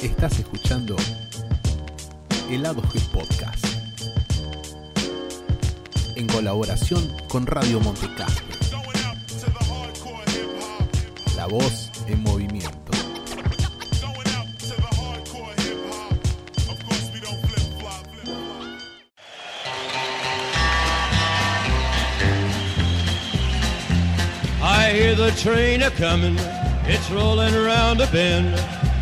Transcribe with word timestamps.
Estás 0.00 0.38
escuchando 0.38 0.96
Helado 2.48 2.80
G 2.82 3.00
Podcast 3.10 3.66
en 6.16 6.26
colaboración 6.26 7.06
con 7.28 7.46
Radio 7.46 7.80
Montecastro. 7.80 8.46
La 11.36 11.46
voz 11.46 11.90
en 12.06 12.22
movimiento. 12.22 12.92
I 24.62 24.94
hear 24.94 25.14
the 25.14 25.32
train 25.32 25.82
a 25.82 25.90
coming, 25.90 26.38
it's 26.86 27.10
rolling 27.10 27.54
around 27.54 27.98
bend, 28.12 28.54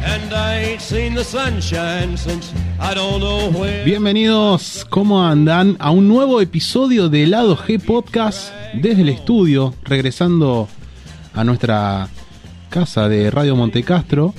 and 0.04 0.32
I 0.34 0.58
ain't 0.58 0.80
seen 0.80 1.14
the 1.14 1.24
sunshine 1.24 2.16
since 2.16 2.52
I 2.78 2.94
don't 2.94 3.20
know. 3.20 3.50
Bienvenidos, 3.84 4.86
¿cómo 4.88 5.22
andan? 5.22 5.76
A 5.78 5.90
un 5.90 6.08
nuevo 6.08 6.40
episodio 6.40 7.08
de 7.08 7.26
Lado 7.26 7.56
G 7.56 7.80
Podcast 7.80 8.52
desde 8.74 9.02
el 9.02 9.08
estudio, 9.08 9.74
regresando 9.84 10.68
a 11.34 11.44
nuestra 11.44 12.08
casa 12.68 13.08
de 13.08 13.30
Radio 13.30 13.56
Montecastro. 13.56 14.34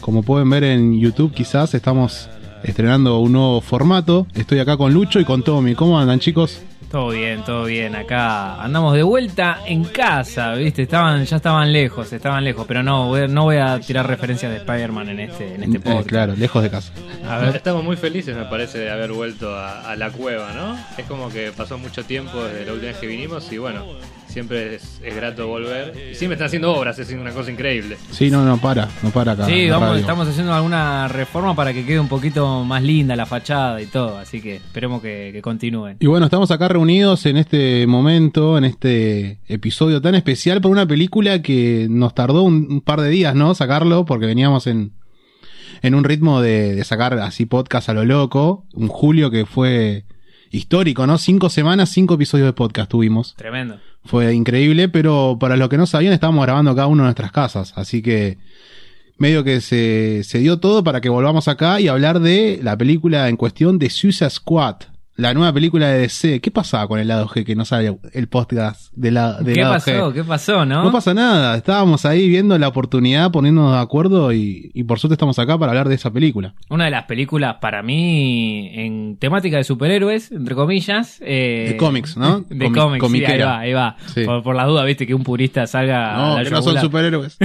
Como 0.00 0.22
pueden 0.22 0.50
ver 0.50 0.64
en 0.64 1.00
YouTube, 1.00 1.32
quizás 1.32 1.74
estamos 1.74 2.28
estrenando 2.62 3.18
un 3.18 3.32
nuevo 3.32 3.60
formato. 3.60 4.26
Estoy 4.34 4.58
acá 4.58 4.76
con 4.76 4.92
Lucho 4.92 5.18
y 5.20 5.24
con 5.24 5.42
Tommy. 5.42 5.74
¿Cómo 5.74 5.98
andan, 5.98 6.20
chicos? 6.20 6.60
Todo 6.94 7.08
bien, 7.08 7.42
todo 7.42 7.64
bien. 7.64 7.96
Acá 7.96 8.62
andamos 8.62 8.94
de 8.94 9.02
vuelta 9.02 9.58
en 9.66 9.82
casa, 9.82 10.52
¿viste? 10.54 10.82
Estaban, 10.82 11.24
ya 11.24 11.38
estaban 11.38 11.72
lejos, 11.72 12.12
estaban 12.12 12.44
lejos, 12.44 12.64
pero 12.68 12.84
no, 12.84 13.08
voy- 13.08 13.26
no 13.26 13.42
voy 13.42 13.56
a 13.56 13.80
tirar 13.80 14.06
referencias 14.06 14.52
de 14.52 14.58
Spider-Man 14.58 15.08
en 15.08 15.18
este, 15.18 15.56
en 15.56 15.64
este 15.64 15.78
Eh, 15.78 15.80
podcast. 15.80 16.06
claro, 16.08 16.34
lejos 16.36 16.62
de 16.62 16.70
casa. 16.70 16.92
A 17.28 17.38
ver, 17.38 17.56
Estamos 17.56 17.82
muy 17.82 17.96
felices, 17.96 18.36
me 18.36 18.44
parece, 18.44 18.78
de 18.78 18.92
haber 18.92 19.10
vuelto 19.10 19.56
a, 19.56 19.90
a 19.90 19.96
la 19.96 20.10
cueva, 20.10 20.52
¿no? 20.52 20.78
Es 20.96 21.04
como 21.06 21.30
que 21.30 21.50
pasó 21.50 21.78
mucho 21.78 22.04
tiempo 22.04 22.44
desde 22.44 22.64
la 22.66 22.72
última 22.74 22.92
vez 22.92 22.98
que 23.00 23.08
vinimos 23.08 23.50
y 23.50 23.58
bueno, 23.58 23.84
siempre 24.34 24.74
es, 24.74 25.00
es 25.02 25.14
grato 25.14 25.46
volver. 25.46 25.94
Y 26.10 26.14
siempre 26.16 26.34
están 26.34 26.46
haciendo 26.46 26.74
obras, 26.74 26.98
es 26.98 27.08
una 27.12 27.30
cosa 27.30 27.52
increíble. 27.52 27.96
Sí, 28.10 28.30
no, 28.30 28.44
no 28.44 28.58
para, 28.58 28.88
no 29.02 29.10
para 29.10 29.32
acá. 29.32 29.46
sí, 29.46 29.70
vamos, 29.70 29.90
radio. 29.90 30.00
estamos 30.00 30.28
haciendo 30.28 30.52
alguna 30.52 31.06
reforma 31.06 31.54
para 31.54 31.72
que 31.72 31.86
quede 31.86 32.00
un 32.00 32.08
poquito 32.08 32.64
más 32.64 32.82
linda 32.82 33.14
la 33.14 33.26
fachada 33.26 33.80
y 33.80 33.86
todo, 33.86 34.18
así 34.18 34.40
que 34.40 34.56
esperemos 34.56 35.00
que, 35.00 35.30
que 35.32 35.40
continúen. 35.40 35.98
Y 36.00 36.06
bueno, 36.08 36.26
estamos 36.26 36.50
acá 36.50 36.66
reunidos 36.66 37.26
en 37.26 37.36
este 37.36 37.86
momento, 37.86 38.58
en 38.58 38.64
este 38.64 39.38
episodio 39.46 40.02
tan 40.02 40.16
especial 40.16 40.60
por 40.60 40.72
una 40.72 40.86
película 40.86 41.40
que 41.40 41.86
nos 41.88 42.12
tardó 42.14 42.42
un, 42.42 42.66
un 42.68 42.80
par 42.80 43.00
de 43.00 43.10
días, 43.10 43.36
¿no? 43.36 43.54
Sacarlo, 43.54 44.04
porque 44.04 44.26
veníamos 44.26 44.66
en, 44.66 44.94
en 45.82 45.94
un 45.94 46.02
ritmo 46.02 46.40
de, 46.40 46.74
de 46.74 46.84
sacar 46.84 47.16
así 47.20 47.46
podcast 47.46 47.88
a 47.88 47.94
lo 47.94 48.04
loco. 48.04 48.66
Un 48.72 48.88
julio 48.88 49.30
que 49.30 49.46
fue 49.46 50.06
histórico, 50.54 51.06
¿no? 51.06 51.18
Cinco 51.18 51.50
semanas, 51.50 51.90
cinco 51.90 52.14
episodios 52.14 52.46
de 52.46 52.52
podcast 52.52 52.90
tuvimos. 52.90 53.34
Tremendo. 53.36 53.80
Fue 54.04 54.32
increíble, 54.34 54.88
pero 54.88 55.36
para 55.40 55.56
los 55.56 55.68
que 55.68 55.76
no 55.76 55.86
sabían, 55.86 56.12
estábamos 56.12 56.44
grabando 56.44 56.74
cada 56.74 56.86
uno 56.86 57.02
en 57.02 57.06
nuestras 57.06 57.32
casas. 57.32 57.72
Así 57.76 58.02
que 58.02 58.38
medio 59.18 59.44
que 59.44 59.60
se, 59.60 60.22
se 60.24 60.38
dio 60.38 60.58
todo 60.58 60.84
para 60.84 61.00
que 61.00 61.08
volvamos 61.08 61.48
acá 61.48 61.80
y 61.80 61.88
hablar 61.88 62.20
de 62.20 62.60
la 62.62 62.76
película 62.76 63.28
en 63.28 63.36
cuestión 63.36 63.78
de 63.78 63.90
Suicide 63.90 64.30
Squad. 64.30 64.76
La 65.16 65.32
nueva 65.32 65.52
película 65.52 65.86
de 65.90 66.00
DC. 66.00 66.40
¿Qué 66.40 66.50
pasaba 66.50 66.88
con 66.88 66.98
el 66.98 67.06
lado 67.06 67.28
G 67.28 67.44
que 67.44 67.54
no 67.54 67.64
sale 67.64 67.96
el 68.14 68.26
podcast 68.26 68.92
de 68.96 69.12
la, 69.12 69.34
del 69.34 69.54
¿Qué 69.54 69.60
lado 69.60 69.74
pasó? 69.74 70.10
G? 70.10 70.12
¿Qué 70.12 70.24
pasó, 70.24 70.66
no? 70.66 70.82
No 70.82 70.90
pasa 70.90 71.14
nada, 71.14 71.56
estábamos 71.56 72.04
ahí 72.04 72.28
viendo 72.28 72.58
la 72.58 72.66
oportunidad, 72.66 73.30
poniéndonos 73.30 73.74
de 73.74 73.78
acuerdo 73.78 74.32
y, 74.32 74.72
y 74.74 74.82
por 74.82 74.98
suerte 74.98 75.14
estamos 75.14 75.38
acá 75.38 75.56
para 75.56 75.70
hablar 75.70 75.88
de 75.88 75.94
esa 75.94 76.10
película. 76.10 76.54
Una 76.68 76.86
de 76.86 76.90
las 76.90 77.04
películas 77.04 77.58
para 77.60 77.80
mí 77.84 78.70
en 78.74 79.16
temática 79.18 79.56
de 79.56 79.62
superhéroes, 79.62 80.32
entre 80.32 80.56
comillas. 80.56 81.20
eh, 81.24 81.66
De 81.70 81.76
cómics, 81.76 82.16
¿no? 82.16 82.40
De 82.48 82.66
Comi- 82.68 82.74
cómics, 82.74 82.80
sí, 82.82 82.90
ahí 82.94 82.98
comiquera. 83.22 83.46
va, 83.46 83.58
ahí 83.60 83.72
va. 83.72 83.96
Sí. 84.12 84.24
Por, 84.24 84.42
por 84.42 84.56
la 84.56 84.64
duda, 84.66 84.82
viste, 84.84 85.06
que 85.06 85.14
un 85.14 85.22
purista 85.22 85.64
salga 85.68 86.14
a 86.14 86.16
No, 86.30 86.36
la 86.38 86.42
que 86.42 86.50
no 86.50 86.60
son 86.60 86.76
superhéroes. 86.80 87.38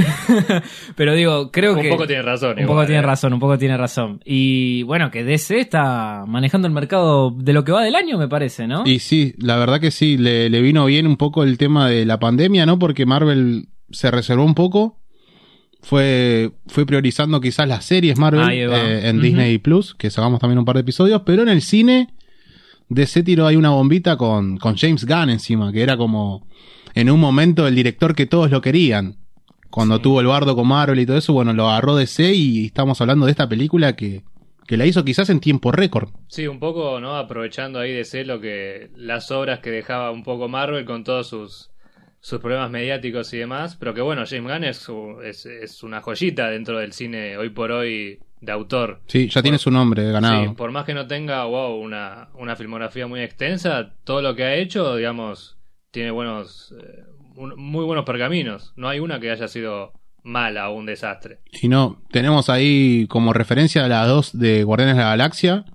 Pero 0.95 1.13
digo, 1.13 1.51
creo 1.51 1.75
Un 1.75 1.81
que. 1.83 1.89
poco 1.89 2.07
tiene 2.07 2.23
razón. 2.23 2.53
Un 2.53 2.59
igual, 2.63 2.77
poco 2.77 2.85
tiene 2.87 3.01
¿eh? 3.01 3.05
razón, 3.05 3.33
un 3.33 3.39
poco 3.39 3.59
tiene 3.59 3.77
razón. 3.77 4.21
Y 4.25 4.81
bueno, 4.83 5.11
que 5.11 5.23
DC 5.23 5.59
está 5.59 6.23
manejando 6.27 6.67
el 6.67 6.73
mercado 6.73 7.29
de 7.29 7.53
lo 7.53 7.58
que 7.63 7.71
va 7.71 7.83
del 7.83 7.95
año, 7.95 8.17
me 8.17 8.27
parece, 8.27 8.67
¿no? 8.67 8.83
Y 8.85 8.99
sí, 8.99 9.33
la 9.37 9.57
verdad 9.57 9.79
que 9.79 9.91
sí, 9.91 10.17
le, 10.17 10.49
le 10.49 10.61
vino 10.61 10.85
bien 10.85 11.07
un 11.07 11.17
poco 11.17 11.43
el 11.43 11.57
tema 11.57 11.87
de 11.89 12.05
la 12.05 12.19
pandemia, 12.19 12.65
¿no? 12.65 12.79
Porque 12.79 13.05
Marvel 13.05 13.69
se 13.91 14.11
reservó 14.11 14.43
un 14.45 14.55
poco. 14.55 14.97
Fue, 15.81 16.51
fue 16.67 16.85
priorizando 16.85 17.39
quizás 17.39 17.67
las 17.67 17.85
series 17.85 18.17
Marvel 18.19 18.49
eh, 18.51 19.07
en. 19.07 19.21
Disney 19.21 19.57
Plus, 19.59 19.95
que 19.95 20.09
sacamos 20.09 20.39
también 20.41 20.59
un 20.59 20.65
par 20.65 20.75
de 20.75 20.81
episodios, 20.81 21.21
pero 21.25 21.41
en 21.43 21.49
el 21.49 21.61
cine 21.61 22.09
DC 22.89 23.23
tiró 23.23 23.47
ahí 23.47 23.55
una 23.55 23.69
bombita 23.69 24.17
con, 24.17 24.57
con 24.57 24.75
James 24.75 25.05
Gunn 25.05 25.29
encima, 25.29 25.71
que 25.71 25.81
era 25.81 25.95
como 25.95 26.45
en 26.95 27.09
un 27.09 27.19
momento 27.19 27.65
el 27.67 27.75
director 27.75 28.13
que 28.13 28.25
todos 28.25 28.51
lo 28.51 28.61
querían. 28.61 29.15
Cuando 29.69 29.97
Sí. 29.97 30.01
tuvo 30.03 30.19
el 30.19 30.27
bardo 30.27 30.55
con 30.55 30.67
Marvel 30.67 30.99
y 30.99 31.05
todo 31.05 31.17
eso, 31.17 31.31
bueno, 31.31 31.53
lo 31.53 31.69
agarró 31.69 31.95
DC 31.95 32.33
y 32.33 32.65
estamos 32.65 32.99
hablando 32.99 33.27
de 33.27 33.31
esta 33.31 33.47
película 33.47 33.95
que, 33.95 34.23
que 34.69 34.77
la 34.77 34.85
hizo 34.85 35.03
quizás 35.03 35.31
en 35.31 35.39
tiempo 35.39 35.71
récord. 35.71 36.09
Sí, 36.27 36.45
un 36.45 36.59
poco, 36.59 36.99
¿no? 36.99 37.15
Aprovechando 37.17 37.79
ahí 37.79 37.91
de 37.91 38.05
ser 38.05 38.27
lo 38.27 38.39
que 38.39 38.91
las 38.95 39.31
obras 39.31 39.61
que 39.61 39.71
dejaba 39.71 40.11
un 40.11 40.21
poco 40.23 40.47
Marvel 40.47 40.85
con 40.85 41.03
todos 41.03 41.27
sus 41.27 41.71
sus 42.21 42.39
problemas 42.39 42.69
mediáticos 42.69 43.33
y 43.33 43.37
demás, 43.39 43.77
pero 43.77 43.95
que 43.95 44.01
bueno, 44.01 44.25
James 44.29 44.43
Gunn 44.53 44.63
es, 44.65 44.87
es, 45.23 45.45
es 45.47 45.81
una 45.83 46.01
joyita 46.01 46.49
dentro 46.51 46.77
del 46.77 46.91
cine 46.93 47.35
hoy 47.37 47.49
por 47.49 47.71
hoy 47.71 48.19
de 48.41 48.51
autor. 48.51 49.01
Sí, 49.07 49.27
ya 49.27 49.41
tiene 49.41 49.57
su 49.57 49.71
nombre 49.71 50.03
ganado. 50.11 50.49
Sí, 50.49 50.55
por 50.55 50.69
más 50.71 50.85
que 50.85 50.93
no 50.93 51.07
tenga, 51.07 51.45
wow, 51.45 51.75
una, 51.81 52.29
una 52.35 52.55
filmografía 52.55 53.07
muy 53.07 53.21
extensa, 53.21 53.95
todo 54.03 54.21
lo 54.21 54.35
que 54.35 54.43
ha 54.43 54.53
hecho, 54.55 54.95
digamos, 54.97 55.57
tiene 55.91 56.11
buenos, 56.11 56.75
eh, 56.79 57.05
un- 57.37 57.55
muy 57.57 57.85
buenos 57.85 58.05
pergaminos. 58.05 58.71
No 58.75 58.87
hay 58.89 58.99
una 58.99 59.19
que 59.19 59.31
haya 59.31 59.47
sido 59.47 59.93
mala 60.29 60.69
o 60.69 60.75
un 60.75 60.85
desastre. 60.85 61.39
Y 61.61 61.67
no, 61.67 62.01
tenemos 62.11 62.49
ahí 62.49 63.07
como 63.07 63.33
referencia 63.33 63.83
a 63.83 63.87
las 63.87 64.07
dos 64.07 64.37
de 64.37 64.63
Guardianes 64.63 64.95
de 64.95 65.03
la 65.03 65.09
Galaxia. 65.09 65.65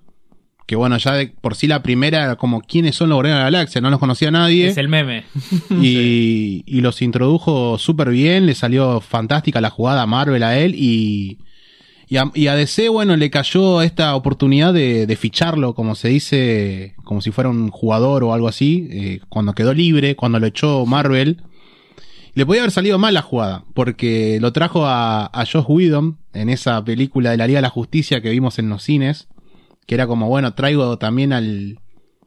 Que 0.67 0.77
bueno, 0.77 0.97
ya 0.97 1.13
de 1.13 1.27
por 1.29 1.57
sí 1.57 1.67
la 1.67 1.83
primera 1.83 2.25
era 2.25 2.37
como 2.37 2.63
quiénes 2.63 2.97
son 2.97 3.11
los 3.11 3.17
Guardianes 3.17 3.41
de 3.41 3.51
la 3.51 3.59
Galaxia, 3.59 3.81
no 3.83 3.91
los 3.91 3.99
conocía 3.99 4.31
nadie. 4.31 4.69
Es 4.69 4.79
el 4.79 4.89
meme. 4.89 5.25
y, 5.83 6.63
y 6.67 6.81
los 6.81 7.03
introdujo 7.03 7.77
súper 7.77 8.09
bien, 8.09 8.47
le 8.47 8.55
salió 8.55 9.01
fantástica 9.03 9.61
la 9.61 9.69
jugada 9.69 10.03
a 10.03 10.07
Marvel 10.07 10.43
a 10.43 10.57
él 10.59 10.75
y, 10.75 11.39
y, 12.09 12.17
a, 12.17 12.31
y 12.35 12.47
a 12.47 12.55
DC, 12.55 12.89
bueno, 12.89 13.17
le 13.17 13.31
cayó 13.31 13.83
esta 13.83 14.15
oportunidad 14.15 14.73
de, 14.73 15.07
de 15.07 15.17
ficharlo, 15.17 15.75
como 15.75 15.95
se 15.95 16.09
dice, 16.09 16.95
como 17.05 17.21
si 17.21 17.31
fuera 17.31 17.51
un 17.51 17.71
jugador 17.71 18.25
o 18.25 18.33
algo 18.33 18.49
así, 18.49 18.89
eh, 18.91 19.21
cuando 19.29 19.55
quedó 19.55 19.75
libre, 19.75 20.17
cuando 20.17 20.39
lo 20.39 20.47
echó 20.47 20.87
Marvel. 20.87 21.43
Le 22.35 22.45
podía 22.47 22.63
haber 22.63 22.73
salido 22.73 22.99
mal 22.99 23.15
la 23.15 23.23
jugada, 23.23 23.65
porque 23.75 24.39
lo 24.41 24.53
trajo 24.53 24.87
a, 24.87 25.27
a 25.27 25.47
Josh 25.47 25.65
Whedon 25.69 26.19
en 26.33 26.49
esa 26.49 26.85
película 26.85 27.31
de 27.31 27.37
la 27.37 27.47
Liga 27.47 27.59
de 27.59 27.63
la 27.63 27.71
Justicia 27.71 28.21
que 28.21 28.31
vimos 28.31 28.59
en 28.59 28.69
los 28.69 28.83
cines, 28.83 29.29
que 29.87 29.95
era 29.95 30.07
como, 30.07 30.29
bueno, 30.29 30.55
traigo 30.55 30.99
también 30.99 31.33
al, 31.33 31.79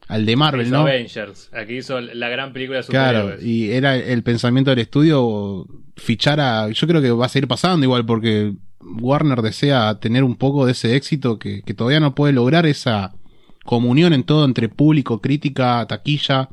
al 0.06 0.24
de 0.24 0.36
Marvel, 0.36 0.66
Hizo 0.66 0.76
¿no? 0.76 0.80
Avengers. 0.82 1.50
Aquí 1.52 1.76
hizo 1.78 2.00
la 2.00 2.28
gran 2.30 2.52
película 2.54 2.78
de 2.80 2.86
Claro, 2.86 3.18
superhéroes. 3.20 3.44
y 3.46 3.70
era 3.72 3.96
el 3.96 4.22
pensamiento 4.22 4.70
del 4.70 4.78
estudio 4.78 5.66
fichar 5.96 6.40
a... 6.40 6.70
Yo 6.70 6.86
creo 6.86 7.02
que 7.02 7.10
va 7.10 7.26
a 7.26 7.28
seguir 7.28 7.48
pasando 7.48 7.84
igual 7.84 8.06
porque 8.06 8.54
Warner 8.80 9.42
desea 9.42 9.98
tener 10.00 10.24
un 10.24 10.36
poco 10.36 10.64
de 10.64 10.72
ese 10.72 10.96
éxito 10.96 11.38
que, 11.38 11.62
que 11.62 11.74
todavía 11.74 12.00
no 12.00 12.14
puede 12.14 12.32
lograr 12.32 12.64
esa 12.64 13.12
comunión 13.64 14.14
en 14.14 14.22
todo 14.22 14.46
entre 14.46 14.70
público, 14.70 15.20
crítica, 15.20 15.84
taquilla 15.86 16.48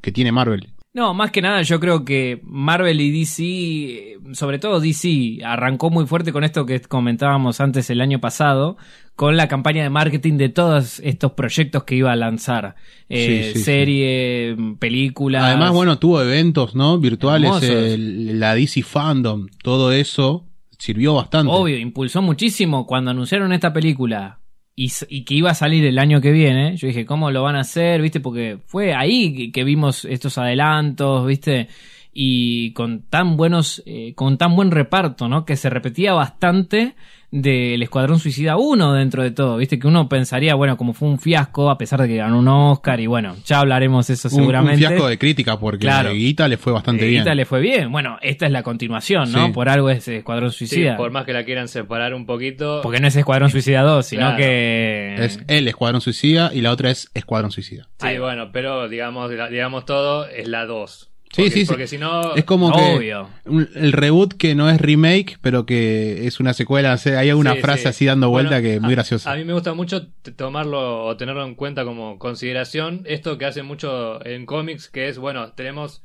que 0.00 0.12
tiene 0.12 0.32
Marvel. 0.32 0.70
No, 0.96 1.12
más 1.12 1.32
que 1.32 1.42
nada 1.42 1.60
yo 1.62 1.80
creo 1.80 2.04
que 2.04 2.40
Marvel 2.44 3.00
y 3.00 3.10
DC, 3.10 3.42
eh, 3.44 4.18
sobre 4.32 4.60
todo 4.60 4.78
DC, 4.78 5.40
arrancó 5.44 5.90
muy 5.90 6.06
fuerte 6.06 6.32
con 6.32 6.44
esto 6.44 6.66
que 6.66 6.80
comentábamos 6.82 7.60
antes 7.60 7.90
el 7.90 8.00
año 8.00 8.20
pasado, 8.20 8.76
con 9.16 9.36
la 9.36 9.48
campaña 9.48 9.82
de 9.82 9.90
marketing 9.90 10.34
de 10.36 10.50
todos 10.50 11.00
estos 11.00 11.32
proyectos 11.32 11.82
que 11.82 11.96
iba 11.96 12.12
a 12.12 12.16
lanzar. 12.16 12.76
Eh, 13.08 13.50
Sí, 13.54 13.58
sí, 13.58 13.64
serie, 13.64 14.56
películas. 14.78 15.42
Además, 15.42 15.72
bueno, 15.72 15.98
tuvo 15.98 16.22
eventos, 16.22 16.76
¿no? 16.76 16.96
Virtuales, 16.98 17.60
el- 17.64 18.38
la 18.38 18.54
DC 18.54 18.82
Fandom, 18.84 19.48
todo 19.64 19.90
eso 19.90 20.46
sirvió 20.78 21.14
bastante. 21.14 21.52
Obvio, 21.52 21.76
impulsó 21.76 22.22
muchísimo 22.22 22.86
cuando 22.86 23.10
anunciaron 23.10 23.52
esta 23.52 23.72
película 23.72 24.38
y, 24.76 25.24
que 25.24 25.34
iba 25.34 25.50
a 25.50 25.54
salir 25.54 25.84
el 25.84 25.98
año 25.98 26.20
que 26.20 26.32
viene. 26.32 26.76
Yo 26.76 26.88
dije, 26.88 27.06
¿cómo 27.06 27.30
lo 27.30 27.42
van 27.42 27.56
a 27.56 27.60
hacer? 27.60 28.02
¿Viste? 28.02 28.20
Porque 28.20 28.58
fue 28.66 28.94
ahí 28.94 29.34
que, 29.34 29.52
que 29.52 29.64
vimos 29.64 30.04
estos 30.04 30.38
adelantos, 30.38 31.26
¿viste? 31.26 31.68
y 32.14 32.72
con 32.72 33.02
tan 33.02 33.36
buenos, 33.36 33.82
eh, 33.86 34.14
con 34.14 34.38
tan 34.38 34.54
buen 34.54 34.70
reparto, 34.70 35.28
¿no? 35.28 35.44
Que 35.44 35.56
se 35.56 35.68
repetía 35.68 36.14
bastante 36.14 36.94
del 37.36 37.82
Escuadrón 37.82 38.20
Suicida 38.20 38.56
1 38.56 38.92
dentro 38.92 39.24
de 39.24 39.32
todo, 39.32 39.56
viste 39.56 39.76
que 39.80 39.88
uno 39.88 40.08
pensaría, 40.08 40.54
bueno, 40.54 40.76
como 40.76 40.92
fue 40.92 41.08
un 41.08 41.18
fiasco, 41.18 41.68
a 41.68 41.76
pesar 41.76 42.00
de 42.00 42.06
que 42.06 42.16
ganó 42.16 42.38
un 42.38 42.46
Oscar 42.46 43.00
y 43.00 43.08
bueno, 43.08 43.34
ya 43.44 43.58
hablaremos 43.58 44.08
eso 44.08 44.28
Un- 44.28 44.34
Un, 44.34 44.40
seguramente. 44.40 44.78
fiasco 44.78 45.08
de 45.08 45.18
crítica 45.18 45.58
porque 45.58 45.80
Claro. 45.80 46.10
a 46.10 46.12
Guita 46.12 46.46
le 46.46 46.56
fue 46.58 46.72
bastante 46.72 47.06
bien. 47.08 47.22
Guita 47.22 47.34
le 47.34 47.44
fue 47.44 47.60
bien. 47.60 47.90
Bueno, 47.90 48.18
esta 48.22 48.46
es 48.46 48.52
la 48.52 48.62
continuación, 48.62 49.32
¿no? 49.32 49.46
Sí. 49.46 49.52
Por 49.52 49.68
algo 49.68 49.90
es 49.90 50.06
Escuadrón 50.06 50.52
Sí, 50.52 50.66
Suicida. 50.68 50.96
por 50.96 51.10
más 51.10 51.24
que 51.24 51.32
la 51.32 51.44
quieran 51.44 51.66
separar 51.66 52.14
un 52.14 52.24
poquito. 52.24 52.80
Porque 52.82 53.00
no 53.00 53.08
es 53.08 53.16
Escuadrón 53.16 53.50
Suicida 53.50 53.82
2, 53.82 54.06
sino 54.06 54.22
Claro. 54.22 54.36
que... 54.36 55.14
Es 55.18 55.40
el 55.48 55.66
Escuadrón 55.66 56.00
Suicida 56.00 56.52
y 56.54 56.60
la 56.60 56.70
otra 56.70 56.90
es 56.92 57.10
Escuadrón 57.14 57.50
Suicida. 57.50 57.88
Sí, 57.98 58.16
bueno, 58.18 58.50
pero 58.52 58.88
digamos, 58.88 59.28
digamos 59.50 59.84
todo, 59.86 60.26
es 60.28 60.46
la 60.46 60.66
2. 60.66 61.10
Sí, 61.34 61.42
porque, 61.42 61.50
sí, 61.50 61.60
sí. 61.60 61.66
Porque 61.66 61.86
si 61.86 61.98
no. 61.98 62.34
Es 62.34 62.44
como 62.44 62.68
Obvio. 62.68 63.28
que 63.44 63.50
un- 63.50 63.68
el 63.74 63.92
reboot 63.92 64.34
que 64.34 64.54
no 64.54 64.70
es 64.70 64.80
remake, 64.80 65.38
pero 65.40 65.66
que 65.66 66.26
es 66.26 66.38
una 66.40 66.54
secuela. 66.54 66.94
o 66.94 66.96
sea, 66.98 67.18
hay 67.18 67.30
alguna 67.30 67.54
Sí, 67.54 67.60
frase 67.60 67.82
sí. 67.82 67.88
así 67.88 68.06
dando 68.06 68.30
vuelta 68.30 68.50
Bueno, 68.56 68.62
que 68.62 68.74
es 68.76 68.80
muy 68.80 68.92
a- 68.92 68.96
graciosa. 68.96 69.32
A 69.32 69.36
mí 69.36 69.44
me 69.44 69.52
gusta 69.52 69.74
mucho 69.74 70.06
tomarlo 70.36 71.04
o 71.06 71.16
tenerlo 71.16 71.44
en 71.44 71.54
cuenta 71.54 71.84
como 71.84 72.18
consideración. 72.18 73.02
Esto 73.06 73.36
que 73.38 73.44
hace 73.46 73.62
mucho 73.62 74.24
en 74.24 74.46
cómics, 74.46 74.88
que 74.88 75.08
es, 75.08 75.18
bueno, 75.18 75.52
tenemos, 75.52 76.02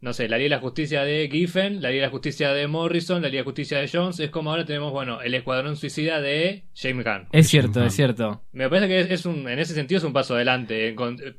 no 0.00 0.12
sé, 0.12 0.28
la 0.28 0.36
Liga 0.38 0.44
de 0.46 0.56
la 0.56 0.60
Justicia 0.60 1.02
de 1.02 1.28
Giffen, 1.30 1.82
la 1.82 1.90
Liga 1.90 2.02
de 2.02 2.06
la 2.06 2.10
Justicia 2.12 2.52
de 2.52 2.68
Morrison, 2.68 3.20
la 3.20 3.28
Liga 3.28 3.38
de 3.38 3.42
la 3.42 3.50
Justicia 3.50 3.78
de 3.78 3.88
Jones. 3.92 4.20
Es 4.20 4.30
como 4.30 4.50
ahora 4.50 4.64
tenemos, 4.64 4.92
bueno, 4.92 5.20
el 5.22 5.34
Escuadrón 5.34 5.76
Suicida 5.76 6.20
de 6.20 6.64
James 6.76 7.04
Gunn. 7.04 7.26
Es 7.32 7.48
cierto, 7.48 7.84
es 7.84 7.94
cierto. 7.94 8.42
Me 8.52 8.68
parece 8.68 8.86
que 8.88 9.00
es, 9.00 9.10
es 9.10 9.26
un, 9.26 9.48
en 9.48 9.58
ese 9.58 9.74
sentido 9.74 9.98
es 9.98 10.04
un 10.04 10.12
paso 10.12 10.34
adelante. 10.36 10.88
En 10.88 10.94
con- 10.94 11.18
eh, 11.20 11.34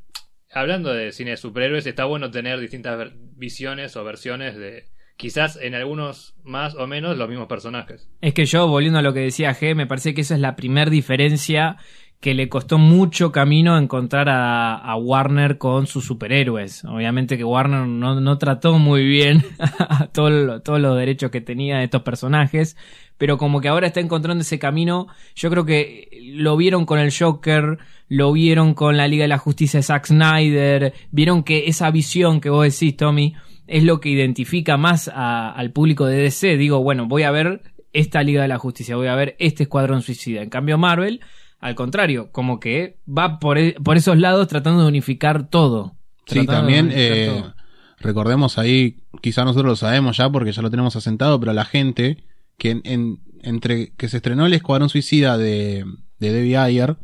hablando 0.52 0.92
de 0.94 1.12
cine 1.12 1.32
de 1.32 1.38
superhéroes, 1.38 1.86
está 1.86 2.06
bueno 2.06 2.32
tener 2.32 2.60
distintas 2.60 3.10
visiones 3.40 3.96
o 3.96 4.04
versiones 4.04 4.56
de, 4.56 4.86
quizás 5.20 5.58
en 5.62 5.76
algunos 5.76 6.36
más 6.44 6.76
o 6.76 6.88
menos, 6.88 7.18
los 7.18 7.28
mismos 7.28 7.48
personajes. 7.48 8.10
Es 8.22 8.34
que 8.34 8.46
yo, 8.46 8.68
volviendo 8.68 9.00
a 9.00 9.02
lo 9.02 9.14
que 9.14 9.20
decía 9.20 9.56
G, 9.56 9.76
me 9.76 9.88
parece 9.88 10.14
que 10.14 10.22
esa 10.22 10.36
es 10.36 10.40
la 10.40 10.56
primer 10.56 10.90
diferencia 10.90 11.78
que 12.20 12.34
le 12.34 12.50
costó 12.50 12.78
mucho 12.78 13.32
camino 13.32 13.78
encontrar 13.78 14.28
a, 14.30 14.96
Warner 14.98 15.58
con 15.58 15.88
sus 15.88 16.06
superhéroes. 16.06 16.84
Obviamente 16.84 17.38
que 17.38 17.46
Warner 17.46 17.88
no, 17.88 18.38
trató 18.38 18.78
muy 18.78 19.06
bien 19.06 19.46
a 19.80 20.08
todo 20.08 20.62
todos 20.62 20.82
los 20.82 20.98
derechos 20.98 21.32
que 21.32 21.40
tenía 21.40 21.78
de 21.78 21.86
estos 21.86 22.02
personajes, 22.02 22.76
pero 23.18 23.38
como 23.38 23.62
que 23.62 23.70
ahora 23.70 23.88
está 23.88 24.02
encontrando 24.02 24.42
ese 24.42 24.60
camino, 24.60 25.08
yo 25.36 25.50
creo 25.50 25.66
que 25.66 26.10
lo 26.34 26.58
vieron 26.58 26.86
con 26.86 27.00
el 27.00 27.14
Joker, 27.18 27.78
lo 28.10 28.34
vieron 28.34 28.74
con 28.74 28.98
la 28.98 29.08
Liga 29.08 29.24
de 29.24 29.30
la 29.30 29.38
Justicia 29.38 29.80
de 29.80 29.84
Zack 29.84 30.08
Snyder, 30.08 30.94
vieron 31.12 31.44
que 31.44 31.68
esa 31.68 31.90
visión 31.90 32.42
que 32.42 32.50
vos 32.50 32.66
decís, 32.66 32.98
Tommy, 32.98 33.36
es 33.68 33.84
lo 33.84 34.02
que 34.02 34.10
identifica 34.10 34.76
más 34.78 35.10
al 35.14 35.72
público 35.72 36.06
de 36.06 36.18
DC. 36.18 36.58
Digo, 36.58 36.82
bueno, 36.84 37.08
voy 37.08 37.24
a 37.24 37.32
ver 37.32 37.62
esta 37.94 38.24
Liga 38.24 38.42
de 38.42 38.48
la 38.48 38.58
Justicia, 38.58 38.96
voy 38.96 39.08
a 39.08 39.16
ver 39.16 39.36
este 39.40 39.64
Escuadrón 39.64 40.02
Suicida. 40.02 40.42
En 40.42 40.50
cambio, 40.50 40.78
Marvel, 40.78 41.22
al 41.60 41.76
contrario, 41.76 42.32
como 42.32 42.60
que 42.60 42.98
va 43.08 43.40
por, 43.40 43.58
e- 43.58 43.76
por 43.84 43.98
esos 43.98 44.18
lados 44.18 44.48
tratando 44.48 44.82
de 44.84 44.88
unificar 44.88 45.50
todo. 45.50 45.96
Sí, 46.26 46.46
también 46.46 46.90
eh, 46.94 47.28
todo. 47.42 47.56
recordemos 48.00 48.58
ahí, 48.58 48.98
quizá 49.22 49.44
nosotros 49.44 49.70
lo 49.70 49.76
sabemos 49.76 50.18
ya 50.18 50.30
porque 50.30 50.52
ya 50.52 50.62
lo 50.62 50.70
tenemos 50.70 50.96
asentado, 50.96 51.40
pero 51.40 51.54
la 51.54 51.66
gente 51.66 52.24
que 52.58 52.72
en, 52.72 52.82
en- 52.86 53.20
entre 53.42 53.92
que 53.96 54.10
se 54.10 54.18
estrenó 54.18 54.46
el 54.46 54.54
Escuadrón 54.54 54.90
Suicida 54.90 55.38
de, 55.38 55.86
de 56.20 56.32
Debbie 56.34 56.58
Ayer 56.58 56.98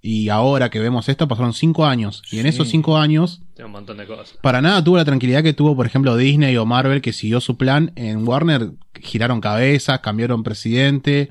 y 0.00 0.28
ahora 0.30 0.68
que 0.68 0.80
vemos 0.80 1.08
esto 1.08 1.28
pasaron 1.28 1.54
cinco 1.54 1.86
años 1.86 2.22
y 2.30 2.36
en 2.38 2.42
Sí. 2.42 2.48
esos 2.50 2.68
cinco 2.68 2.98
años 2.98 3.40
Tiene 3.54 3.66
un 3.66 3.72
montón 3.72 3.96
de 3.98 4.06
cosas. 4.06 4.36
para 4.42 4.60
nada 4.60 4.82
tuvo 4.82 4.96
la 4.96 5.04
tranquilidad 5.04 5.42
que 5.42 5.52
tuvo 5.54 5.74
por 5.76 5.86
ejemplo 5.86 6.16
Disney 6.16 6.56
o 6.56 6.66
Marvel 6.66 7.00
que 7.00 7.12
siguió 7.12 7.40
su 7.40 7.56
plan 7.56 7.92
en 7.96 8.26
Warner 8.28 8.72
giraron 9.00 9.40
cabezas, 9.40 10.00
cambiaron 10.00 10.42
presidente. 10.42 11.30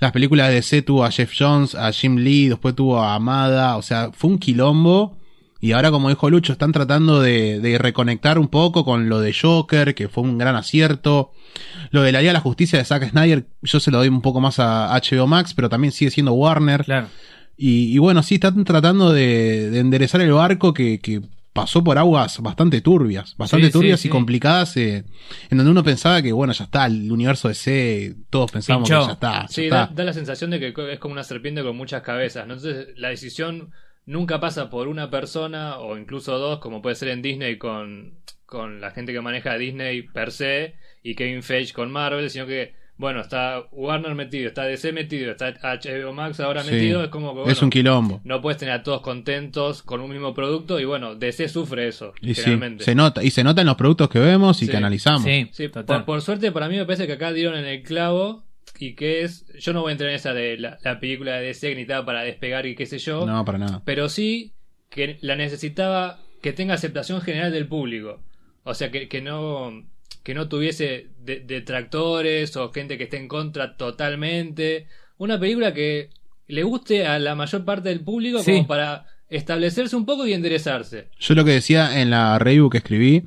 Las 0.00 0.12
películas 0.12 0.48
de 0.48 0.54
DC 0.54 0.82
tuvo 0.82 1.04
a 1.04 1.10
Jeff 1.10 1.32
Jones, 1.36 1.74
a 1.74 1.92
Jim 1.92 2.16
Lee, 2.16 2.48
después 2.48 2.74
tuvo 2.74 3.00
a 3.00 3.14
Amada, 3.14 3.76
o 3.76 3.82
sea, 3.82 4.10
fue 4.12 4.30
un 4.30 4.38
quilombo. 4.38 5.16
Y 5.60 5.72
ahora, 5.72 5.90
como 5.90 6.10
dijo 6.10 6.28
Lucho, 6.28 6.52
están 6.52 6.72
tratando 6.72 7.22
de, 7.22 7.58
de 7.60 7.78
reconectar 7.78 8.38
un 8.38 8.48
poco 8.48 8.84
con 8.84 9.08
lo 9.08 9.20
de 9.20 9.32
Joker, 9.32 9.94
que 9.94 10.08
fue 10.08 10.22
un 10.22 10.36
gran 10.36 10.56
acierto. 10.56 11.32
Lo 11.90 12.02
de 12.02 12.12
la 12.12 12.20
Liga 12.20 12.30
de 12.30 12.34
la 12.34 12.40
Justicia 12.40 12.78
de 12.78 12.84
Zack 12.84 13.10
Snyder, 13.10 13.46
yo 13.62 13.80
se 13.80 13.90
lo 13.90 13.98
doy 13.98 14.08
un 14.08 14.20
poco 14.20 14.40
más 14.40 14.58
a 14.58 14.94
HBO 14.94 15.26
Max, 15.26 15.54
pero 15.54 15.70
también 15.70 15.92
sigue 15.92 16.10
siendo 16.10 16.34
Warner. 16.34 16.84
Claro. 16.84 17.08
Y, 17.56 17.94
y 17.94 17.98
bueno, 17.98 18.22
sí, 18.22 18.34
están 18.34 18.62
tratando 18.64 19.12
de, 19.12 19.70
de 19.70 19.78
enderezar 19.78 20.20
el 20.20 20.32
barco 20.32 20.74
que, 20.74 20.98
que 20.98 21.22
pasó 21.54 21.82
por 21.82 21.96
aguas 21.96 22.40
bastante 22.40 22.82
turbias, 22.82 23.34
bastante 23.38 23.68
Sí, 23.68 23.72
turbias 23.72 24.00
sí. 24.00 24.08
y 24.08 24.10
complicadas, 24.10 24.76
eh, 24.76 25.04
en 25.50 25.56
donde 25.56 25.70
uno 25.70 25.82
pensaba 25.82 26.20
que, 26.20 26.32
bueno, 26.32 26.52
ya 26.52 26.64
está, 26.64 26.84
el 26.84 27.10
universo 27.10 27.48
de 27.48 27.54
C, 27.54 28.14
todos 28.28 28.52
pensábamos 28.52 28.88
Pinchó. 28.90 29.00
que 29.02 29.06
ya 29.06 29.12
está. 29.14 29.32
ya 29.42 29.48
Sí, 29.48 29.64
está. 29.64 29.76
da, 29.76 29.90
da 29.94 30.04
la 30.04 30.12
sensación 30.12 30.50
de 30.50 30.60
que 30.60 30.74
es 30.92 30.98
como 30.98 31.12
una 31.12 31.24
serpiente 31.24 31.62
con 31.62 31.76
muchas 31.76 32.02
cabezas. 32.02 32.46
¿no? 32.46 32.54
Entonces, 32.54 32.88
la 32.96 33.08
decisión 33.08 33.70
nunca 34.04 34.40
pasa 34.40 34.68
por 34.68 34.88
una 34.88 35.08
persona 35.08 35.78
o 35.78 35.96
incluso 35.96 36.38
dos, 36.38 36.58
como 36.58 36.82
puede 36.82 36.96
ser 36.96 37.08
en 37.08 37.22
Disney 37.22 37.56
con, 37.56 38.18
con 38.44 38.80
la 38.82 38.90
gente 38.90 39.12
que 39.14 39.20
maneja 39.22 39.56
Disney 39.56 40.02
per 40.02 40.30
se 40.32 40.74
y 41.02 41.14
Kevin 41.14 41.42
Feige 41.42 41.72
con 41.72 41.90
Marvel, 41.90 42.28
sino 42.30 42.46
que, 42.46 42.74
bueno, 42.96 43.20
está 43.20 43.64
Warner 43.72 44.14
metido, 44.14 44.46
está 44.48 44.62
DC 44.64 44.92
metido, 44.92 45.32
está 45.32 45.52
HBO 45.62 46.12
Max 46.12 46.38
ahora 46.40 46.62
Sí. 46.62 46.70
metido. 46.72 47.02
Es 47.02 47.08
como 47.10 47.30
que, 47.32 47.38
bueno, 47.40 47.52
es 47.52 47.60
un 47.62 47.70
quilombo. 47.70 48.20
no 48.24 48.40
puedes 48.40 48.58
tener 48.58 48.74
a 48.74 48.82
todos 48.82 49.00
contentos 49.00 49.82
con 49.82 50.00
un 50.00 50.10
mismo 50.10 50.32
producto 50.34 50.78
y, 50.78 50.84
bueno, 50.84 51.14
DC 51.16 51.48
sufre 51.48 51.88
eso, 51.88 52.12
Y 52.20 52.34
sí, 52.34 52.56
se 52.78 52.94
nota, 52.94 53.22
y 53.24 53.30
se 53.30 53.42
nota 53.42 53.60
en 53.62 53.66
los 53.66 53.76
productos 53.76 54.08
que 54.08 54.18
vemos 54.20 54.62
y 54.62 54.66
Sí. 54.66 54.70
que 54.70 54.76
analizamos. 54.76 55.22
Sí, 55.24 55.48
Sí, 55.52 55.68
total. 55.68 55.84
por, 55.98 56.04
por 56.04 56.22
suerte 56.22 56.52
para 56.52 56.68
mí 56.68 56.76
me 56.76 56.84
parece 56.86 57.06
que 57.06 57.14
acá 57.14 57.32
dieron 57.32 57.56
en 57.56 57.64
el 57.66 57.82
clavo 57.82 58.44
y 58.78 58.94
que 58.94 59.22
es, 59.22 59.46
yo 59.58 59.72
no 59.72 59.80
voy 59.82 59.90
a 59.90 59.92
entrar 59.92 60.10
en 60.10 60.16
esa 60.16 60.32
de 60.32 60.56
la, 60.58 60.78
la 60.82 61.00
película 61.00 61.36
de 61.36 61.46
DC 61.46 61.68
que 61.68 61.74
necesitaba 61.74 62.06
para 62.06 62.22
despegar 62.22 62.64
y 62.66 62.74
qué 62.74 62.86
sé 62.86 62.98
yo, 62.98 63.26
No, 63.26 63.44
para 63.44 63.58
nada. 63.58 63.82
pero 63.84 64.08
sí 64.08 64.52
que 64.88 65.18
la 65.20 65.34
necesitaba 65.36 66.20
que 66.42 66.52
tenga 66.52 66.74
aceptación 66.74 67.20
general 67.22 67.50
del 67.52 67.66
público, 67.66 68.20
o 68.62 68.74
sea 68.74 68.90
que, 68.90 69.08
que 69.08 69.20
no 69.20 69.84
que 70.24 70.34
no 70.34 70.48
tuviese 70.48 71.10
de- 71.24 71.40
detractores 71.40 72.56
o 72.56 72.72
gente 72.72 72.98
que 72.98 73.04
esté 73.04 73.18
en 73.18 73.28
contra 73.28 73.76
totalmente, 73.76 74.86
una 75.18 75.38
película 75.38 75.72
que 75.72 76.10
le 76.48 76.62
guste 76.64 77.06
a 77.06 77.18
la 77.20 77.34
mayor 77.36 77.64
parte 77.64 77.88
del 77.90 78.00
público 78.00 78.40
Sí. 78.40 78.52
como 78.52 78.66
para 78.66 79.06
establecerse 79.30 79.94
un 79.96 80.04
poco 80.06 80.26
y 80.26 80.32
enderezarse. 80.32 81.08
Yo 81.20 81.34
lo 81.34 81.44
que 81.44 81.52
decía 81.52 82.00
en 82.00 82.10
la 82.10 82.38
review 82.38 82.68
que 82.70 82.78
escribí 82.78 83.22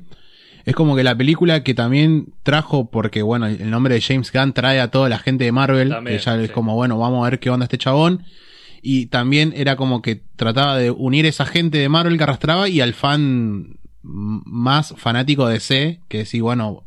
es 0.64 0.74
como 0.74 0.94
que 0.96 1.02
la 1.04 1.16
película 1.16 1.62
que 1.64 1.74
también 1.74 2.34
trajo, 2.42 2.90
porque 2.90 3.22
bueno, 3.22 3.46
el 3.46 3.70
nombre 3.70 3.94
de 3.94 4.00
James 4.02 4.30
Gunn 4.32 4.52
trae 4.52 4.80
a 4.80 4.90
toda 4.90 5.08
la 5.08 5.18
gente 5.18 5.44
de 5.44 5.52
Marvel, 5.52 5.88
También, 5.88 6.18
que 6.18 6.22
ya 6.22 6.40
es 6.40 6.50
como, 6.50 6.74
bueno, 6.74 6.98
vamos 6.98 7.26
a 7.26 7.30
ver 7.30 7.38
qué 7.40 7.48
onda 7.50 7.64
este 7.64 7.78
chabón. 7.78 8.24
Y 8.82 9.06
también 9.06 9.52
era 9.56 9.76
como 9.76 10.02
que 10.02 10.22
trataba 10.36 10.76
de 10.78 10.90
unir 10.90 11.26
esa 11.26 11.46
gente 11.46 11.78
de 11.78 11.88
Marvel 11.88 12.16
que 12.16 12.22
arrastraba 12.24 12.68
y 12.68 12.80
al 12.80 12.94
fan 12.94 13.78
más 14.02 14.94
fanático 14.96 15.48
de 15.48 15.58
C, 15.60 16.00
que 16.08 16.18
decía, 16.18 16.42
bueno, 16.42 16.84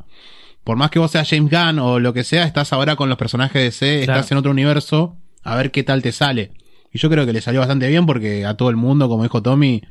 por 0.64 0.76
más 0.76 0.90
que 0.90 0.98
vos 0.98 1.10
seas 1.10 1.28
James 1.28 1.50
Gunn 1.50 1.78
o 1.78 1.98
lo 1.98 2.12
que 2.12 2.24
sea, 2.24 2.44
estás 2.44 2.72
ahora 2.72 2.96
con 2.96 3.08
los 3.08 3.18
personajes 3.18 3.62
de 3.62 3.70
C, 3.72 4.04
Claro. 4.04 4.20
estás 4.20 4.32
en 4.32 4.38
otro 4.38 4.50
universo, 4.50 5.16
a 5.42 5.56
ver 5.56 5.70
qué 5.70 5.82
tal 5.82 6.02
te 6.02 6.12
sale. 6.12 6.50
Y 6.92 6.98
yo 6.98 7.08
creo 7.10 7.24
que 7.26 7.32
le 7.32 7.40
salió 7.40 7.60
bastante 7.60 7.88
bien 7.88 8.06
porque 8.06 8.44
a 8.44 8.54
todo 8.54 8.70
el 8.70 8.76
mundo, 8.76 9.08
como 9.08 9.22
dijo 9.22 9.42
Tommy, 9.42 9.82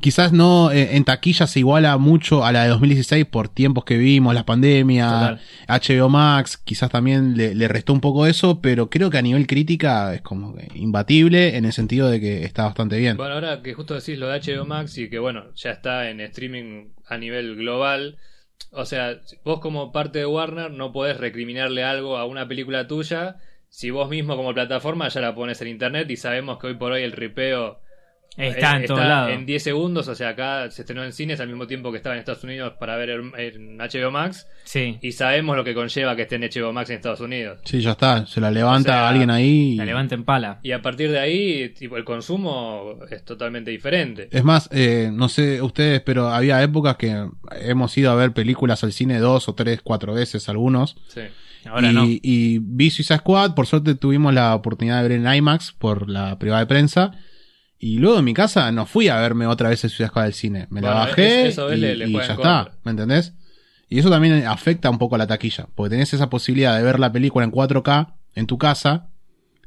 quizás 0.00 0.32
no 0.32 0.72
eh, 0.72 0.96
en 0.96 1.04
taquilla 1.04 1.46
se 1.46 1.60
iguala 1.60 1.96
mucho 1.98 2.44
a 2.44 2.50
la 2.52 2.62
de 2.64 2.70
2016 2.70 3.26
por 3.26 3.48
tiempos 3.48 3.84
que 3.84 3.96
vimos, 3.98 4.34
la 4.34 4.44
pandemia, 4.46 5.38
Total. 5.68 6.00
HBO 6.00 6.08
Max, 6.08 6.56
quizás 6.56 6.90
también 6.90 7.36
le, 7.36 7.54
le 7.54 7.68
restó 7.68 7.92
un 7.92 8.00
poco 8.00 8.26
eso, 8.26 8.60
pero 8.60 8.88
creo 8.90 9.10
que 9.10 9.18
a 9.18 9.22
nivel 9.22 9.46
crítica 9.46 10.14
es 10.14 10.22
como 10.22 10.54
que 10.56 10.68
imbatible 10.74 11.56
en 11.56 11.64
el 11.66 11.72
sentido 11.72 12.08
de 12.08 12.18
que 12.18 12.44
está 12.44 12.64
bastante 12.64 12.98
bien. 12.98 13.16
Bueno, 13.18 13.34
ahora 13.34 13.62
que 13.62 13.74
justo 13.74 13.94
decís 13.94 14.18
lo 14.18 14.26
de 14.28 14.40
HBO 14.40 14.64
Max 14.64 14.96
y 14.98 15.08
que 15.10 15.18
bueno, 15.18 15.44
ya 15.54 15.70
está 15.70 16.08
en 16.10 16.20
streaming 16.20 16.86
a 17.06 17.18
nivel 17.18 17.54
global. 17.56 18.16
O 18.70 18.84
sea, 18.86 19.20
vos 19.44 19.60
como 19.60 19.92
parte 19.92 20.20
de 20.20 20.26
Warner 20.26 20.70
no 20.70 20.92
podés 20.92 21.16
recriminarle 21.16 21.84
algo 21.84 22.16
a 22.16 22.24
una 22.24 22.48
película 22.48 22.86
tuya 22.86 23.36
si 23.68 23.90
vos 23.90 24.08
mismo 24.10 24.36
como 24.36 24.52
plataforma 24.52 25.08
ya 25.08 25.20
la 25.20 25.34
pones 25.34 25.60
en 25.62 25.68
internet 25.68 26.10
y 26.10 26.16
sabemos 26.16 26.58
que 26.58 26.68
hoy 26.68 26.74
por 26.74 26.92
hoy 26.92 27.02
el 27.02 27.12
ripeo 27.12 27.80
Está 28.36 28.76
eh, 28.78 28.80
en 28.80 28.86
todos 28.86 29.00
lados. 29.00 29.32
en 29.32 29.44
10 29.44 29.62
segundos, 29.62 30.08
o 30.08 30.14
sea, 30.14 30.30
acá 30.30 30.70
se 30.70 30.82
estrenó 30.82 31.04
en 31.04 31.12
cines 31.12 31.38
al 31.40 31.48
mismo 31.48 31.66
tiempo 31.66 31.90
que 31.90 31.98
estaba 31.98 32.14
en 32.14 32.20
Estados 32.20 32.42
Unidos 32.44 32.74
para 32.80 32.96
ver 32.96 33.10
en, 33.10 33.32
en 33.36 33.76
HBO 33.78 34.10
Max 34.10 34.46
Sí. 34.64 34.96
y 35.02 35.12
sabemos 35.12 35.54
lo 35.56 35.64
que 35.64 35.74
conlleva 35.74 36.16
que 36.16 36.22
esté 36.22 36.36
en 36.36 36.42
HBO 36.42 36.72
Max 36.72 36.88
en 36.90 36.96
Estados 36.96 37.20
Unidos. 37.20 37.58
Sí, 37.64 37.80
ya 37.80 37.90
está, 37.90 38.24
se 38.26 38.40
la 38.40 38.50
levanta 38.50 38.90
O 38.90 38.94
sea, 38.94 39.08
alguien 39.08 39.28
ahí. 39.30 39.72
y- 39.72 39.76
La 39.76 39.84
levanta 39.84 40.14
en 40.14 40.24
pala. 40.24 40.60
Y 40.62 40.72
a 40.72 40.80
partir 40.80 41.10
de 41.10 41.18
ahí, 41.18 41.68
tipo, 41.70 41.96
el 41.98 42.04
consumo 42.04 42.96
es 43.10 43.22
totalmente 43.24 43.70
diferente. 43.70 44.28
Es 44.30 44.44
más, 44.44 44.68
eh, 44.72 45.10
no 45.12 45.28
sé 45.28 45.60
ustedes, 45.60 46.00
pero 46.00 46.28
había 46.28 46.62
épocas 46.62 46.96
que 46.96 47.26
hemos 47.60 47.96
ido 47.98 48.10
a 48.10 48.14
ver 48.14 48.32
películas 48.32 48.82
al 48.84 48.92
cine 48.92 49.18
dos 49.18 49.48
o 49.48 49.54
tres, 49.54 49.80
cuatro 49.82 50.14
veces 50.14 50.48
algunos. 50.48 50.96
Sí. 51.08 51.20
Ahora 51.66 51.90
y, 51.90 51.94
no. 51.94 52.04
y 52.06 52.58
vi 52.60 52.90
Suicide 52.90 53.18
Squad, 53.18 53.54
por 53.54 53.66
suerte 53.66 53.94
tuvimos 53.94 54.34
la 54.34 54.54
oportunidad 54.54 55.02
de 55.02 55.08
ver 55.08 55.18
en 55.20 55.32
IMAX 55.32 55.72
por 55.72 56.08
la 56.08 56.38
privada 56.38 56.60
de 56.62 56.66
prensa. 56.66 57.12
Y 57.84 57.98
luego 57.98 58.20
en 58.20 58.24
mi 58.24 58.32
casa 58.32 58.70
no 58.70 58.86
fui 58.86 59.08
a 59.08 59.16
verme 59.16 59.44
otra 59.48 59.68
vez 59.68 59.82
el 59.82 59.90
Squad 59.90 60.22
del 60.22 60.34
cine. 60.34 60.68
Me 60.70 60.80
la 60.80 60.94
bajé 60.94 61.48
es- 61.48 61.58
y, 61.58 61.76
le- 61.76 61.96
le 61.96 62.06
y 62.08 62.12
juega 62.12 62.28
ya 62.28 62.34
está, 62.34 62.62
contra. 62.64 62.78
¿me 62.84 62.90
entendés? 62.92 63.32
Y 63.88 63.98
eso 63.98 64.08
también 64.08 64.46
afecta 64.46 64.88
un 64.88 64.98
poco 64.98 65.16
a 65.16 65.18
la 65.18 65.26
taquilla, 65.26 65.66
porque 65.74 65.90
tenés 65.90 66.14
esa 66.14 66.30
posibilidad 66.30 66.76
de 66.78 66.84
ver 66.84 67.00
la 67.00 67.10
película 67.10 67.44
en 67.44 67.50
4K 67.50 68.14
en 68.36 68.46
tu 68.46 68.56
casa 68.56 69.08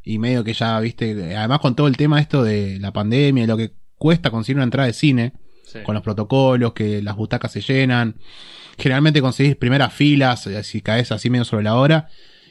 y 0.01 0.17
medio 0.17 0.45
que 0.45 0.53
ya, 0.53 0.79
viste, 0.79 1.36
además 1.36 1.60
con 1.60 1.75
todo 1.75 1.88
el 1.88 1.98
tema 1.98 2.22
esto 2.22 2.41
de 2.41 2.79
la 2.79 2.93
pandemia 2.93 3.43
y 3.43 3.48
lo 3.48 3.57
que 3.57 3.74
cuesta 3.98 4.31
conseguir 4.31 4.55
una 4.57 4.63
entrada 4.63 4.88
de 4.88 4.93
cine, 4.93 5.34
Sí. 5.65 5.79
con 5.84 5.93
los 5.93 6.01
protocolos, 6.03 6.72
que 6.72 7.01
las 7.01 7.17
butacas 7.17 7.51
se 7.51 7.60
llenan, 7.60 8.15
generalmente 8.77 9.19
conseguís 9.22 9.57
primeras 9.57 9.93
filas, 9.93 10.48
eh, 10.48 10.63
si 10.63 10.79
caes 10.81 11.12
así 11.12 11.29
medio 11.29 11.43
sobre 11.43 11.65
la 11.65 11.75
hora. 11.75 12.07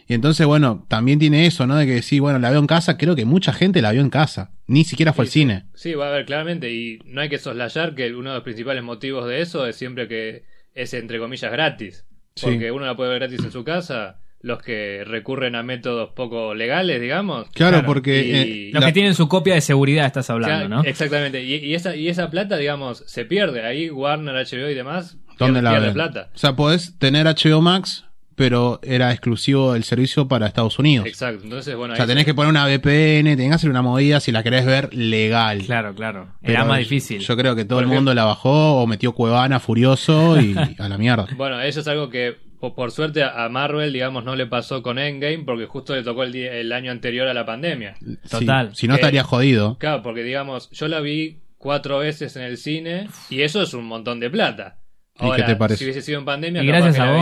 Y 0.07 0.15
entonces, 0.15 0.47
bueno, 0.47 0.85
también 0.89 1.19
tiene 1.19 1.47
eso, 1.47 1.67
¿no? 1.67 1.77
De 1.77 1.87
que 1.87 2.03
sí, 2.03 2.19
bueno, 2.21 2.39
la 2.39 2.51
veo 2.51 2.61
en 2.61 2.67
casa, 2.67 2.99
creo 2.99 3.17
que 3.17 3.25
mucha 3.25 3.53
gente 3.53 3.81
la 3.83 3.93
vio 3.93 4.01
en 4.03 4.11
casa, 4.11 4.53
ni 4.67 4.85
siquiera 4.85 5.13
fue 5.13 5.25
al 5.25 5.29
Sí, 5.31 5.41
cine. 5.41 5.65
Sí, 5.75 5.95
va 5.95 6.07
a 6.07 6.09
haber 6.11 6.27
claramente, 6.27 6.71
y 6.73 6.99
no 7.07 7.21
hay 7.23 7.29
que 7.29 7.39
soslayar 7.39 7.95
que 7.95 8.15
uno 8.15 8.31
de 8.31 8.35
los 8.37 8.45
principales 8.45 8.83
motivos 8.83 9.27
de 9.27 9.41
eso 9.41 9.67
es 9.67 9.77
siempre 9.77 10.07
que 10.09 10.45
es 10.75 10.93
entre 10.95 11.19
comillas 11.19 11.51
gratis. 11.53 12.05
Sí. 12.37 12.47
Porque 12.47 12.71
uno 12.73 12.85
la 12.85 12.97
puede 12.97 13.11
ver 13.11 13.21
gratis 13.21 13.45
en 13.45 13.53
su 13.53 13.65
casa, 13.65 14.19
los 14.41 14.61
que 14.61 15.05
recurren 15.07 15.55
a 15.55 15.63
métodos 15.63 16.11
poco 16.15 16.55
legales, 16.55 17.01
digamos. 17.01 17.49
Claro, 17.55 17.79
Claro, 17.79 17.87
porque... 17.87 18.23
y- 18.27 18.33
eh, 18.33 18.71
Los 18.75 18.81
la- 18.83 18.89
que 18.89 18.93
tienen 18.93 19.15
su 19.15 19.27
copia 19.29 19.55
de 19.55 19.63
seguridad 19.63 20.05
estás 20.05 20.29
hablando, 20.29 20.67
Claro, 20.67 20.83
¿no? 20.83 20.89
Exactamente, 20.89 21.43
y, 21.43 21.55
y 21.55 21.75
esa, 21.75 21.97
y 21.97 22.09
esa 22.09 22.29
plata, 22.31 22.59
digamos, 22.59 23.05
se 23.07 23.25
pierde. 23.25 23.65
Ahí 23.65 23.89
Warner, 23.89 24.35
HBO 24.35 24.69
y 24.69 24.75
demás 24.75 25.17
¿Dónde 25.39 25.61
pierde, 25.61 25.63
la 25.63 25.71
pierde 25.71 25.93
plata. 25.95 26.31
O 26.35 26.39
sea, 26.39 26.55
podés 26.57 26.99
tener 26.99 27.27
HBO 27.27 27.63
Max, 27.63 28.05
pero 28.37 28.81
era 28.83 29.11
exclusivo 29.13 29.73
del 29.75 29.85
servicio 29.85 30.27
para 30.29 30.47
Estados 30.47 30.79
Unidos. 30.79 31.07
Exacto, 31.07 31.45
entonces, 31.45 31.77
bueno, 31.77 31.95
O 31.95 31.97
sea, 31.97 32.07
tenés 32.07 32.23
se- 32.23 32.27
que 32.31 32.35
poner 32.35 32.51
una 32.51 32.65
VPN, 32.67 33.37
tenés 33.37 33.49
que 33.49 33.55
hacer 33.55 33.71
una 33.71 33.83
movida 33.83 34.21
si 34.21 34.33
la 34.33 34.43
querés 34.43 34.67
ver 34.67 34.93
legal. 34.95 35.63
Claro, 35.65 35.95
claro. 35.95 36.29
Pero 36.41 36.53
Era 36.55 36.65
más 36.65 36.79
difícil. 36.79 37.21
Yo 37.21 37.37
creo 37.37 37.55
que 37.57 37.65
todo 37.65 37.81
el 37.81 37.87
mundo 37.87 38.13
la 38.15 38.25
bajó 38.25 38.81
o 38.83 38.87
metió 38.87 39.13
Cuevana 39.13 39.61
furioso 39.61 40.41
y 40.41 40.55
a 40.79 40.89
la 40.89 40.99
mierda. 40.99 41.27
Bueno, 41.37 41.61
eso 41.61 41.81
es 41.81 41.89
algo 41.89 42.11
que 42.11 42.37
po- 42.61 42.75
por 42.75 42.91
suerte 42.91 43.23
a 43.23 43.45
a 43.45 43.49
Marvel, 43.49 43.93
digamos, 43.93 44.25
no 44.25 44.35
le 44.37 44.47
pasó 44.47 44.83
con 44.83 44.99
Endgame 44.99 45.45
porque 45.45 45.67
justo 45.67 45.95
le 45.95 46.03
tocó 46.03 46.23
el, 46.25 46.33
día- 46.33 46.53
el 46.55 46.73
año 46.73 46.91
anterior 46.91 47.29
a 47.29 47.35
la 47.35 47.45
pandemia. 47.47 47.95
Total. 48.31 48.71
Sí, 48.71 48.81
si 48.83 48.89
no 48.89 48.95
Eh, 48.95 48.97
estaría 48.97 49.23
jodido. 49.23 49.77
Claro, 49.79 50.03
porque 50.03 50.23
digamos, 50.23 50.71
yo 50.71 50.89
la 50.89 51.01
vi 51.01 51.39
cuatro 51.59 51.99
veces 51.99 52.37
en 52.37 52.43
el 52.43 52.57
cine 52.59 53.09
y 53.31 53.43
eso 53.43 53.63
es 53.63 53.73
un 53.75 53.85
montón 53.87 54.21
de 54.21 54.29
plata. 54.31 54.79
¿Y 55.21 55.31
qué 55.37 55.43
te 55.45 55.57
parece? 55.57 55.79
Si 55.79 55.85
hubiese 55.85 56.03
sido 56.03 56.19
en 56.19 56.25
pandemia, 56.25 56.63
Y 56.63 56.67
capaz 56.67 56.79
gracias 56.79 56.97
que 56.97 57.03
a 57.03 57.07
la 57.07 57.13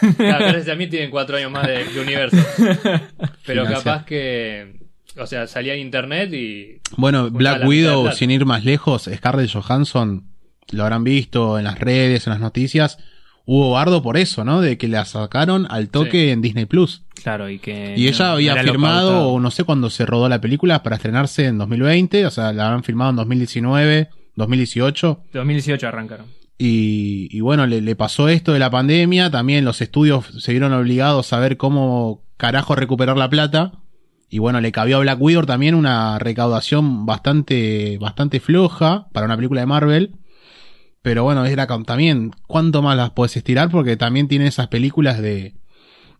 vos. 0.00 0.14
Claro, 0.16 0.44
gracias 0.46 0.68
a 0.68 0.74
mí 0.76 0.86
tienen 0.86 1.10
cuatro 1.10 1.36
años 1.36 1.50
más 1.50 1.66
de, 1.66 1.84
de 1.84 2.00
universo. 2.00 2.36
Pero 3.46 3.64
capaz 3.66 4.04
que, 4.04 4.76
o 5.16 5.26
sea, 5.26 5.46
salía 5.46 5.74
en 5.74 5.80
internet 5.80 6.32
y 6.32 6.80
Bueno, 6.96 7.30
Black 7.30 7.56
mitad 7.56 7.68
Widow, 7.68 8.12
sin 8.12 8.30
ir 8.30 8.46
más 8.46 8.64
lejos, 8.64 9.10
Scarlett 9.14 9.50
Johansson, 9.52 10.24
lo 10.70 10.82
habrán 10.84 11.04
visto 11.04 11.58
en 11.58 11.64
las 11.64 11.78
redes, 11.78 12.26
en 12.26 12.32
las 12.32 12.40
noticias. 12.40 12.98
Hubo 13.44 13.72
bardo 13.72 14.02
por 14.02 14.18
eso, 14.18 14.44
¿no? 14.44 14.60
De 14.60 14.76
que 14.76 14.88
la 14.88 15.06
sacaron 15.06 15.66
al 15.70 15.88
toque 15.88 16.24
Sí. 16.24 16.30
en 16.30 16.42
Disney 16.42 16.66
Plus. 16.66 17.02
Claro, 17.22 17.48
y 17.48 17.58
que. 17.58 17.94
Y 17.96 18.06
ella 18.06 18.26
no 18.26 18.32
había 18.32 18.56
firmado, 18.62 19.28
o 19.28 19.40
no 19.40 19.50
sé 19.50 19.64
cuándo 19.64 19.88
se 19.88 20.04
rodó 20.04 20.28
la 20.28 20.40
película, 20.40 20.82
para 20.82 20.96
estrenarse 20.96 21.46
en 21.46 21.56
2020, 21.56 22.26
o 22.26 22.30
sea, 22.30 22.52
la 22.52 22.66
habrán 22.66 22.84
filmado 22.84 23.10
en 23.10 23.16
2019, 23.16 24.08
2018. 24.34 25.20
2018 25.32 25.88
arrancaron. 25.88 26.26
Y, 26.58 27.28
y 27.30 27.40
bueno, 27.40 27.66
le, 27.66 27.80
le 27.80 27.96
pasó 27.96 28.28
esto 28.28 28.52
de 28.52 28.58
la 28.58 28.70
pandemia, 28.70 29.30
también 29.30 29.64
los 29.64 29.80
estudios 29.80 30.26
se 30.38 30.50
vieron 30.50 30.72
obligados 30.72 31.32
a 31.32 31.38
ver 31.38 31.56
cómo 31.56 32.24
carajo 32.36 32.74
recuperar 32.74 33.16
la 33.16 33.30
plata. 33.30 33.72
Y 34.28 34.40
bueno, 34.40 34.60
le 34.60 34.72
cabió 34.72 34.98
a 34.98 35.00
Black 35.00 35.20
Widow 35.20 35.46
también 35.46 35.74
una 35.74 36.18
recaudación 36.18 37.06
bastante, 37.06 37.96
bastante 37.98 38.40
floja 38.40 39.08
para 39.12 39.26
una 39.26 39.36
película 39.36 39.60
de 39.60 39.66
Marvel. 39.66 40.16
Pero 41.00 41.24
bueno, 41.24 41.46
era 41.46 41.66
también, 41.66 42.32
¿cuánto 42.46 42.82
más 42.82 42.96
las 42.96 43.10
puedes 43.10 43.36
estirar? 43.36 43.70
Porque 43.70 43.96
también 43.96 44.28
tiene 44.28 44.48
esas 44.48 44.66
películas 44.66 45.22
de, 45.22 45.54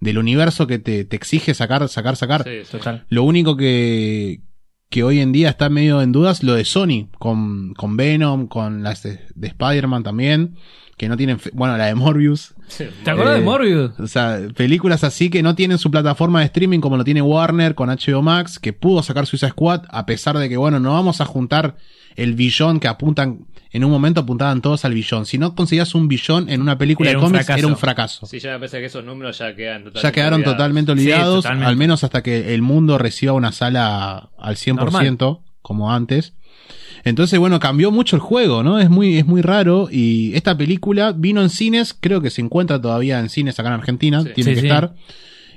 del 0.00 0.18
universo 0.18 0.66
que 0.66 0.78
te, 0.78 1.04
te 1.04 1.16
exige 1.16 1.52
sacar, 1.52 1.86
sacar, 1.88 2.16
sacar. 2.16 2.44
sí, 2.44 2.60
sí. 2.64 2.78
Lo 3.08 3.24
único 3.24 3.56
que, 3.56 4.40
que 4.90 5.02
hoy 5.02 5.20
en 5.20 5.32
día 5.32 5.50
está 5.50 5.68
medio 5.68 6.00
en 6.02 6.12
dudas, 6.12 6.42
lo 6.42 6.54
de 6.54 6.64
Sony, 6.64 7.08
con, 7.18 7.74
con 7.74 7.96
Venom, 7.96 8.46
con 8.46 8.82
las 8.82 9.02
de, 9.02 9.20
de 9.34 9.48
Spider-Man 9.48 10.02
también, 10.02 10.56
que 10.96 11.08
no 11.08 11.16
tienen, 11.16 11.38
fe- 11.38 11.50
bueno, 11.52 11.76
la 11.76 11.86
de 11.86 11.94
Morbius. 11.94 12.54
Sí, 12.68 12.84
¿Te 13.04 13.10
acuerdas 13.10 13.36
Eh, 13.36 13.38
de 13.40 13.44
Morbius? 13.44 14.00
O 14.00 14.06
sea, 14.06 14.40
películas 14.56 15.04
así 15.04 15.30
que 15.30 15.42
no 15.42 15.54
tienen 15.54 15.78
su 15.78 15.90
plataforma 15.90 16.40
de 16.40 16.46
streaming 16.46 16.80
como 16.80 16.96
lo 16.96 17.04
tiene 17.04 17.22
Warner 17.22 17.74
con 17.74 17.88
HBO 17.90 18.22
Max, 18.22 18.58
que 18.58 18.72
pudo 18.72 19.02
sacar 19.02 19.26
Suicide 19.26 19.50
Squad, 19.50 19.82
a 19.90 20.06
pesar 20.06 20.38
de 20.38 20.48
que, 20.48 20.56
bueno, 20.56 20.80
no 20.80 20.92
vamos 20.94 21.20
a 21.20 21.24
juntar 21.26 21.76
el 22.16 22.34
billón 22.34 22.80
que 22.80 22.88
apuntan, 22.88 23.46
en 23.70 23.84
un 23.84 23.90
momento 23.90 24.20
apuntaban 24.20 24.60
todos 24.62 24.84
al 24.84 24.94
billón. 24.94 25.26
Si 25.26 25.38
no 25.38 25.54
conseguías 25.54 25.94
un 25.94 26.08
billón 26.08 26.48
en 26.48 26.60
una 26.62 26.78
película 26.78 27.10
Era 27.10 27.18
de 27.18 27.24
un 27.24 27.30
cómics, 27.30 27.44
fracaso. 27.46 27.58
era 27.66 27.68
un 27.74 27.76
fracaso. 27.78 28.26
Sí, 28.26 28.38
ya 28.38 28.52
me 28.52 28.58
parece 28.60 28.80
que 28.80 28.86
esos 28.86 29.04
números 29.04 29.38
ya 29.38 29.54
quedan 29.54 29.84
totalmente 29.84 30.02
Ya 30.02 30.12
quedaron 30.12 30.34
olvidados. 30.40 30.56
totalmente 30.56 30.92
Sí, 30.92 30.98
olvidados, 30.98 31.36
totalmente. 31.44 31.66
al 31.68 31.76
menos 31.76 32.04
hasta 32.04 32.22
que 32.22 32.54
el 32.54 32.62
mundo 32.62 32.98
reciba 32.98 33.32
una 33.32 33.52
sala 33.52 34.30
al 34.38 34.56
100%, 34.56 35.40
como 35.62 35.92
antes. 35.92 36.34
Entonces, 37.04 37.38
bueno, 37.38 37.60
cambió 37.60 37.90
mucho 37.90 38.16
el 38.16 38.20
juego, 38.20 38.62
¿no? 38.62 38.78
Es 38.80 38.90
muy, 38.90 39.18
es 39.18 39.26
muy 39.26 39.40
raro. 39.42 39.88
Y 39.90 40.34
esta 40.34 40.56
película 40.56 41.12
vino 41.12 41.40
en 41.42 41.48
cines, 41.50 41.94
creo 41.98 42.20
que 42.20 42.30
se 42.30 42.40
encuentra 42.40 42.80
todavía 42.80 43.20
en 43.20 43.28
cines 43.28 43.58
acá 43.60 43.68
en 43.68 43.74
Argentina, 43.74 44.22
Sí. 44.22 44.30
tiene 44.34 44.50
Sí, 44.50 44.54
que 44.56 44.60
sí. 44.62 44.66
estar. 44.66 44.94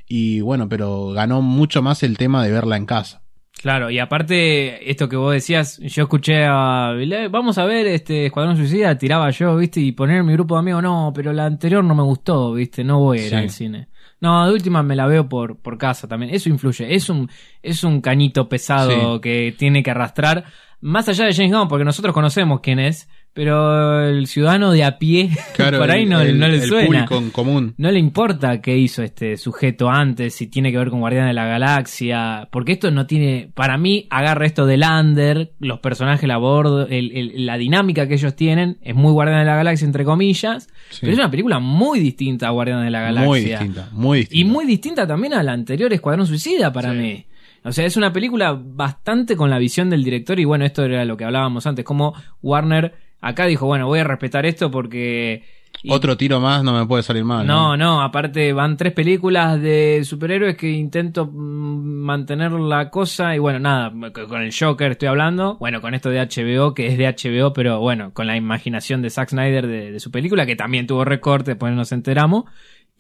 Y 0.07 0.41
bueno, 0.41 0.67
pero 0.69 1.09
ganó 1.09 1.41
mucho 1.41 1.81
más 1.81 2.03
el 2.03 2.17
tema 2.17 2.43
de 2.43 2.51
verla 2.51 2.77
en 2.77 2.85
casa. 2.85 3.21
Claro, 3.61 3.91
y 3.91 3.99
aparte, 3.99 4.89
esto 4.89 5.07
que 5.07 5.15
vos 5.15 5.33
decías, 5.33 5.77
yo 5.79 6.03
escuché 6.03 6.45
a. 6.47 6.93
"Le- 6.93 7.27
Vamos 7.27 7.57
a 7.59 7.65
ver 7.65 7.85
este 7.85 8.25
Escuadrón 8.25 8.57
Suicida, 8.57 8.97
tiraba 8.97 9.29
yo, 9.29 9.55
¿viste? 9.55 9.79
Y 9.81 9.91
poner 9.91 10.23
mi 10.23 10.33
grupo 10.33 10.55
de 10.55 10.59
amigos, 10.61 10.81
no, 10.81 11.11
pero 11.13 11.31
la 11.31 11.45
anterior 11.45 11.83
no 11.83 11.93
me 11.93 12.01
gustó, 12.01 12.53
¿viste? 12.53 12.83
No 12.83 12.99
voy 12.99 13.19
a 13.19 13.23
ir 13.23 13.29
Sí. 13.29 13.35
al 13.35 13.49
cine. 13.51 13.87
No, 14.19 14.45
de 14.47 14.53
última 14.53 14.81
me 14.83 14.95
la 14.95 15.05
veo 15.05 15.29
por, 15.29 15.57
por 15.61 15.77
casa 15.77 16.07
también. 16.07 16.33
Eso 16.33 16.49
influye. 16.49 16.93
Es 16.95 17.09
un, 17.09 17.29
es 17.61 17.83
un 17.83 18.01
cañito 18.01 18.49
pesado 18.49 19.15
Sí. 19.15 19.21
que 19.21 19.55
tiene 19.57 19.83
que 19.83 19.91
arrastrar. 19.91 20.43
Más 20.79 21.07
allá 21.09 21.25
de 21.25 21.33
James 21.33 21.51
Gunn, 21.51 21.67
porque 21.67 21.85
nosotros 21.85 22.13
conocemos 22.13 22.61
quién 22.61 22.79
es, 22.79 23.07
pero 23.33 24.05
el 24.07 24.27
ciudadano 24.27 24.71
de 24.71 24.83
a 24.83 24.97
pie, 24.99 25.29
por 25.57 25.89
ahí 25.89 26.05
no, 26.05 26.19
el- 26.21 26.37
no 26.37 26.47
le 26.47 26.55
el 26.57 26.63
suena. 26.63 26.85
público 27.05 27.17
en 27.17 27.29
común. 27.31 27.73
No 27.77 27.89
le 27.91 27.99
importa 27.99 28.61
qué 28.61 28.77
hizo 28.77 29.03
este 29.03 29.37
sujeto 29.37 29.89
antes, 29.89 30.35
si 30.35 30.47
tiene 30.47 30.71
que 30.71 30.77
ver 30.77 30.89
con 30.89 30.99
Guardián 30.99 31.27
de 31.27 31.33
la 31.33 31.45
Galaxia, 31.45 32.49
porque 32.51 32.73
esto 32.73 32.91
no 32.91 33.07
tiene, 33.07 33.49
para 33.53 33.77
mí, 33.77 34.07
agarra 34.09 34.45
esto 34.45 34.65
del 34.65 34.83
under, 34.83 35.51
los 35.59 35.79
personajes, 35.79 36.27
la 36.27 36.37
bordo, 36.37 36.87
el- 36.87 37.11
el- 37.15 37.45
la 37.45 37.57
dinámica 37.57 38.07
que 38.07 38.15
ellos 38.15 38.35
tienen, 38.35 38.77
es 38.81 38.95
muy 38.95 39.11
Guardián 39.11 39.39
de 39.39 39.45
la 39.45 39.55
Galaxia, 39.55 39.85
entre 39.85 40.03
comillas, 40.03 40.67
Sí. 40.89 40.99
pero 41.01 41.13
es 41.13 41.17
una 41.19 41.31
película 41.31 41.59
muy 41.59 41.99
distinta 41.99 42.47
a 42.47 42.51
Guardián 42.51 42.83
de 42.83 42.91
la 42.91 43.01
Galaxia. 43.01 43.27
Muy 43.27 43.39
distinta, 43.41 43.89
muy 43.93 44.19
distinta. 44.19 44.41
Y 44.41 44.51
muy 44.51 44.65
distinta 44.65 45.07
también 45.07 45.33
a 45.33 45.43
la 45.43 45.53
anterior 45.53 45.91
Escuadrón 45.93 46.27
Suicida 46.27 46.71
para 46.73 46.91
Sí. 46.91 46.97
mí. 46.97 47.25
O 47.63 47.71
sea, 47.71 47.85
es 47.85 47.95
una 47.95 48.11
película 48.11 48.59
bastante 48.59 49.35
con 49.35 49.49
la 49.51 49.59
visión 49.59 49.89
del 49.89 50.03
director 50.03 50.39
y 50.39 50.45
bueno, 50.45 50.65
esto 50.65 50.83
era 50.83 51.05
lo 51.05 51.15
que 51.15 51.25
hablábamos 51.25 51.67
antes, 51.67 51.85
como 51.85 52.13
Warner 52.41 52.93
acá 53.21 53.45
dijo, 53.45 53.65
bueno, 53.65 53.87
voy 53.87 53.99
a 53.99 54.03
respetar 54.03 54.45
esto 54.45 54.69
porque... 54.71 55.43
y- 55.83 55.91
Otro 55.91 56.17
tiro 56.17 56.39
más 56.39 56.63
no 56.63 56.73
me 56.77 56.85
puede 56.85 57.03
salir 57.03 57.23
mal. 57.23 57.45
no, 57.47 57.77
no, 57.77 58.01
aparte 58.01 58.51
van 58.53 58.75
tres 58.77 58.93
películas 58.93 59.61
de 59.61 60.01
superhéroes 60.03 60.57
que 60.57 60.69
intento 60.69 61.27
mantener 61.27 62.51
la 62.51 62.89
cosa 62.89 63.35
y 63.35 63.39
bueno, 63.39 63.59
nada, 63.59 63.91
con 64.27 64.41
el 64.41 64.53
Joker 64.57 64.91
estoy 64.91 65.07
hablando, 65.07 65.57
bueno, 65.59 65.81
con 65.81 65.93
esto 65.93 66.09
de 66.09 66.19
HBO, 66.19 66.73
que 66.73 66.87
es 66.87 66.97
de 66.97 67.07
HBO, 67.07 67.53
pero 67.53 67.79
bueno, 67.79 68.11
con 68.13 68.27
la 68.27 68.35
imaginación 68.35 69.01
de 69.01 69.09
Zack 69.09 69.29
Snyder 69.29 69.67
de, 69.67 69.91
de 69.91 69.99
su 69.99 70.11
película, 70.11 70.45
que 70.45 70.55
también 70.55 70.87
tuvo 70.87 71.05
recorte, 71.05 71.51
después 71.51 71.73
nos 71.73 71.91
enteramos. 71.91 72.45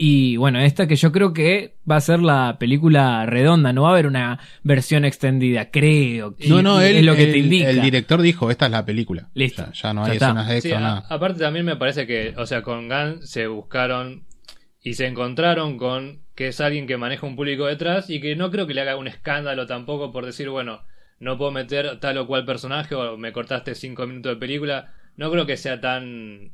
Y 0.03 0.35
bueno, 0.37 0.59
esta 0.59 0.87
que 0.87 0.95
yo 0.95 1.11
creo 1.11 1.31
que 1.31 1.75
va 1.89 1.97
a 1.97 2.01
ser 2.01 2.21
la 2.21 2.57
película 2.59 3.23
redonda, 3.27 3.71
no 3.71 3.83
va 3.83 3.89
a 3.89 3.91
haber 3.91 4.07
una 4.07 4.39
versión 4.63 5.05
extendida, 5.05 5.69
creo. 5.69 6.35
No, 6.47 6.63
no, 6.63 6.81
él, 6.81 6.95
es 6.97 7.05
lo 7.05 7.13
que 7.15 7.25
el, 7.25 7.31
te 7.33 7.37
indica. 7.37 7.69
el 7.69 7.81
director 7.83 8.19
dijo, 8.19 8.49
esta 8.49 8.65
es 8.65 8.71
la 8.71 8.83
película. 8.83 9.29
Listo. 9.35 9.61
O 9.61 9.73
sea, 9.75 9.89
ya 9.91 9.93
no 9.93 10.03
hay 10.03 10.17
escenas 10.17 10.47
Sí, 10.47 10.53
extra, 10.53 10.77
a- 10.77 10.81
nada. 10.81 11.03
aparte 11.07 11.39
también 11.39 11.65
me 11.65 11.75
parece 11.75 12.07
que, 12.07 12.33
o 12.35 12.47
sea, 12.47 12.63
con 12.63 12.89
Gunn 12.89 13.19
se 13.27 13.45
buscaron 13.45 14.23
y 14.81 14.93
se 14.93 15.05
encontraron 15.05 15.77
con 15.77 16.21
que 16.33 16.47
es 16.47 16.59
alguien 16.61 16.87
que 16.87 16.97
maneja 16.97 17.27
un 17.27 17.35
público 17.35 17.67
detrás 17.67 18.09
y 18.09 18.19
que 18.19 18.35
no 18.35 18.49
creo 18.49 18.65
que 18.65 18.73
le 18.73 18.81
haga 18.81 18.95
un 18.95 19.07
escándalo 19.07 19.67
tampoco 19.67 20.11
por 20.11 20.25
decir, 20.25 20.49
bueno, 20.49 20.81
no 21.19 21.37
puedo 21.37 21.51
meter 21.51 21.99
tal 21.99 22.17
o 22.17 22.25
cual 22.25 22.43
personaje 22.45 22.95
o 22.95 23.17
me 23.19 23.31
cortaste 23.31 23.75
cinco 23.75 24.07
minutos 24.07 24.31
de 24.33 24.39
película. 24.39 24.93
No 25.15 25.29
creo 25.29 25.45
que 25.45 25.57
sea 25.57 25.79
tan, 25.79 26.53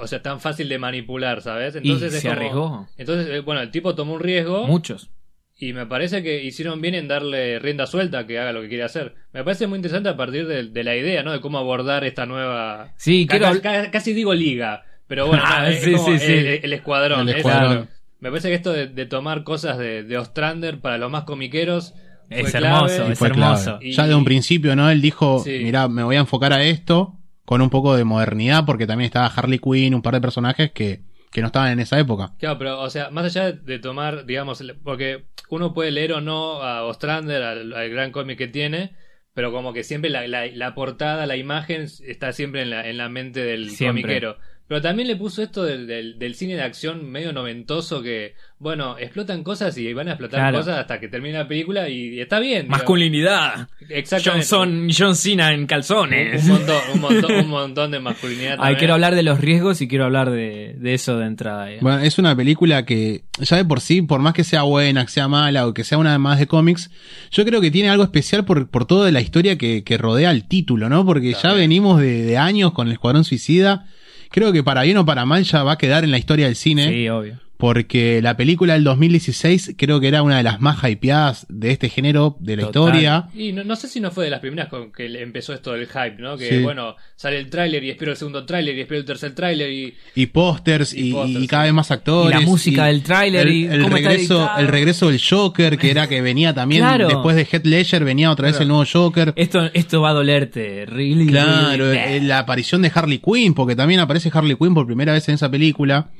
o 0.00 0.06
sea, 0.06 0.22
tan 0.22 0.40
fácil 0.40 0.68
de 0.68 0.78
manipular, 0.78 1.40
¿sabes? 1.42 1.74
Entonces 1.76 2.12
y 2.14 2.16
se 2.16 2.22
como- 2.28 2.32
arriesgó. 2.40 2.88
Entonces, 2.96 3.28
eh, 3.30 3.40
bueno, 3.40 3.60
el 3.60 3.70
tipo 3.70 3.94
tomó 3.94 4.14
un 4.14 4.20
riesgo 4.20 4.66
Muchos. 4.66 5.10
y 5.56 5.72
me 5.72 5.86
parece 5.86 6.22
que 6.22 6.42
hicieron 6.42 6.80
bien 6.80 6.94
en 6.94 7.08
darle 7.08 7.58
rienda 7.58 7.86
suelta 7.86 8.26
que 8.26 8.38
haga 8.38 8.52
lo 8.52 8.60
que 8.62 8.68
quiere 8.68 8.82
hacer. 8.84 9.14
Me 9.32 9.44
parece 9.44 9.66
muy 9.66 9.76
interesante 9.76 10.08
a 10.08 10.16
partir 10.16 10.46
de, 10.46 10.64
de 10.64 10.84
la 10.84 10.96
idea, 10.96 11.22
¿no? 11.22 11.32
De 11.32 11.40
cómo 11.40 11.58
abordar 11.58 12.04
esta 12.04 12.26
nueva... 12.26 12.92
Sí, 12.96 13.26
quiero... 13.28 13.60
ca- 13.62 13.90
casi 13.90 14.12
digo 14.12 14.34
liga, 14.34 14.84
pero 15.06 15.26
bueno, 15.26 15.42
Ah, 15.46 15.58
nada, 15.58 15.70
es 15.70 15.82
sí, 15.84 15.92
como 15.92 16.06
sí, 16.06 16.18
sí. 16.18 16.32
El, 16.32 16.46
el 16.64 16.72
escuadrón. 16.72 17.20
El 17.20 17.28
es- 17.30 17.36
escuadrón. 17.36 17.88
me 18.20 18.30
parece 18.30 18.48
que 18.48 18.54
esto 18.54 18.72
de, 18.72 18.86
de 18.88 19.06
tomar 19.06 19.44
cosas 19.44 19.78
de, 19.78 20.02
de 20.02 20.18
Ostrander 20.18 20.80
para 20.80 20.98
los 20.98 21.10
más 21.10 21.24
comiqueros 21.24 21.94
Es 22.30 22.50
clave. 22.52 22.66
hermoso, 22.94 23.08
Y 23.08 23.12
es 23.12 23.18
fue 23.18 23.28
hermoso. 23.28 23.64
clave. 23.64 23.86
Y- 23.88 23.92
Ya 23.92 24.06
de 24.08 24.14
un 24.14 24.24
principio, 24.24 24.74
¿no? 24.74 24.90
Él 24.90 25.00
dijo, 25.02 25.40
Sí. 25.44 25.60
mira, 25.62 25.86
me 25.88 26.02
voy 26.02 26.16
a 26.16 26.20
enfocar 26.20 26.52
a 26.52 26.64
esto 26.64 27.18
con 27.44 27.60
un 27.62 27.70
poco 27.70 27.96
de 27.96 28.04
modernidad, 28.04 28.64
porque 28.66 28.86
también 28.86 29.06
estaba 29.06 29.26
Harley 29.26 29.58
Quinn, 29.58 29.94
un 29.94 30.02
par 30.02 30.14
de 30.14 30.20
personajes 30.20 30.72
que 30.72 31.02
que 31.30 31.40
no 31.40 31.48
estaban 31.48 31.72
en 31.72 31.80
esa 31.80 31.98
época. 31.98 32.30
Claro, 32.38 32.58
pero, 32.58 32.80
o 32.80 32.88
sea, 32.90 33.10
más 33.10 33.24
allá 33.24 33.50
de 33.50 33.80
tomar, 33.80 34.24
digamos, 34.24 34.62
porque 34.84 35.24
uno 35.50 35.74
puede 35.74 35.90
leer 35.90 36.12
o 36.12 36.20
no 36.20 36.62
a 36.62 36.84
Ostrander, 36.84 37.42
al, 37.42 37.72
al 37.74 37.90
gran 37.90 38.12
cómic 38.12 38.38
que 38.38 38.46
tiene, 38.46 38.92
pero 39.32 39.50
como 39.50 39.72
que 39.72 39.82
siempre 39.82 40.10
la, 40.10 40.28
la- 40.28 40.46
la 40.46 40.74
portada, 40.76 41.26
la 41.26 41.36
imagen 41.36 41.88
está 42.06 42.32
siempre 42.32 42.62
en 42.62 42.70
la, 42.70 42.88
en 42.88 42.98
la 42.98 43.08
mente 43.08 43.44
del 43.44 43.70
Siempre. 43.70 44.02
comiquero. 44.02 44.36
Pero 44.66 44.80
también 44.80 45.08
le 45.08 45.16
puso 45.16 45.42
esto 45.42 45.62
del, 45.62 45.86
del, 45.86 46.18
del 46.18 46.34
cine 46.34 46.54
de 46.54 46.62
acción 46.62 47.10
medio 47.10 47.34
noventoso 47.34 48.00
que, 48.02 48.34
bueno, 48.58 48.96
explotan 48.98 49.44
cosas 49.44 49.76
y 49.76 49.92
van 49.92 50.08
a 50.08 50.12
explotar 50.12 50.40
Claro. 50.40 50.58
cosas 50.58 50.78
hasta 50.78 50.98
que 50.98 51.08
termine 51.08 51.36
la 51.36 51.46
película 51.46 51.86
y, 51.90 52.14
y 52.14 52.20
está 52.20 52.40
bien. 52.40 52.68
Masculinidad. 52.68 53.68
Exactamente. 53.90 54.46
John, 54.48 54.88
John 54.96 55.16
Cena 55.16 55.52
en 55.52 55.66
calzones. 55.66 56.44
un 56.44 56.48
montón, 56.52 56.76
un 56.94 57.00
montón, 57.02 57.32
un 57.34 57.48
montón 57.48 57.90
de 57.90 58.00
masculinidad. 58.00 58.52
Ay, 58.52 58.56
también. 58.56 58.78
quiero 58.78 58.94
hablar 58.94 59.14
de 59.14 59.22
los 59.22 59.38
riesgos 59.38 59.82
y 59.82 59.86
quiero 59.88 60.06
hablar 60.06 60.30
de, 60.30 60.74
de 60.78 60.94
eso 60.94 61.18
de 61.18 61.26
entrada. 61.26 61.70
eh. 61.70 61.78
Bueno, 61.82 61.98
es 62.00 62.16
una 62.18 62.34
película 62.34 62.86
que 62.86 63.24
ya 63.40 63.56
de 63.58 63.66
por 63.66 63.80
sí, 63.82 64.00
por 64.00 64.20
más 64.20 64.32
que 64.32 64.44
sea 64.44 64.62
buena, 64.62 65.04
que 65.04 65.10
sea 65.12 65.28
mala 65.28 65.66
o 65.66 65.74
que 65.74 65.84
sea 65.84 65.98
una 65.98 66.18
más 66.18 66.38
de 66.38 66.46
cómics, 66.46 66.90
yo 67.30 67.44
creo 67.44 67.60
que 67.60 67.70
tiene 67.70 67.90
algo 67.90 68.02
especial 68.04 68.46
por, 68.46 68.70
por 68.70 68.86
toda 68.86 69.10
la 69.10 69.20
historia 69.20 69.58
que, 69.58 69.84
que 69.84 69.98
rodea 69.98 70.30
el 70.30 70.48
título, 70.48 70.88
¿no? 70.88 71.04
Porque 71.04 71.34
ya 71.34 71.52
venimos 71.52 72.00
de, 72.00 72.22
de 72.22 72.38
años 72.38 72.72
con 72.72 72.86
el 72.86 72.94
Escuadrón 72.94 73.24
Suicida. 73.24 73.84
Creo 74.34 74.52
que 74.52 74.64
para 74.64 74.82
bien 74.82 74.96
o 74.96 75.06
para 75.06 75.24
mal 75.24 75.44
ya 75.44 75.62
va 75.62 75.74
a 75.74 75.78
quedar 75.78 76.02
en 76.02 76.10
la 76.10 76.18
historia 76.18 76.46
del 76.46 76.56
cine. 76.56 76.88
Sí, 76.88 77.08
obvio. 77.08 77.38
Porque 77.56 78.20
la 78.20 78.36
película 78.36 78.74
del 78.74 78.82
2016 78.84 79.74
creo 79.78 80.00
que 80.00 80.08
era 80.08 80.22
una 80.22 80.36
de 80.38 80.42
las 80.42 80.60
más 80.60 80.82
hypeadas 80.82 81.46
de 81.48 81.70
este 81.70 81.88
género 81.88 82.36
de 82.40 82.56
la 82.56 82.64
Total. 82.64 82.82
historia. 82.82 83.28
Y 83.34 83.52
no, 83.52 83.62
no 83.64 83.76
sé 83.76 83.88
si 83.88 84.00
no 84.00 84.10
fue 84.10 84.24
de 84.24 84.30
las 84.30 84.40
primeras 84.40 84.68
con 84.68 84.90
que 84.92 85.06
empezó 85.22 85.52
esto 85.54 85.72
del 85.72 85.86
hype, 85.86 86.16
¿no? 86.18 86.36
Que 86.36 86.48
Sí. 86.48 86.58
bueno, 86.62 86.96
sale 87.16 87.38
el 87.38 87.48
tráiler 87.50 87.82
y 87.84 87.90
espero 87.90 88.10
el 88.10 88.16
segundo 88.16 88.44
tráiler 88.44 88.76
y 88.76 88.80
espero 88.80 88.98
el 89.00 89.06
tercer 89.06 89.34
tráiler 89.34 89.70
y 89.70 89.94
Y 90.16 90.26
pósters 90.26 90.92
Y 90.92 91.10
y, 91.10 91.12
pósters, 91.12 91.44
y 91.44 91.46
cada 91.46 91.62
vez 91.64 91.72
más 91.72 91.90
actores. 91.90 92.36
Y 92.38 92.40
la 92.42 92.46
música 92.48 92.86
del 92.86 93.02
tráiler 93.02 93.48
y 93.48 93.66
el 93.66 93.84
regreso, 93.90 94.50
el 94.58 94.68
regreso 94.68 95.08
del 95.08 95.20
Joker, 95.26 95.78
que 95.78 95.90
era 95.90 96.08
que 96.08 96.20
venía 96.22 96.52
también 96.52 96.82
Claro. 96.82 97.06
después 97.08 97.36
de 97.36 97.44
Heath 97.50 97.64
Ledger, 97.66 98.04
venía 98.04 98.30
otra 98.32 98.46
vez 98.46 98.54
Claro. 98.56 98.62
el 98.64 98.68
nuevo 98.68 98.84
Joker. 98.92 99.32
Esto, 99.36 99.70
esto 99.74 100.00
va 100.00 100.10
a 100.10 100.14
dolerte. 100.14 100.86
Really, 100.86 101.26
Claro, 101.28 101.76
really 101.92 102.16
eh, 102.16 102.20
la 102.20 102.40
aparición 102.40 102.82
de 102.82 102.90
Harley 102.94 103.18
Quinn, 103.24 103.54
porque 103.54 103.76
también 103.76 104.00
aparece 104.00 104.30
Harley 104.34 104.56
Quinn 104.56 104.74
por 104.74 104.86
primera 104.86 105.12
vez 105.12 105.28
en 105.28 105.36
esa 105.36 105.48
película. 105.50 106.10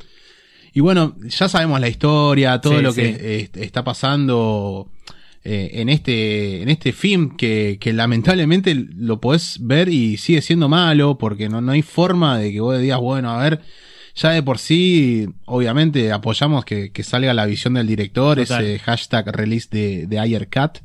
Y 0.75 0.81
bueno, 0.81 1.17
ya 1.29 1.49
sabemos 1.49 1.81
la 1.81 1.89
historia, 1.89 2.61
todo 2.61 2.77
Sí, 2.79 2.83
lo 2.83 2.93
sí. 2.93 3.01
que 3.03 3.51
está 3.55 3.85
pasando 3.85 4.91
eh, 5.45 5.71
en 5.75 5.89
este 5.89 6.63
en 6.63 6.69
este 6.69 6.93
film 6.93 7.37
que, 7.37 7.79
que 7.81 7.93
lamentablemente 7.93 8.75
lo 8.75 9.21
podés 9.21 9.59
ver 9.61 9.89
y 9.89 10.17
sigue 10.17 10.43
siendo 10.43 10.69
malo 10.69 11.17
porque 11.17 11.49
no, 11.49 11.61
no 11.61 11.73
hay 11.73 11.83
forma 11.83 12.39
de 12.39 12.53
que 12.53 12.61
vos 12.61 12.81
digas, 12.81 12.99
bueno, 12.99 13.31
a 13.31 13.43
ver, 13.43 13.61
ya 14.17 14.31
de 14.31 14.43
por 14.43 14.59
sí, 14.59 15.29
obviamente 15.45 16.11
apoyamos 16.13 16.65
que, 16.65 16.91
que 16.91 17.03
salga 17.05 17.33
la 17.35 17.47
visión 17.47 17.75
del 17.75 17.87
director, 17.87 18.37
Total. 18.39 18.65
ese 18.65 18.79
hashtag 18.81 19.29
release 19.37 19.69
de, 19.71 20.07
de 20.09 20.19
Ayer 20.19 20.49
Cat. 20.49 20.79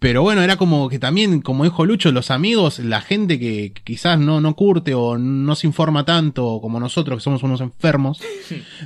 Pero 0.00 0.20
bueno, 0.20 0.42
era 0.42 0.56
como 0.56 0.90
que 0.90 0.98
también, 0.98 1.40
como 1.40 1.64
dijo 1.64 1.86
Lucho, 1.86 2.12
los 2.12 2.30
amigos, 2.30 2.78
la 2.78 3.00
gente 3.00 3.38
que 3.38 3.72
quizás 3.84 4.18
no, 4.18 4.38
no 4.40 4.54
curte 4.54 4.92
o 4.94 5.16
no 5.16 5.54
se 5.54 5.66
informa 5.66 6.04
tanto 6.04 6.58
como 6.60 6.78
nosotros, 6.78 7.18
que 7.18 7.24
somos 7.24 7.42
unos 7.42 7.62
enfermos, 7.62 8.20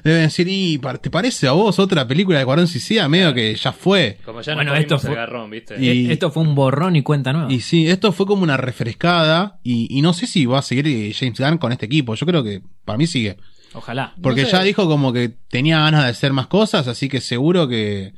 deben 0.04 0.22
decir, 0.22 0.46
y 0.48 0.78
¿te 1.02 1.10
parece 1.10 1.48
a 1.48 1.52
vos 1.52 1.80
otra 1.80 2.06
película 2.06 2.38
de 2.38 2.44
Cuarón 2.44 2.68
Suicida? 2.68 3.08
Medio 3.08 3.34
que 3.34 3.52
ya 3.56 3.72
fue. 3.72 4.18
como 4.24 4.42
ya 4.42 4.54
Bueno, 4.54 4.72
no 4.74 4.76
esto 4.78 4.98
fue- 5.00 5.14
garrón, 5.16 5.50
¿viste? 5.50 5.74
Y- 5.82 5.88
Eh, 6.08 6.12
Esto 6.12 6.30
fue 6.30 6.42
un 6.44 6.54
borrón 6.54 6.94
y 6.94 7.02
cuenta 7.02 7.32
nueva. 7.32 7.52
Y 7.52 7.60
sí, 7.60 7.88
esto 7.88 8.12
fue 8.12 8.26
como 8.26 8.44
una 8.44 8.56
refrescada 8.56 9.58
y, 9.64 9.88
y 9.90 10.02
no 10.02 10.12
sé 10.12 10.26
si 10.28 10.46
va 10.46 10.60
a 10.60 10.62
seguir 10.62 10.86
eh, 10.86 11.12
James 11.18 11.38
Gunn 11.40 11.58
con 11.58 11.72
este 11.72 11.86
equipo. 11.86 12.14
Yo 12.14 12.26
creo 12.26 12.44
que 12.44 12.62
para 12.84 12.96
mí 12.96 13.06
sigue. 13.08 13.36
Ojalá. 13.74 14.14
Porque 14.22 14.42
No 14.42 14.46
sé. 14.46 14.52
ya 14.52 14.62
dijo 14.62 14.86
como 14.86 15.12
que 15.12 15.30
tenía 15.50 15.80
ganas 15.80 16.04
de 16.04 16.10
hacer 16.10 16.32
más 16.32 16.46
cosas, 16.46 16.86
así 16.86 17.08
que 17.08 17.20
seguro 17.20 17.66
que 17.68 18.12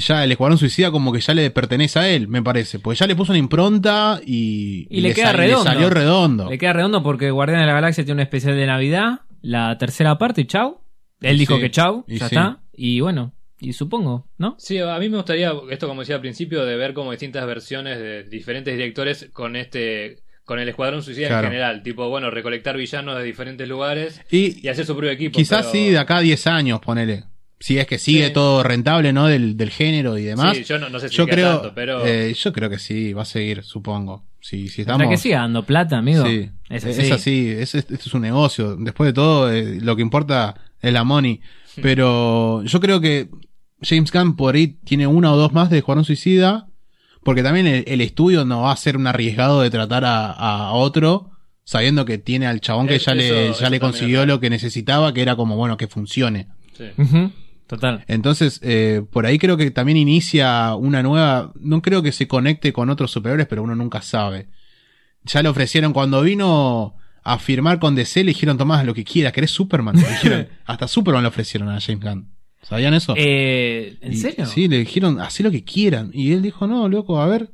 ya 0.00 0.24
el 0.24 0.32
Escuadrón 0.32 0.58
Suicida 0.58 0.90
como 0.90 1.12
que 1.12 1.20
ya 1.20 1.34
le 1.34 1.50
pertenece 1.50 1.98
a 1.98 2.08
él, 2.08 2.28
me 2.28 2.42
parece. 2.42 2.78
Porque 2.78 2.98
ya 2.98 3.06
le 3.06 3.14
puso 3.16 3.32
una 3.32 3.38
impronta 3.38 4.20
y, 4.24 4.86
Y 4.90 5.00
le 5.00 5.12
queda 5.14 5.26
sal- 5.28 5.36
redondo. 5.36 5.64
salió 5.64 5.90
redondo. 5.90 6.50
Le 6.50 6.58
queda 6.58 6.72
redondo 6.72 7.02
porque 7.02 7.30
Guardián 7.30 7.60
de 7.60 7.66
la 7.66 7.74
Galaxia 7.74 8.04
tiene 8.04 8.20
un 8.20 8.22
especial 8.22 8.56
de 8.56 8.66
Navidad, 8.66 9.20
la 9.42 9.76
tercera 9.78 10.16
parte 10.18 10.40
y 10.42 10.46
chau. 10.46 10.80
Él 11.20 11.38
dijo 11.38 11.56
Sí, 11.56 11.60
que 11.60 11.70
chau, 11.70 12.04
y 12.08 12.18
ya 12.18 12.28
sí. 12.28 12.34
está. 12.34 12.60
Y 12.72 13.00
bueno, 13.00 13.32
y 13.60 13.72
supongo, 13.74 14.26
¿no? 14.38 14.56
Sí, 14.58 14.78
a 14.78 14.98
mí 14.98 15.08
me 15.08 15.18
gustaría, 15.18 15.52
esto 15.70 15.86
como 15.86 16.00
decía 16.00 16.16
al 16.16 16.20
principio, 16.20 16.64
de 16.64 16.76
ver 16.76 16.94
como 16.94 17.10
distintas 17.12 17.46
versiones 17.46 17.98
de 17.98 18.24
diferentes 18.24 18.74
directores 18.76 19.28
con 19.32 19.54
este 19.56 20.16
con 20.44 20.58
el 20.58 20.68
Escuadrón 20.68 21.02
Suicida 21.04 21.28
Claro. 21.28 21.46
en 21.46 21.52
general. 21.52 21.82
Tipo, 21.84 22.08
bueno, 22.08 22.28
recolectar 22.28 22.76
villanos 22.76 23.16
de 23.16 23.22
diferentes 23.22 23.68
lugares 23.68 24.20
Y 24.30 24.58
y 24.66 24.68
hacer 24.68 24.84
su 24.84 24.94
propio 24.94 25.12
equipo. 25.12 25.36
quizás 25.38 25.66
pero- 25.66 25.72
sí, 25.72 25.90
de 25.90 25.98
acá 25.98 26.16
a 26.16 26.20
10 26.20 26.46
años, 26.48 26.80
ponele. 26.80 27.24
Si 27.64 27.78
es 27.78 27.86
que 27.86 27.98
sigue 27.98 28.26
Sí. 28.26 28.32
todo 28.32 28.62
rentable, 28.64 29.12
¿no? 29.12 29.28
Del, 29.28 29.56
del 29.56 29.70
género 29.70 30.18
y 30.18 30.24
demás. 30.24 30.56
Sí, 30.56 30.64
yo 30.64 30.78
no, 30.80 30.88
no 30.90 30.98
sé 30.98 31.08
si 31.08 31.14
yo 31.14 31.26
creo, 31.28 31.60
tanto, 31.60 31.74
pero... 31.76 32.04
eh, 32.04 32.34
yo 32.34 32.52
creo 32.52 32.68
que 32.68 32.78
sí, 32.80 33.12
va 33.12 33.22
a 33.22 33.24
seguir, 33.24 33.62
supongo. 33.62 34.24
Si, 34.40 34.68
si 34.68 34.82
Para 34.84 34.96
estamos. 34.96 35.12
que 35.12 35.16
siga 35.18 35.38
dando 35.42 35.64
plata, 35.64 35.96
amigo. 35.98 36.26
Sí, 36.26 36.50
Es 36.68 36.84
es 36.84 36.98
así. 36.98 37.12
así, 37.12 37.48
es, 37.50 37.74
es, 37.76 37.86
esto 37.88 37.94
es 37.94 38.14
un 38.14 38.22
negocio. 38.22 38.74
Después 38.76 39.06
de 39.06 39.12
todo, 39.12 39.52
eh, 39.52 39.78
lo 39.80 39.94
que 39.94 40.02
importa 40.02 40.56
es 40.80 40.92
la 40.92 41.04
money. 41.04 41.40
Pero 41.80 42.62
yo 42.64 42.80
creo 42.80 43.00
que 43.00 43.28
James 43.80 44.10
Gunn 44.12 44.36
por 44.36 44.54
ahí 44.56 44.66
tiene 44.84 45.06
una 45.06 45.32
o 45.32 45.36
dos 45.36 45.52
más 45.52 45.70
de 45.70 45.78
Escuadrón 45.78 46.04
Suicida, 46.04 46.66
porque 47.22 47.42
también 47.44 47.66
el, 47.68 47.84
el 47.86 48.00
estudio 48.00 48.44
no 48.44 48.62
va 48.62 48.72
a 48.72 48.76
ser 48.76 48.96
un 48.96 49.06
arriesgado 49.06 49.60
de 49.62 49.70
tratar 49.70 50.04
a, 50.04 50.32
a 50.32 50.72
otro, 50.72 51.30
sabiendo 51.64 52.04
que 52.04 52.18
tiene 52.18 52.46
al 52.46 52.60
chabón 52.60 52.88
que 52.88 52.96
Es- 52.96 53.04
ya 53.06 53.12
eso- 53.12 53.34
le, 53.34 53.52
ya 53.52 53.70
le 53.70 53.78
consiguió 53.80 54.26
lo 54.26 54.40
que 54.40 54.50
necesitaba, 54.50 55.14
que 55.14 55.22
era 55.22 55.36
como, 55.36 55.56
bueno, 55.56 55.76
que 55.76 55.86
funcione. 55.86 56.48
sí. 56.76 56.86
Total. 57.66 58.04
Entonces, 58.08 58.60
eh, 58.62 59.02
por 59.10 59.24
ahí 59.26 59.38
creo 59.38 59.56
que 59.56 59.70
también 59.70 59.96
inicia 59.98 60.74
una 60.74 61.02
nueva. 61.02 61.52
No 61.58 61.80
creo 61.80 62.02
que 62.02 62.12
se 62.12 62.28
conecte 62.28 62.72
con 62.72 62.90
otros 62.90 63.10
superiores, 63.10 63.46
pero 63.46 63.62
uno 63.62 63.74
nunca 63.74 64.02
sabe. 64.02 64.48
Ya 65.24 65.42
le 65.42 65.48
ofrecieron 65.48 65.92
cuando 65.92 66.20
vino 66.22 66.96
a 67.24 67.38
firmar 67.38 67.78
con 67.78 67.94
DC, 67.94 68.24
le 68.24 68.30
dijeron 68.32 68.58
Tomás 68.58 68.84
lo 68.84 68.92
que 68.94 69.04
quieras, 69.04 69.32
querés 69.32 69.52
Superman. 69.52 69.94
Le 69.96 70.08
dijeron, 70.08 70.48
hasta 70.66 70.88
Superman 70.88 71.22
le 71.22 71.28
ofrecieron 71.28 71.68
a 71.70 71.80
James 71.80 72.02
Gunn. 72.04 72.28
¿Sabían 72.62 72.94
eso? 72.94 73.14
Eh, 73.16 73.96
¿En 74.02 74.12
Y- 74.12 74.16
serio? 74.16 74.46
Sí, 74.46 74.68
le 74.68 74.78
dijeron, 74.78 75.20
haz 75.20 75.40
lo 75.40 75.50
que 75.50 75.64
quieran. 75.64 76.10
Y 76.12 76.32
él 76.32 76.42
dijo, 76.42 76.66
no, 76.66 76.88
loco, 76.88 77.20
a 77.20 77.26
ver. 77.26 77.50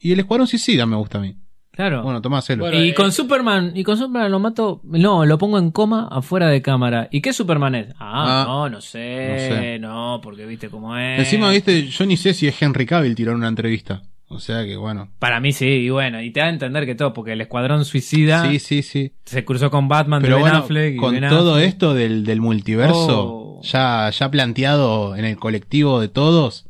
Y 0.00 0.12
el 0.12 0.20
Escuadrón 0.20 0.46
Suicida 0.46 0.86
me 0.86 0.96
gusta 0.96 1.18
a 1.18 1.20
mí. 1.22 1.36
Claro. 1.78 2.02
Bueno, 2.02 2.20
Tomás, 2.20 2.42
hacelo. 2.44 2.64
Bueno, 2.64 2.82
y 2.82 2.88
eh, 2.88 2.94
con 2.94 3.12
Superman, 3.12 3.70
y 3.76 3.84
con 3.84 3.96
Superman 3.96 4.32
lo 4.32 4.40
mato, 4.40 4.80
no, 4.82 5.24
lo 5.24 5.38
pongo 5.38 5.60
en 5.60 5.70
coma 5.70 6.08
afuera 6.10 6.48
de 6.48 6.60
cámara. 6.60 7.06
¿Y 7.12 7.20
qué 7.20 7.32
Superman 7.32 7.76
es? 7.76 7.86
Ah, 8.00 8.42
Ah, 8.42 8.44
no, 8.48 8.68
no 8.68 8.80
sé, 8.80 9.78
no 9.80 9.88
no 9.88 10.16
sé. 10.16 10.20
porque 10.24 10.44
viste 10.44 10.70
cómo 10.70 10.96
es. 10.98 11.20
Encima, 11.20 11.50
viste, 11.52 11.86
yo 11.86 12.04
ni 12.04 12.16
sé 12.16 12.34
si 12.34 12.48
es 12.48 12.60
Henry 12.60 12.84
Cavill 12.84 13.14
tiró 13.14 13.30
en 13.30 13.36
una 13.38 13.46
entrevista. 13.46 14.02
O 14.26 14.40
sea 14.40 14.64
que 14.64 14.76
bueno. 14.76 15.08
Para 15.20 15.38
mí 15.38 15.52
sí, 15.52 15.66
y 15.66 15.88
bueno, 15.90 16.20
y 16.20 16.32
te 16.32 16.40
da 16.40 16.46
a 16.46 16.50
entender 16.50 16.84
que 16.84 16.96
todo, 16.96 17.12
porque 17.14 17.34
el 17.34 17.40
Escuadrón 17.42 17.84
Suicida 17.84 18.50
Sí, 18.50 18.58
sí, 18.58 18.82
sí. 18.82 19.12
se 19.24 19.44
cruzó 19.44 19.70
con 19.70 19.86
Batman 19.86 20.20
Pero 20.20 20.38
de 20.38 20.42
Ben 20.42 20.50
bueno, 20.50 20.64
Affleck 20.64 20.94
y 20.94 20.96
con 20.96 21.12
Ben 21.14 21.28
todo 21.30 21.54
Affleck. 21.54 21.68
esto 21.68 21.94
del, 21.94 22.24
del 22.24 22.40
multiverso, 22.40 23.34
Oh. 23.36 23.60
ya, 23.62 24.10
ya 24.10 24.30
planteado 24.32 25.14
en 25.14 25.24
el 25.24 25.36
colectivo 25.36 26.00
de 26.00 26.08
todos, 26.08 26.66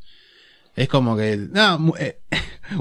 es 0.76 0.86
como 0.88 1.16
que, 1.16 1.36
no, 1.50 1.94
eh, 1.98 2.18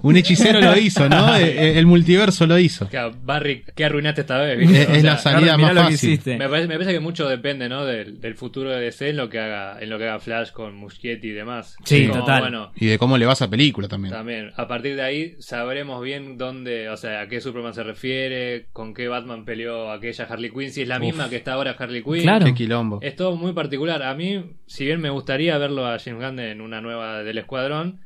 un 0.04 0.17
hechicero 0.17 0.60
lo 0.62 0.78
hizo, 0.78 1.08
¿no? 1.10 1.36
Eh, 1.38 1.43
eh, 1.76 1.80
El 1.80 1.86
multiverso 1.86 2.47
lo 2.47 2.58
hizo. 2.58 2.88
Claro, 2.88 3.13
Barry, 3.23 3.63
¿qué 3.76 3.86
arruinaste 3.86 4.21
esta 4.21 4.38
vez? 4.39 4.58
viste? 4.58 4.82
Es, 4.84 4.89
O 4.89 4.91
es 4.93 5.02
sea, 5.02 5.12
la 5.12 5.17
salida 5.17 5.58
más 5.58 5.73
lo 5.73 5.82
que 5.82 5.91
fácil. 5.91 6.10
hiciste. 6.13 6.38
Me 6.38 6.50
parece, 6.50 6.67
me 6.67 6.73
parece 6.76 6.93
que 6.93 7.00
mucho 7.00 7.28
depende, 7.28 7.69
¿no? 7.69 7.86
Del, 7.86 8.19
del 8.19 8.36
futuro 8.36 8.71
de 8.71 8.82
DC 8.82 9.10
en 9.10 9.17
lo 9.17 9.30
que 9.30 9.39
haga, 9.39 9.78
en 9.80 9.89
lo 9.89 9.97
que 9.97 10.06
haga 10.06 10.19
Flash 10.19 10.52
con 10.52 10.76
Muschietti 10.76 11.28
y 11.28 11.32
demás. 11.32 11.76
Sí, 11.86 12.08
Como, 12.08 12.21
total. 12.21 12.41
Bueno, 12.41 12.71
Y 12.76 12.88
de 12.88 12.97
cómo 12.97 13.17
le 13.17 13.26
va 13.26 13.34
esa 13.34 13.50
película 13.50 13.88
también. 13.88 14.13
también. 14.13 14.52
A 14.58 14.67
partir 14.67 14.95
de 14.95 15.02
ahí 15.04 15.36
sabremos 15.39 16.02
bien 16.04 16.38
dónde, 16.38 16.89
o 16.89 16.97
sea, 16.97 17.21
a 17.21 17.28
qué 17.28 17.39
Superman 17.41 17.73
se 17.73 17.84
refiere, 17.84 18.65
con 18.73 18.93
qué 18.93 19.08
Batman 19.08 19.45
peleó 19.45 19.91
aquella 19.91 20.26
Harley 20.26 20.50
Quinn, 20.52 20.71
si 20.71 20.82
es 20.82 20.88
la 20.88 20.97
Uf. 20.97 21.02
misma 21.02 21.30
que 21.30 21.36
está 21.36 21.54
ahora 21.54 21.76
Harley 21.78 22.04
Quinn. 22.04 22.21
Claro. 22.23 22.45
Qué 22.45 22.54
quilombo. 22.54 23.00
Es 23.02 23.15
todo 23.15 23.36
muy 23.36 23.54
particular. 23.54 24.02
A 24.04 24.13
mí, 24.15 24.43
si 24.65 24.86
bien 24.86 25.00
me 25.02 25.10
gustaría 25.10 25.58
verlo 25.58 25.86
a 25.86 26.00
James 26.00 26.23
Gunn 26.23 26.39
en 26.39 26.62
una 26.62 26.82
nueva 26.82 27.23
del 27.23 27.38
Escuadrón, 27.38 28.02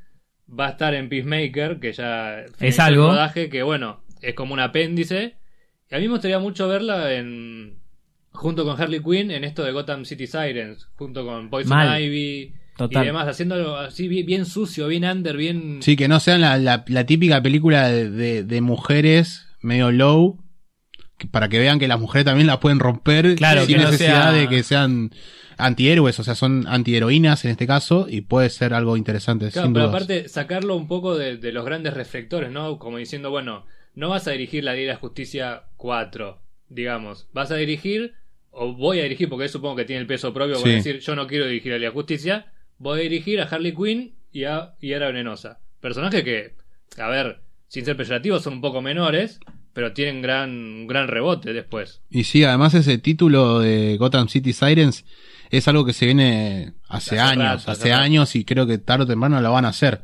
va 0.58 0.68
a 0.68 0.72
estar 0.72 0.94
en 0.94 1.10
Peacemaker, 1.10 1.80
que 1.80 1.94
ya 1.94 2.42
el 2.60 2.80
algo. 2.80 3.08
rodaje, 3.08 3.50
que 3.50 3.64
bueno, 3.64 4.02
es 4.22 4.34
como 4.36 4.54
un 4.54 4.60
apéndice. 4.60 5.36
Y 5.90 5.96
a 5.96 6.00
mí 6.00 6.06
me 6.06 6.14
gustaría 6.14 6.40
mucho 6.40 6.68
verla 6.68 7.14
en 7.14 7.80
junto 8.32 8.64
con 8.64 8.80
Harley 8.82 9.02
Quinn 9.02 9.30
en 9.32 9.44
esto 9.44 9.64
de 9.64 9.72
Gotham 9.74 10.06
City 10.06 10.26
Sirens, 10.28 10.88
junto 10.96 11.26
con 11.26 11.50
Poison 11.50 11.76
Mal. 11.78 12.02
Ivy 12.02 12.54
Total. 12.78 13.04
y 13.04 13.06
demás, 13.08 13.28
haciéndolo 13.28 13.76
así 13.76 14.08
bien, 14.08 14.26
bien 14.26 14.46
sucio, 14.46 14.88
bien 14.88 15.04
under, 15.04 15.36
bien... 15.36 15.80
Sí, 15.82 15.96
que 15.98 16.08
no 16.08 16.20
sean 16.22 16.40
la, 16.42 16.58
la, 16.58 16.84
la 16.88 17.06
típica 17.06 17.42
película 17.42 17.90
de, 17.90 18.10
de, 18.10 18.44
de 18.44 18.62
mujeres 18.62 19.48
medio 19.62 19.92
low, 19.92 20.40
que- 21.18 21.28
para 21.28 21.50
que 21.50 21.60
vean 21.60 21.78
que 21.78 21.90
las 21.90 22.00
mujeres 22.00 22.26
también 22.26 22.48
la 22.48 22.60
pueden 22.62 22.80
romper 22.80 23.36
Claro, 23.36 23.66
sin 23.66 23.78
no 23.78 23.84
necesidad 23.84 24.32
sea- 24.32 24.32
de 24.32 24.48
que 24.48 24.64
sean 24.64 25.12
antihéroes, 25.66 26.20
o 26.20 26.24
sea, 26.24 26.36
son 26.36 26.66
antiheroínas 26.68 27.46
en 27.46 27.52
este 27.52 27.68
caso, 27.68 28.08
y 28.10 28.22
puede 28.22 28.50
ser 28.50 28.74
algo 28.74 28.98
interesante, 28.98 29.50
Claro, 29.52 29.68
sin 29.68 29.74
pero 29.74 29.86
dudas. 29.88 29.96
aparte 30.04 30.28
sacarlo 30.30 30.76
un 30.76 30.88
poco 30.88 31.18
de, 31.18 31.38
de 31.38 31.52
los 31.52 31.66
grandes 31.66 31.94
reflectores, 31.94 32.52
¿no? 32.52 32.78
Como 32.80 32.98
diciendo, 32.98 33.30
bueno, 33.30 33.66
no 33.96 34.10
vas 34.10 34.28
a 34.28 34.32
dirigir 34.32 34.64
la 34.64 34.74
Liga 34.74 34.88
de 34.88 34.94
la 34.94 35.00
Justicia 35.00 35.64
4, 35.78 36.42
digamos. 36.70 37.28
Vas 37.34 37.52
a 37.52 37.56
dirigir 37.56 38.14
o 38.52 38.74
voy 38.74 39.00
a 39.00 39.04
dirigir, 39.04 39.30
porque 39.30 39.46
él 39.46 39.50
supongo 39.50 39.78
que 39.78 39.86
tiene 39.86 40.02
el 40.02 40.08
peso 40.08 40.34
propio 40.34 40.56
Sí. 40.58 40.64
para 40.64 40.76
decir, 40.76 41.00
yo 41.00 41.16
no 41.16 41.28
quiero 41.28 41.46
dirigir 41.46 41.74
a 41.74 41.78
la 41.80 41.92
Justicia, 41.92 42.52
voy 42.78 43.00
a 43.00 43.04
dirigir 43.04 43.40
a 43.40 43.46
Harley 43.46 43.74
Quinn 43.74 44.14
y 44.32 44.44
a 44.44 44.74
Hiera 44.80 45.08
Venenosa. 45.08 45.60
Personajes 45.80 46.24
que, 46.24 46.54
a 46.98 47.08
ver, 47.10 47.40
sin 47.68 47.86
ser 47.86 47.96
peyorativos, 47.96 48.44
son 48.44 48.54
un 48.56 48.62
poco 48.62 48.82
menores, 48.82 49.40
pero 49.74 49.94
tienen 49.94 50.22
gran, 50.22 50.50
un 50.52 50.88
gran 50.88 51.08
rebote 51.08 51.54
después. 51.54 52.02
Y 52.10 52.24
sí, 52.26 52.44
además 52.44 52.74
ese 52.74 52.98
título 52.98 53.60
de 53.60 53.98
Gotham 53.98 54.28
City 54.28 54.54
Sirens 54.54 55.06
es 55.50 55.68
algo 55.68 55.86
que 55.86 55.94
se 55.94 56.06
viene 56.06 56.74
hace, 56.88 57.18
Hace 57.18 57.20
años, 57.20 57.44
rato, 57.44 57.58
hace 57.58 57.72
hace 57.72 57.90
rato. 57.92 58.02
años 58.04 58.36
y 58.36 58.46
creo 58.46 58.66
que 58.68 58.78
tarde 58.78 59.04
o 59.04 59.08
temprano 59.08 59.40
lo 59.42 59.52
van 59.52 59.66
a 59.66 59.70
hacer. 59.70 60.02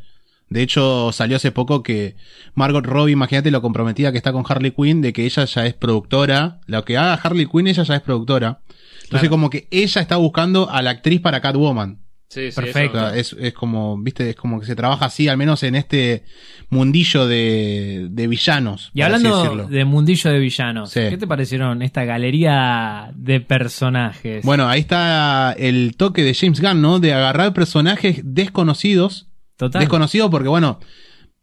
De 0.50 0.62
hecho, 0.62 1.12
salió 1.12 1.36
hace 1.36 1.52
poco 1.52 1.84
que 1.84 2.16
Margot 2.56 2.86
Robbie, 2.86 3.12
imagínate 3.14 3.52
lo 3.52 3.62
comprometida 3.62 4.12
que 4.14 4.18
está 4.18 4.32
con 4.32 4.46
Harley 4.48 4.72
Quinn, 4.72 5.02
de 5.02 5.12
que 5.12 5.26
ella 5.26 5.44
ya 5.44 5.66
es 5.66 5.74
productora. 5.74 6.62
Lo 6.68 6.86
que 6.86 6.98
haga 6.98 7.16
Harley 7.16 7.48
Quinn, 7.48 7.68
ella 7.68 7.84
ya 7.84 7.96
es 7.96 8.02
productora. 8.02 8.62
Entonces, 9.04 9.10
Claro. 9.10 9.30
como 9.30 9.50
que 9.50 9.68
ella 9.72 10.02
está 10.02 10.16
buscando 10.16 10.70
a 10.70 10.82
la 10.82 10.92
actriz 10.92 11.20
para 11.22 11.42
Catwoman. 11.42 12.00
Sí, 12.30 12.52
sí, 12.52 12.60
Perfecto. 12.60 12.98
O 12.98 13.08
eso- 13.08 13.36
sea, 13.38 13.42
es, 13.42 13.48
es 13.48 13.54
como, 13.54 13.98
viste, 13.98 14.30
es 14.32 14.36
como 14.36 14.60
que 14.60 14.66
se 14.66 14.76
trabaja 14.76 15.06
así, 15.06 15.30
al 15.30 15.38
menos 15.38 15.64
en 15.64 15.76
este 15.76 16.24
mundillo 16.70 17.26
de, 17.26 18.08
de 18.12 18.28
villanos. 18.28 18.92
Y 18.94 19.02
hablando 19.02 19.68
de 19.68 19.86
mundillo 19.86 20.30
de 20.32 20.40
villanos, 20.40 20.92
Sí. 20.92 21.00
¿qué 21.10 21.18
te 21.18 21.26
parecieron 21.26 21.82
esta 21.82 22.04
galería 22.04 23.12
de 23.16 23.40
personajes? 23.40 24.44
Bueno, 24.44 24.68
ahí 24.68 24.82
está 24.82 25.54
el 25.58 25.96
toque 25.96 26.24
de 26.24 26.34
James 26.34 26.60
Gunn, 26.62 26.82
¿no? 26.82 27.00
De 27.00 27.14
agarrar 27.14 27.54
personajes 27.54 28.20
desconocidos. 28.24 29.28
total. 29.56 29.80
Desconocidos 29.80 30.30
porque, 30.30 30.50
bueno, 30.50 30.80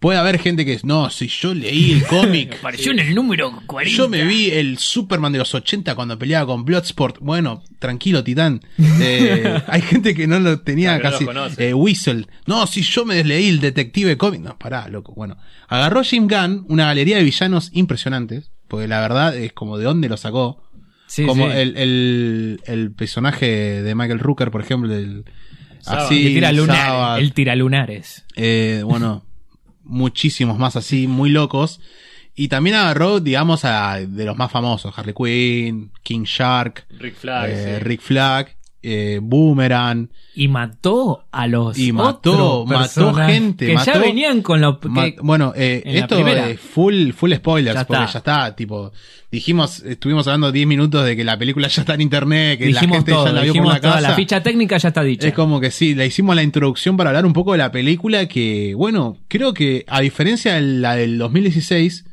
puede 0.05 0.19
haber 0.19 0.39
gente 0.39 0.67
que 0.67 0.75
es, 0.75 0.85
no, 0.85 1.09
si 1.09 1.29
yo 1.29 1.55
leí 1.55 1.93
el 1.93 2.07
cómic, 2.07 2.57
Apareció 2.59 2.93
en 2.93 2.99
el 2.99 3.15
número 3.15 3.63
40. 3.67 3.97
yo 3.97 4.09
me 4.09 4.23
vi 4.25 4.51
el 4.51 4.77
Superman 4.77 5.33
de 5.33 5.39
los 5.39 5.55
80 5.55 5.95
cuando 5.95 6.19
peleaba 6.19 6.47
con 6.47 6.65
Bloodsport. 6.67 7.17
Bueno, 7.21 7.63
tranquilo, 7.79 8.23
Titán. 8.23 8.61
Eh, 9.01 9.63
hay 9.67 9.81
gente 9.81 10.15
que 10.15 10.27
no 10.27 10.39
lo 10.41 10.61
tenía 10.61 10.97
no 10.97 11.03
casi. 11.03 11.25
los 11.25 11.35
conoce. 11.35 11.69
eh, 11.71 11.73
Whistle. 11.75 12.27
No, 12.47 12.67
si 12.67 12.83
yo 12.83 13.07
me 13.07 13.15
desleí 13.15 13.49
el 13.49 13.61
detective 13.61 14.19
cómic. 14.19 14.43
No, 14.43 14.59
pará, 14.59 14.89
loco. 14.89 15.15
Bueno, 15.15 15.39
agarró 15.69 16.03
James 16.05 16.29
Gunn 16.29 16.67
una 16.69 16.85
galería 16.85 17.17
de 17.17 17.25
villanos 17.25 17.71
impresionantes. 17.73 18.51
Porque 18.69 18.87
la 18.89 19.01
verdad 19.01 19.35
es 19.37 19.53
como 19.55 19.79
de 19.79 19.85
dónde 19.85 20.09
lo 20.11 20.17
sacó. 20.19 20.63
Sí, 21.07 21.25
como 21.25 21.47
sí. 21.51 21.53
El, 21.57 21.77
el, 21.77 22.61
el 22.67 22.93
personaje 22.93 23.47
de 23.83 23.95
Michael 23.95 24.19
Rooker, 24.19 24.51
por 24.51 24.61
ejemplo, 24.63 24.95
el, 24.95 25.25
así, 25.87 26.27
el 26.27 26.35
tiralunares. 26.35 27.23
El 27.23 27.33
tiralunares. 27.35 28.25
eh, 28.37 28.83
bueno, 28.85 29.25
muchísimos 29.85 30.59
más 30.59 30.77
así, 30.77 31.07
muy 31.07 31.31
locos. 31.31 31.81
Y 32.35 32.49
también 32.49 32.75
agarró, 32.77 33.21
digamos, 33.21 33.65
a 33.65 34.01
de 34.01 34.25
los 34.25 34.37
más 34.37 34.51
famosos, 34.51 34.93
Harley 34.97 35.15
Quinn, 35.15 35.93
King 36.03 36.25
Shark, 36.25 36.85
Rick 36.99 37.15
Flag, 37.15 37.51
eh, 37.51 37.77
sí. 37.79 37.85
Rick 37.85 38.01
Flag, 38.01 38.57
eh, 38.87 39.19
Boomerang, 39.23 40.11
Y 40.35 40.49
mató 40.49 41.25
a 41.33 41.47
los 41.47 41.79
Y 41.79 41.93
mató, 41.93 42.67
mató 42.67 43.15
gente, 43.15 43.67
que 43.69 43.77
ya 43.85 43.99
venían 43.99 44.43
con 44.43 44.61
lo 44.61 44.79
que- 44.79 45.17
bueno, 45.23 45.53
eh, 45.57 45.83
la 45.87 45.93
esto 45.93 46.19
es 46.27 46.61
full, 46.61 47.13
full 47.13 47.33
spoilers, 47.35 47.75
Ya 47.81 47.85
porque 47.87 48.03
está. 48.05 48.13
ya 48.13 48.19
está, 48.19 48.57
tipo, 48.57 48.93
dijimos, 49.31 49.81
estuvimos 49.85 50.27
hablando 50.27 50.53
10 50.53 50.67
minutos 50.67 51.05
de 51.05 51.17
que 51.17 51.25
la 51.25 51.39
película 51.39 51.69
ya 51.69 51.83
está 51.83 51.95
en 51.95 52.03
internet, 52.03 52.59
que 52.59 52.65
la 52.67 52.81
dijimos 52.81 52.99
gente 52.99 53.13
todo, 53.13 53.27
ya 53.27 53.33
la 53.33 53.43
vio 53.43 53.55
por 53.55 53.67
la 53.67 53.81
casa. 53.81 54.01
la 54.01 54.15
ficha 54.15 54.43
técnica 54.43 54.77
ya 54.77 54.89
está 54.89 55.03
dicha. 55.03 55.27
Es 55.29 55.35
como 55.35 55.61
que 55.61 55.71
sí, 55.71 55.95
le 55.95 56.07
hicimos 56.07 56.37
la 56.37 56.43
introducción 56.43 56.97
para 56.97 57.11
hablar 57.11 57.25
un 57.27 57.33
poco 57.33 57.53
de 57.53 57.59
la 57.59 57.73
película 57.73 58.27
que, 58.29 58.75
bueno, 58.77 59.17
creo 59.29 59.55
que 59.55 59.85
a 59.89 60.01
diferencia 60.01 60.55
de 60.55 60.61
la 60.63 60.95
del 60.97 61.17
2016, 61.19 62.05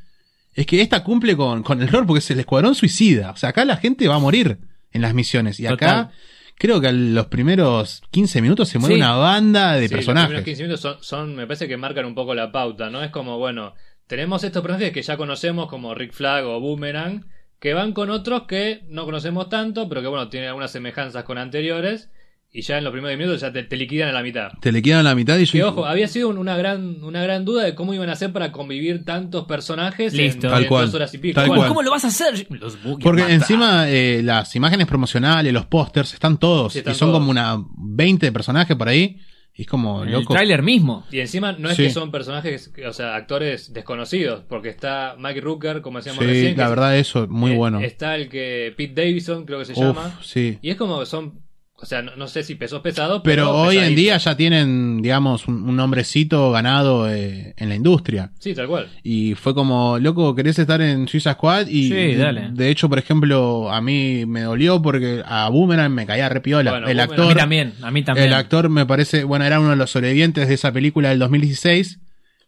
es 0.54 0.66
que 0.66 0.82
esta 0.82 1.04
cumple 1.04 1.36
con, 1.36 1.64
con 1.64 1.82
el 1.82 1.88
rol 1.88 2.06
porque 2.06 2.20
es 2.20 2.30
el 2.32 2.40
escuadrón 2.40 2.76
suicida. 2.76 3.32
O 3.32 3.38
sea, 3.38 3.50
acá 3.50 3.66
la 3.66 3.78
gente 3.78 4.08
va 4.08 4.16
a 4.16 4.20
morir 4.20 4.58
en 4.92 5.02
las 5.02 5.14
misiones. 5.14 5.60
Y 5.60 5.66
acá 5.66 5.76
Total. 5.88 6.12
Creo 6.62 6.80
que 6.80 6.88
a 6.90 6.92
los 6.92 7.26
primeros 7.26 8.04
15 8.12 8.40
minutos 8.40 8.70
se 8.70 8.78
mueve 8.78 8.94
Sí. 8.96 9.02
una 9.02 9.16
banda 9.16 9.74
de 9.74 9.88
Sí, 9.88 9.96
Los 9.96 10.06
personajes. 10.06 10.28
primeros 10.28 10.46
15 10.46 10.62
minutos 10.62 10.80
son, 10.82 10.98
son, 11.02 11.36
me 11.36 11.48
parece 11.48 11.68
que 11.68 11.76
marcan 11.76 12.06
un 12.06 12.14
poco 12.14 12.36
la 12.36 12.52
pauta, 12.52 12.92
¿no? 12.92 13.04
Es 13.04 13.10
como, 13.10 13.40
bueno, 13.40 13.74
tenemos 14.06 14.44
estos 14.44 14.62
personajes 14.62 14.92
que 14.94 15.02
ya 15.02 15.18
conocemos, 15.18 15.68
como 15.68 15.96
Rick 15.96 16.14
Flag 16.14 16.46
o 16.46 16.60
Boomerang, 16.60 17.26
que 17.60 17.74
van 17.74 17.94
con 17.94 18.12
otros 18.12 18.44
que 18.44 18.84
no 18.90 19.06
conocemos 19.06 19.50
tanto, 19.50 19.90
pero 19.90 20.02
que, 20.02 20.08
bueno, 20.08 20.30
tienen 20.30 20.50
algunas 20.50 20.72
semejanzas 20.72 21.24
con 21.24 21.40
anteriores, 21.40 22.12
y 22.54 22.62
ya 22.64 22.78
en 22.78 22.84
los 22.84 22.92
primeros 22.92 23.12
10 23.18 23.20
minutos 23.20 23.42
ya 23.42 23.52
te, 23.54 23.64
te 23.64 23.78
liquidan 23.78 24.10
a 24.10 24.12
la 24.12 24.22
mitad. 24.22 24.52
Te 24.60 24.72
le 24.72 24.82
quedan 24.82 25.04
la 25.06 25.16
mitad 25.16 25.38
y 25.38 25.46
yo 25.46 25.52
Que 25.52 25.64
ojo, 25.64 25.86
había 25.86 26.08
sido 26.08 26.28
un- 26.30 26.38
una 26.38 26.58
gran, 26.58 27.02
una 27.04 27.24
gran 27.24 27.46
duda 27.46 27.64
de 27.64 27.76
cómo 27.76 27.94
iban 27.94 28.10
a 28.10 28.14
hacer 28.14 28.34
para 28.34 28.52
convivir 28.52 29.06
tantos 29.06 29.46
personajes 29.46 30.14
Listo. 30.14 30.48
en, 30.48 30.54
Tal 30.54 30.64
en 30.64 30.68
cual, 30.68 30.86
dos 30.88 30.96
horas 30.96 31.14
y 31.14 31.18
pico. 31.20 31.36
tal 31.36 31.48
Bueno, 31.48 31.62
cual. 31.62 31.70
¿Cómo 31.70 31.82
lo 31.82 31.92
vas 31.92 32.04
a 32.04 32.08
hacer? 32.10 32.46
Los 32.50 32.76
a 32.76 32.80
Porque 33.02 33.24
encima 33.32 33.90
eh, 33.90 34.22
las 34.24 34.54
imágenes 34.56 34.86
promocionales, 34.88 35.54
los 35.54 35.66
pósters, 35.68 36.14
están 36.14 36.38
todos. 36.38 36.74
Sí, 36.74 36.80
están 36.80 36.94
y 36.94 36.96
son 36.98 37.10
todos. 37.10 37.20
como 37.20 37.32
una 37.32 37.58
20 37.78 38.32
personajes 38.32 38.76
por 38.76 38.90
ahí. 38.90 39.18
Y 39.54 39.64
es 39.64 39.68
como 39.68 40.04
el 40.04 40.12
loco. 40.14 40.34
tráiler 40.34 40.62
mismo. 40.64 41.06
Y 41.12 41.20
encima 41.20 41.52
no 41.52 41.70
es 41.70 41.76
Sí. 41.76 41.84
que 41.84 41.90
son 41.90 42.10
personajes, 42.10 42.72
o 42.88 42.94
sea, 42.94 43.16
actores 43.16 43.74
desconocidos, 43.74 44.44
porque 44.48 44.70
está 44.70 45.16
Mike 45.20 45.42
Rooker, 45.42 45.82
como 45.82 45.98
decíamos 46.00 46.24
Sí, 46.24 46.30
recién. 46.30 46.58
la 46.58 46.64
es- 46.64 46.70
verdad 46.70 46.98
eso, 46.98 47.28
muy 47.28 47.52
eh, 47.52 47.56
bueno. 47.58 47.82
Está 47.82 48.16
el 48.16 48.30
que 48.30 48.74
Pete 48.78 48.94
Davidson, 49.02 49.46
creo 49.46 49.60
que 49.60 49.66
se 49.66 49.74
Uf, 49.74 49.80
llama. 49.80 50.20
sí. 50.24 50.58
Y 50.62 50.70
es 50.70 50.78
como 50.78 51.02
que 51.02 51.06
son, 51.06 51.42
o 51.82 51.86
sea, 51.86 52.02
no, 52.04 52.16
no 52.16 52.28
sé 52.28 52.44
si 52.44 52.56
pesos 52.56 52.82
pesados, 52.82 53.22
Pero 53.24 53.46
pero, 53.48 53.56
hoy 53.58 53.78
en 53.78 53.96
día 53.96 54.18
ya 54.18 54.38
tienen, 54.38 55.02
digamos, 55.02 55.48
un, 55.48 55.68
un 55.68 55.76
nombrecito 55.76 56.52
ganado 56.52 57.10
eh, 57.12 57.54
en 57.58 57.70
la 57.70 57.76
industria. 57.76 58.32
Sí, 58.40 58.54
tal 58.54 58.68
cual. 58.68 58.88
Y 59.04 59.34
fue 59.36 59.54
como, 59.56 59.98
loco, 60.00 60.36
¿querés 60.36 60.60
estar 60.60 60.80
en 60.82 61.08
Suiza 61.08 61.34
Squad? 61.34 61.68
Y 61.68 61.88
Sí, 61.90 62.16
dale. 62.16 62.50
de 62.54 62.70
hecho, 62.70 62.88
por 62.88 63.00
ejemplo, 63.00 63.72
a 63.72 63.82
mí 63.82 64.26
me 64.28 64.42
dolió 64.42 64.82
porque 64.82 65.24
a 65.26 65.50
Boomerang 65.50 65.92
me 65.92 66.06
caía 66.06 66.30
repiola. 66.30 66.72
Bueno, 66.72 66.88
el 66.88 66.98
Boomerang- 66.98 67.02
actor, 67.10 67.26
A 67.26 67.30
mí 67.30 67.36
también, 67.36 67.74
a 67.82 67.92
mí 67.92 68.04
también. 68.04 68.28
el 68.28 68.34
actor 68.34 68.70
me 68.70 68.86
parece, 68.86 69.24
bueno, 69.24 69.46
era 69.46 69.60
uno 69.60 69.72
de 69.72 69.76
los 69.76 69.90
sobrevivientes 69.92 70.48
de 70.48 70.54
esa 70.54 70.72
película 70.72 71.10
del 71.10 71.20
2016. 71.20 72.00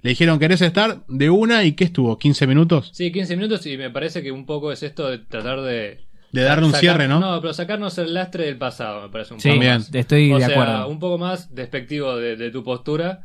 Le 0.03 0.09
dijeron, 0.09 0.37
¿querés 0.37 0.61
estar? 0.61 1.05
De 1.07 1.29
una, 1.29 1.63
¿y 1.63 1.71
qué 1.73 1.85
estuvo? 1.85 2.19
¿15 2.19 2.45
minutos? 2.45 2.91
Sí, 2.93 3.11
15 3.11 3.35
minutos 3.37 3.65
y 3.65 3.77
me 3.77 3.89
parece 3.89 4.21
que 4.21 4.31
un 4.33 4.45
poco 4.45 4.71
es 4.73 4.83
esto 4.83 5.09
de 5.09 5.17
tratar 5.19 5.61
de... 5.61 6.01
De 6.33 6.41
darle 6.43 6.65
un 6.65 6.71
sacar- 6.71 6.79
cierre, 6.81 7.07
¿no? 7.07 7.19
No, 7.21 7.39
pero 7.39 7.53
sacarnos 7.53 7.97
el 7.99 8.13
lastre 8.13 8.45
del 8.45 8.57
pasado, 8.57 9.03
me 9.03 9.09
parece 9.09 9.33
un 9.35 9.39
Sí, 9.39 9.47
poco 9.49 9.59
También. 9.59 9.77
más. 9.77 9.93
estoy 9.95 10.31
o 10.31 10.39
de 10.39 10.45
sea, 10.45 10.53
acuerdo. 10.61 10.87
un 10.89 10.99
poco 10.99 11.17
más 11.17 11.53
despectivo 11.55 12.17
de, 12.17 12.35
de 12.35 12.51
tu 12.51 12.63
postura. 12.63 13.21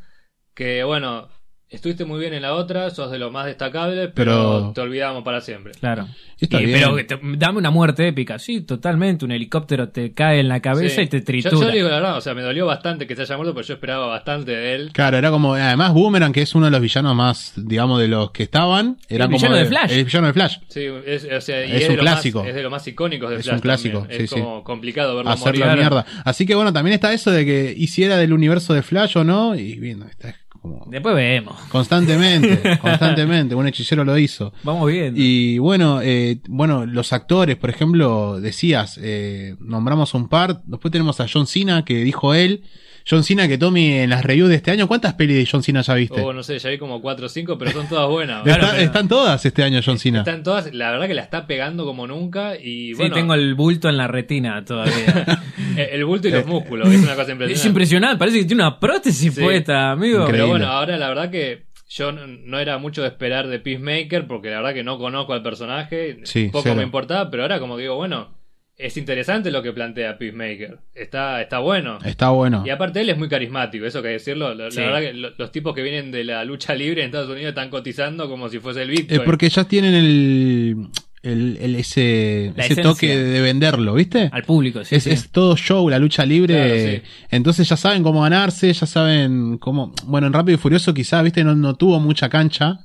Que 0.55 0.85
bueno, 0.85 1.29
estuviste 1.71 2.05
muy 2.05 2.19
bien 2.21 2.33
en 2.35 2.43
la 2.43 2.55
otra, 2.55 2.91
sos 2.91 3.11
de 3.11 3.19
lo 3.19 3.31
más 3.31 3.47
destacable, 3.47 4.09
pero, 4.09 4.33
Pero- 4.33 4.73
te 4.75 4.81
olvidamos 4.81 5.23
para 5.23 5.41
siempre. 5.41 5.73
Claro. 5.79 6.07
Está 6.41 6.63
Y- 6.63 6.67
bien. 6.67 6.81
pero 6.81 7.07
te- 7.07 7.19
dame 7.37 7.59
una 7.59 7.71
muerte 7.71 8.07
épica. 8.07 8.39
Sí, 8.39 8.61
totalmente. 8.61 9.25
Un 9.25 9.33
helicóptero 9.33 9.89
te 9.89 10.13
cae 10.13 10.39
en 10.41 10.49
la 10.49 10.61
cabeza 10.61 10.97
Sí. 10.97 11.03
y 11.03 11.07
te 11.09 11.19
Yo, 11.19 11.25
tritura. 11.25 11.57
yo 11.57 11.65
le 11.67 11.77
digo 11.77 11.89
la 11.89 11.97
verdad, 11.97 12.17
o 12.17 12.21
sea, 12.21 12.33
me 12.35 12.43
dolió 12.43 12.65
bastante 12.65 13.07
que 13.07 13.17
se 13.17 13.23
haya 13.23 13.37
muerto, 13.37 13.55
pero 13.55 13.67
yo 13.67 13.75
esperaba 13.75 14.07
bastante 14.07 14.53
de 14.53 14.75
él. 14.77 14.91
Claro, 14.93 15.17
era 15.17 15.31
como, 15.31 15.55
además 15.55 15.93
Boomerang, 15.93 16.33
que 16.33 16.43
es 16.43 16.55
uno 16.55 16.67
de 16.67 16.71
los 16.71 16.81
villanos 16.81 17.15
más, 17.17 17.53
digamos, 17.57 18.01
de 18.01 18.09
los 18.09 18.31
que 18.31 18.45
estaban, 18.45 18.97
era 19.09 19.25
El 19.25 19.31
como 19.31 19.39
villano 19.39 19.57
de 19.57 19.65
Flash. 19.67 19.93
El 19.93 20.05
villano 20.05 20.27
de 20.29 20.33
Flash. 20.33 20.57
Sí, 20.69 20.87
es, 21.07 21.25
o 21.25 21.41
sea, 21.41 21.67
y 21.67 21.73
Es 21.73 21.81
de 21.83 21.91
un 21.91 21.97
lo 21.97 22.03
clásico. 22.03 22.39
Más, 22.41 22.49
es 22.49 22.55
de 22.55 22.63
lo 22.63 22.71
más 22.71 22.87
icónicos 22.87 23.31
de 23.31 23.37
Es 23.37 23.43
Flash 23.43 23.55
un 23.57 23.61
clásico, 23.61 23.99
también. 24.01 24.23
Es 24.23 24.31
sí, 24.31 24.37
sí. 24.37 24.41
como 24.41 24.63
complicado 24.63 25.17
verlo 25.17 25.31
Hacerlo 25.33 25.67
morir. 25.67 25.81
mierda. 25.81 26.07
Así 26.25 26.47
que 26.47 26.55
bueno, 26.55 26.73
también 26.73 26.95
está 26.95 27.13
eso 27.13 27.31
de 27.33 27.45
que 27.45 27.75
hiciera 27.77 28.17
del 28.17 28.33
universo 28.33 28.75
de 28.75 28.83
Flash 28.83 29.19
o 29.19 29.25
no, 29.25 29.57
y 29.57 29.75
bien, 29.75 30.05
está 30.09 30.35
como 30.61 30.85
Después 30.88 31.14
vemos. 31.14 31.57
constantemente, 31.68 32.79
constantemente, 32.81 33.55
un 33.55 33.66
hechicero 33.66 34.05
lo 34.05 34.16
hizo. 34.18 34.53
Vamos 34.62 34.90
bien. 34.90 35.14
Y 35.16 35.59
bueno, 35.59 36.01
eh, 36.03 36.40
bueno, 36.49 36.87
los 36.87 37.12
actores, 37.12 37.57
por 37.57 37.71
ejemplo, 37.71 38.40
decías, 38.40 38.99
eh, 39.03 39.57
nombramos 39.61 40.14
un 40.14 40.29
par, 40.29 40.62
después 40.64 40.92
tenemos 40.92 41.21
a 41.21 41.27
John 41.33 41.47
Cena, 41.47 41.85
que 41.85 41.97
dijo 42.05 42.35
él, 42.35 42.62
John 43.09 43.25
Cena 43.25 43.49
que 43.49 43.57
Tommy 43.57 43.92
en 44.01 44.11
las 44.11 44.23
reviews 44.25 44.49
de 44.51 44.57
este 44.57 44.71
año, 44.71 44.87
¿cuántas 44.87 45.14
pelis 45.14 45.37
de 45.37 45.49
John 45.51 45.62
Cena 45.62 45.81
ya 45.83 45.94
viste? 45.94 46.21
O 46.21 46.33
no 46.33 46.42
sé, 46.42 46.59
ya 46.59 46.68
vi 46.71 46.77
como 46.79 47.01
4 47.01 47.27
o 47.27 47.29
5, 47.29 47.57
pero 47.59 47.71
son 47.73 47.88
todas 47.88 48.09
buenas. 48.09 48.47
Está- 48.47 48.59
Claro, 48.59 48.73
pero 48.75 48.85
están 48.85 49.09
todas 49.09 49.44
este 49.47 49.62
año 49.62 49.81
John 49.85 49.99
Cena. 49.99 50.18
están 50.21 50.42
todas, 50.42 50.73
la 50.75 50.90
verdad 50.90 51.07
que 51.09 51.14
la 51.14 51.23
está 51.23 51.47
pegando 51.47 51.85
como 51.87 52.07
nunca 52.07 52.57
y 52.57 52.88
sí, 52.88 52.94
bueno, 52.94 53.14
tengo 53.14 53.35
el 53.35 53.55
bulto 53.55 53.88
en 53.88 53.97
la 53.97 54.09
retina 54.09 54.64
todavía. 54.64 55.25
el, 55.77 56.05
bulto 56.05 56.29
y 56.29 56.33
los 56.33 56.47
músculos, 56.47 56.88
es 56.88 56.97
una 57.03 57.14
cosa 57.14 57.33
impresionante. 57.33 57.53
es 57.55 57.64
impresionante. 57.64 58.18
Parece 58.18 58.38
que 58.40 58.44
tiene 58.44 58.62
una 58.62 58.79
prótesis 58.79 59.35
Sí. 59.35 59.40
puesta, 59.40 59.90
amigo. 59.92 60.21
Increíble. 60.23 60.33
Pero 60.33 60.49
bueno, 60.49 60.66
ahora 60.66 60.97
la 60.99 61.09
verdad 61.09 61.31
que 61.31 61.66
yo 61.88 62.12
no, 62.12 62.27
no 62.27 62.59
era 62.59 62.77
mucho 62.77 63.01
de 63.01 63.09
esperar 63.09 63.47
de 63.49 63.59
Peacemaker 63.59 64.27
porque 64.27 64.51
la 64.51 64.57
verdad 64.59 64.75
que 64.75 64.85
no 64.85 64.99
conozco 64.99 65.33
al 65.33 65.42
personaje, 65.42 66.18
Sí, 66.25 66.49
poco 66.53 66.64
cero. 66.64 66.75
me 66.77 66.83
importaba, 66.83 67.31
pero 67.31 67.44
ahora 67.44 67.59
como 67.59 67.79
digo, 67.79 67.97
bueno, 67.97 68.37
es 68.79 68.97
interesante 68.97 69.51
lo 69.51 69.61
que 69.61 69.73
plantea 69.73 70.17
Peacemaker, 70.17 70.79
está, 70.95 71.43
está 71.43 71.59
bueno. 71.59 71.99
Está 72.05 72.31
bueno. 72.31 72.62
Y 72.64 72.71
aparte 72.71 73.01
él 73.01 73.11
es 73.11 73.19
muy 73.19 73.29
carismático, 73.29 73.85
eso 73.85 74.01
que 74.03 74.09
decirlo, 74.09 74.55
la, 74.55 74.69
la 74.69 74.83
verdad 74.83 75.01
que 75.01 75.12
lo- 75.14 75.31
los 75.37 75.51
tipos 75.51 75.75
que 75.75 75.83
vienen 75.83 76.12
de 76.12 76.23
la 76.23 76.45
lucha 76.45 76.75
libre 76.77 77.03
en 77.03 77.07
Estados 77.07 77.29
Unidos 77.29 77.49
están 77.51 77.71
cotizando 77.71 78.29
como 78.29 78.49
si 78.49 78.61
fuese 78.61 78.83
el 78.83 78.91
Bitcoin. 78.91 79.21
Es 79.21 79.27
porque 79.27 79.49
ya 79.49 79.64
tienen 79.64 79.95
el, 79.95 80.87
el, 81.23 81.59
el- 81.61 81.75
ese, 81.75 82.53
ese 82.57 82.81
toque 82.83 83.17
de 83.19 83.41
venderlo, 83.41 83.95
¿viste? 83.95 84.31
Al 84.33 84.45
público, 84.45 84.85
sí. 84.85 84.95
es, 84.95 85.03
sí. 85.03 85.11
es 85.11 85.31
todo 85.31 85.57
show, 85.57 85.88
la 85.91 85.99
lucha 85.99 86.25
libre. 86.25 86.55
Claro, 86.55 86.75
sí. 86.79 87.03
Entonces 87.33 87.69
ya 87.69 87.77
saben 87.77 88.05
cómo 88.05 88.23
ganarse, 88.23 88.73
ya 88.73 88.87
saben 88.87 89.59
cómo. 89.59 89.93
Bueno, 90.05 90.29
en 90.29 90.33
Rápido 90.33 90.55
y 90.55 90.59
Furioso 90.59 90.95
quizá, 90.95 91.21
viste, 91.23 91.43
no, 91.43 91.57
no 91.57 91.75
tuvo 91.75 91.99
mucha 91.99 92.29
cancha. 92.29 92.79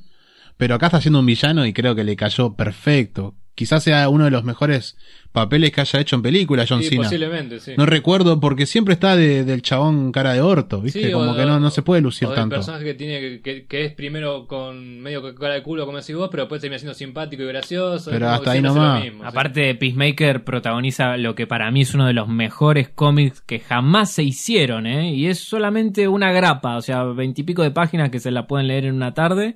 Pero 0.58 0.75
acá 0.75 0.86
está 0.88 0.97
haciendo 0.97 1.19
un 1.19 1.25
villano 1.25 1.65
y 1.65 1.73
creo 1.73 1.95
que 1.95 2.03
le 2.03 2.15
cayó 2.15 2.56
perfecto. 2.56 3.36
Quizás 3.55 3.83
sea 3.83 4.09
uno 4.09 4.25
de 4.25 4.31
los 4.31 4.43
mejores 4.43 4.97
papeles 5.31 5.71
que 5.71 5.81
haya 5.81 5.99
hecho 5.99 6.15
en 6.15 6.21
película 6.21 6.65
John 6.69 6.81
Sí, 6.83 6.89
Cena. 6.89 7.03
posiblemente, 7.03 7.59
sí. 7.59 7.73
No 7.75 7.85
recuerdo 7.87 8.39
porque 8.39 8.65
siempre 8.67 8.93
está 8.93 9.15
de- 9.15 9.43
del 9.43 9.63
chabón 9.63 10.11
cara 10.11 10.33
de 10.33 10.41
orto, 10.41 10.79
¿viste? 10.81 11.05
Sí, 11.07 11.11
Como 11.11 11.31
o- 11.31 11.35
que 11.35 11.45
no, 11.45 11.59
no 11.59 11.71
se 11.71 11.81
puede 11.81 12.01
lucir 12.01 12.27
o 12.27 12.31
del 12.31 12.39
tanto. 12.39 12.55
personaje 12.57 12.83
que 12.85 12.93
tiene 12.93 13.19
que, 13.19 13.41
que- 13.41 13.65
que 13.65 13.85
es 13.85 13.93
primero 13.93 14.45
con 14.47 14.99
medio 15.01 15.23
que 15.23 15.33
cara 15.33 15.55
de 15.55 15.63
culo, 15.63 15.85
como 15.85 15.97
decís 15.97 16.15
vos, 16.15 16.29
pero 16.31 16.43
después 16.43 16.61
termina 16.61 16.77
siendo 16.77 16.93
simpático 16.93 17.41
y 17.43 17.47
gracioso. 17.47 18.11
Pero 18.11 18.29
hasta 18.29 18.51
ahí 18.51 18.61
nomás. 18.61 19.03
mismo, 19.03 19.23
sí. 19.23 19.27
Aparte, 19.27 19.73
Peacemaker 19.75 20.43
protagoniza 20.43 21.17
lo 21.17 21.33
que 21.33 21.47
para 21.47 21.71
mí 21.71 21.81
es 21.81 21.93
uno 21.95 22.05
de 22.05 22.13
los 22.13 22.27
mejores 22.27 22.89
cómics 22.89 23.41
que 23.41 23.59
jamás 23.59 24.11
se 24.11 24.21
hicieron, 24.23 24.85
¿eh? 24.85 25.13
Y 25.15 25.27
es 25.27 25.39
solamente 25.39 26.07
una 26.07 26.31
grapa, 26.31 26.77
o 26.77 26.81
sea, 26.81 27.03
veintipico 27.05 27.63
de 27.63 27.71
páginas 27.71 28.11
que 28.11 28.19
se 28.19 28.29
la 28.29 28.45
pueden 28.45 28.67
leer 28.67 28.85
en 28.85 28.93
una 28.95 29.15
tarde, 29.15 29.55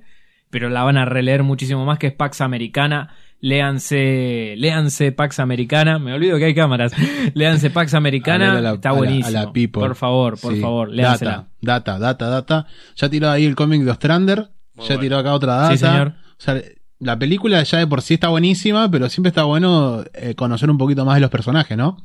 pero 0.50 0.70
la 0.70 0.82
van 0.82 0.96
a 0.96 1.04
releer 1.04 1.42
muchísimo 1.44 1.84
más 1.84 1.98
que 2.00 2.08
es 2.08 2.12
Pax 2.14 2.40
Americana. 2.40 3.14
Léanse, 3.40 4.54
léanse 4.56 5.12
Pax 5.12 5.38
Americana, 5.40 5.98
me 5.98 6.12
olvido 6.12 6.38
que 6.38 6.46
hay 6.46 6.54
cámaras. 6.54 6.92
Léanse 7.34 7.70
Pax 7.70 7.94
Americana, 7.94 8.58
A 8.58 8.60
la- 8.60 8.72
está 8.74 8.90
a 8.90 8.92
la- 8.92 8.98
buenísimo. 8.98 9.38
a 9.38 9.44
la 9.44 9.52
people. 9.52 9.80
por 9.80 9.94
favor, 9.94 10.38
por 10.40 10.54
Sí. 10.54 10.60
favor, 10.60 10.90
léansela. 10.90 11.48
Data, 11.60 11.98
data, 11.98 11.98
data, 11.98 12.28
data. 12.28 12.66
Ya 12.96 13.08
tiró 13.08 13.30
ahí 13.30 13.44
el 13.44 13.54
cómic 13.54 13.82
de 13.82 13.90
Ostrander. 13.90 14.48
Muy 14.74 14.84
ya 14.86 14.94
bueno. 14.94 15.00
tiró 15.00 15.18
acá 15.18 15.34
otra 15.34 15.54
data. 15.54 15.70
Sí, 15.72 15.78
señor. 15.78 16.08
O 16.32 16.40
sea, 16.40 16.60
la 17.00 17.18
película 17.18 17.62
ya 17.62 17.78
de 17.78 17.86
por 17.86 18.02
sí 18.02 18.14
está 18.14 18.28
buenísima, 18.28 18.90
pero 18.90 19.08
siempre 19.08 19.28
está 19.28 19.44
bueno 19.44 20.02
eh, 20.14 20.34
conocer 20.34 20.68
un 20.70 20.78
poquito 20.78 21.04
más 21.04 21.14
de 21.16 21.20
los 21.20 21.30
personajes, 21.30 21.76
¿no? 21.76 21.96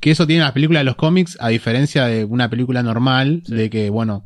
Que 0.00 0.10
eso 0.10 0.26
tiene 0.26 0.42
las 0.42 0.52
películas 0.52 0.80
de 0.80 0.84
los 0.84 0.96
cómics, 0.96 1.36
a 1.40 1.48
diferencia 1.48 2.06
de 2.06 2.24
una 2.24 2.48
película 2.48 2.82
normal, 2.82 3.42
Sí. 3.44 3.54
de 3.54 3.70
que, 3.70 3.90
bueno, 3.90 4.24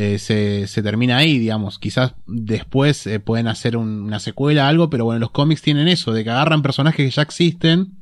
eh, 0.00 0.18
se, 0.18 0.66
se 0.66 0.82
termina 0.82 1.16
ahí, 1.18 1.38
digamos. 1.38 1.78
Quizás 1.78 2.14
después 2.26 3.06
eh, 3.06 3.20
pueden 3.20 3.48
hacer 3.48 3.76
un- 3.76 4.02
una 4.02 4.18
secuela, 4.20 4.68
algo, 4.68 4.88
pero 4.90 5.04
bueno, 5.04 5.18
los 5.20 5.30
cómics 5.30 5.62
tienen 5.62 5.88
eso, 5.88 6.12
de 6.12 6.24
que 6.24 6.30
agarran 6.30 6.62
personajes 6.62 7.04
que 7.04 7.10
ya 7.10 7.22
existen. 7.22 7.96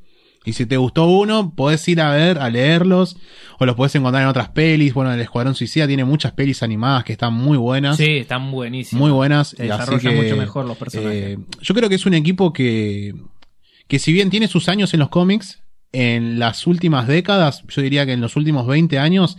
Y 0.45 0.53
si 0.53 0.65
te 0.65 0.77
gustó 0.77 1.07
uno, 1.07 1.53
podés 1.55 1.87
ir 1.89 2.01
a 2.01 2.11
ver, 2.13 2.39
a 2.39 2.49
leerlos, 2.49 3.17
o 3.59 3.67
los 3.67 3.75
podés 3.75 3.95
encontrar 3.97 4.23
en 4.23 4.29
otras 4.29 4.49
pelis. 4.51 4.95
Bueno, 4.95 5.13
el 5.13 5.21
Escuadrón 5.21 5.55
Suicida 5.55 5.87
tiene 5.87 6.05
muchas 6.05 6.33
pelis 6.33 6.63
animadas 6.63 7.05
que 7.05 7.13
están 7.13 7.35
muy 7.35 7.59
buenas. 7.59 7.97
Sí, 7.97 8.19
están 8.19 8.51
buenísimos. 8.53 9.01
Muy 9.01 9.11
buenas. 9.11 9.49
Se 9.49 9.65
desarrollan 9.65 10.15
que, 10.15 10.23
mucho 10.23 10.37
mejor 10.37 10.65
los 10.67 10.79
personajes. 10.79 11.13
eh, 11.23 11.39
yo 11.61 11.75
creo 11.75 11.89
que 11.89 11.97
es 11.97 12.07
un 12.07 12.15
equipo 12.15 12.53
que, 12.53 13.13
que 13.89 13.99
si 13.99 14.13
bien 14.13 14.31
tiene 14.31 14.47
sus 14.49 14.69
años 14.69 14.95
en 14.95 15.01
los 15.01 15.09
cómics, 15.11 15.63
en 15.93 16.39
las 16.39 16.67
últimas 16.67 17.09
décadas, 17.09 17.65
yo 17.69 17.83
diría 17.83 18.07
que 18.07 18.13
en 18.13 18.21
los 18.21 18.37
últimos 18.37 18.67
20 18.67 18.99
años, 18.99 19.37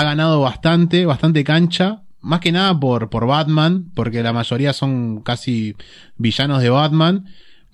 ha 0.00 0.04
ganado 0.04 0.40
bastante, 0.40 1.06
bastante 1.06 1.44
cancha. 1.44 2.02
Más 2.20 2.40
que 2.40 2.50
nada 2.52 2.78
por, 2.78 3.08
por 3.08 3.26
Batman, 3.26 3.90
porque 3.94 4.22
la 4.22 4.32
mayoría 4.32 4.72
son 4.72 5.22
casi 5.22 5.76
villanos 6.16 6.60
de 6.62 6.70
Batman. 6.70 7.26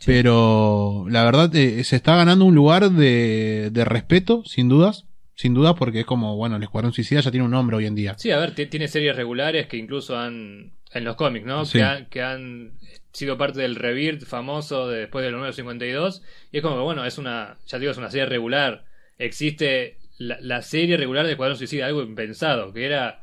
Pero 0.04 1.06
la 1.08 1.24
verdad 1.24 1.54
eh, 1.54 1.84
se 1.84 1.96
está 1.96 2.16
ganando 2.16 2.44
un 2.44 2.54
lugar 2.54 2.90
de, 2.90 3.70
de 3.72 3.84
respeto, 3.84 4.42
sin 4.44 4.68
dudas. 4.68 5.06
Sin 5.34 5.54
dudas, 5.54 5.74
porque 5.78 6.00
es 6.00 6.06
como, 6.06 6.36
bueno, 6.36 6.56
el 6.56 6.62
Escuadrón 6.62 6.92
Suicida 6.92 7.20
ya 7.20 7.30
tiene 7.30 7.44
un 7.46 7.50
nombre 7.52 7.76
hoy 7.76 7.86
en 7.86 7.94
día. 7.94 8.14
Sí, 8.18 8.30
a 8.30 8.38
ver, 8.38 8.54
ti- 8.54 8.66
tiene 8.66 8.86
series 8.88 9.16
regulares 9.16 9.66
que 9.66 9.76
incluso 9.76 10.18
han. 10.18 10.72
En 10.94 11.04
los 11.04 11.16
cómics, 11.16 11.46
¿no? 11.46 11.64
Sí. 11.64 11.78
Que, 11.78 11.84
han, 11.84 12.06
que 12.10 12.22
han 12.22 12.72
sido 13.12 13.38
parte 13.38 13.60
del 13.62 13.76
Rebirth 13.76 14.24
famoso 14.26 14.88
de 14.88 14.98
después 15.00 15.24
del 15.24 15.32
número 15.32 15.50
52. 15.54 16.22
Y 16.52 16.58
es 16.58 16.62
como 16.62 16.76
que, 16.76 16.82
bueno, 16.82 17.04
es 17.06 17.16
una. 17.16 17.56
Ya 17.66 17.78
digo, 17.78 17.92
es 17.92 17.96
una 17.98 18.10
serie 18.10 18.26
regular. 18.26 18.84
Existe 19.18 19.96
la, 20.22 20.62
serie 20.62 20.96
regular 20.96 21.24
de 21.26 21.32
Escuadrón 21.32 21.58
Suicida, 21.58 21.86
algo 21.86 22.02
impensado. 22.02 22.72
Que 22.72 22.86
era. 22.86 23.22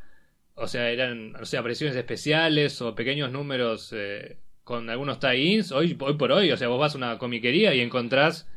O 0.56 0.68
sea, 0.68 0.90
eran 0.90 1.36
o 1.38 1.46
sea, 1.46 1.62
apariciones 1.62 1.96
especiales 1.96 2.82
o 2.82 2.94
pequeños 2.94 3.32
números 3.32 3.94
eh, 3.96 4.38
con 4.64 4.90
algunos 4.90 5.20
tie-ins. 5.20 5.72
Hoy, 5.72 5.98
hoy 6.00 6.16
por 6.16 6.32
hoy, 6.32 6.52
o 6.52 6.58
sea, 6.58 6.68
vos 6.68 6.80
vas 6.80 6.96
a 6.96 6.98
una 6.98 7.18
comiquería 7.18 7.74
y 7.74 7.80
encontrás 7.80 8.48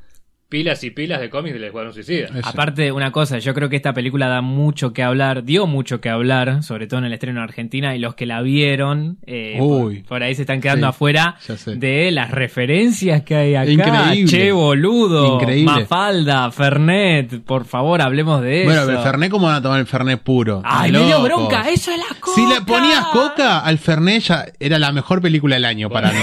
pilas 0.52 0.84
y 0.84 0.90
pilas 0.90 1.18
de 1.18 1.30
cómics 1.30 1.54
del 1.54 1.64
Escuadrón 1.64 1.94
Suicida. 1.94 2.26
Ese. 2.26 2.40
Aparte, 2.44 2.92
una 2.92 3.10
cosa, 3.10 3.38
yo 3.38 3.54
creo 3.54 3.70
que 3.70 3.76
esta 3.76 3.94
película 3.94 4.28
da 4.28 4.42
mucho 4.42 4.92
que 4.92 5.02
hablar, 5.02 5.44
dio 5.44 5.66
mucho 5.66 6.02
que 6.02 6.10
hablar, 6.10 6.62
sobre 6.62 6.86
todo 6.86 6.98
en 7.00 7.06
el 7.06 7.14
estreno 7.14 7.38
en 7.40 7.44
Argentina, 7.44 7.96
y 7.96 7.98
los 7.98 8.14
que 8.14 8.26
la 8.26 8.42
vieron, 8.42 9.16
eh, 9.26 9.56
Uy. 9.58 10.00
por, 10.00 10.08
por 10.08 10.22
ahí 10.22 10.34
se 10.34 10.42
están 10.42 10.60
quedando 10.60 10.86
Sí, 10.86 10.90
afuera 10.90 11.36
de 11.66 12.10
las 12.12 12.30
referencias 12.32 13.22
que 13.22 13.34
hay 13.34 13.54
acá. 13.54 13.70
Increíble. 13.70 14.30
Che, 14.30 14.52
boludo. 14.52 15.36
Increíble. 15.40 15.72
Mafalda, 15.72 16.50
Fernet, 16.50 17.42
por 17.44 17.64
favor, 17.64 18.02
hablemos 18.02 18.42
de 18.42 18.64
Bueno, 18.64 18.80
eso. 18.80 18.86
pero 18.88 18.98
el 18.98 19.04
Fernet, 19.04 19.30
¿cómo 19.30 19.46
van 19.46 19.56
a 19.56 19.62
tomar 19.62 19.80
el 19.80 19.86
Fernet 19.86 20.20
puro? 20.20 20.60
Ay, 20.66 20.92
me 20.92 20.98
dio 21.06 21.22
bronca, 21.22 21.62
eso 21.70 21.90
es 21.92 21.96
la 21.98 22.14
coca. 22.20 22.34
Si 22.34 22.46
le 22.46 22.60
ponías 22.60 23.06
coca 23.06 23.60
al 23.60 23.78
Fernet, 23.78 24.22
ya 24.22 24.44
era 24.60 24.78
la 24.78 24.92
mejor 24.92 25.22
película 25.22 25.54
del 25.56 25.64
año 25.64 25.88
para 25.88 26.12
mí. 26.12 26.18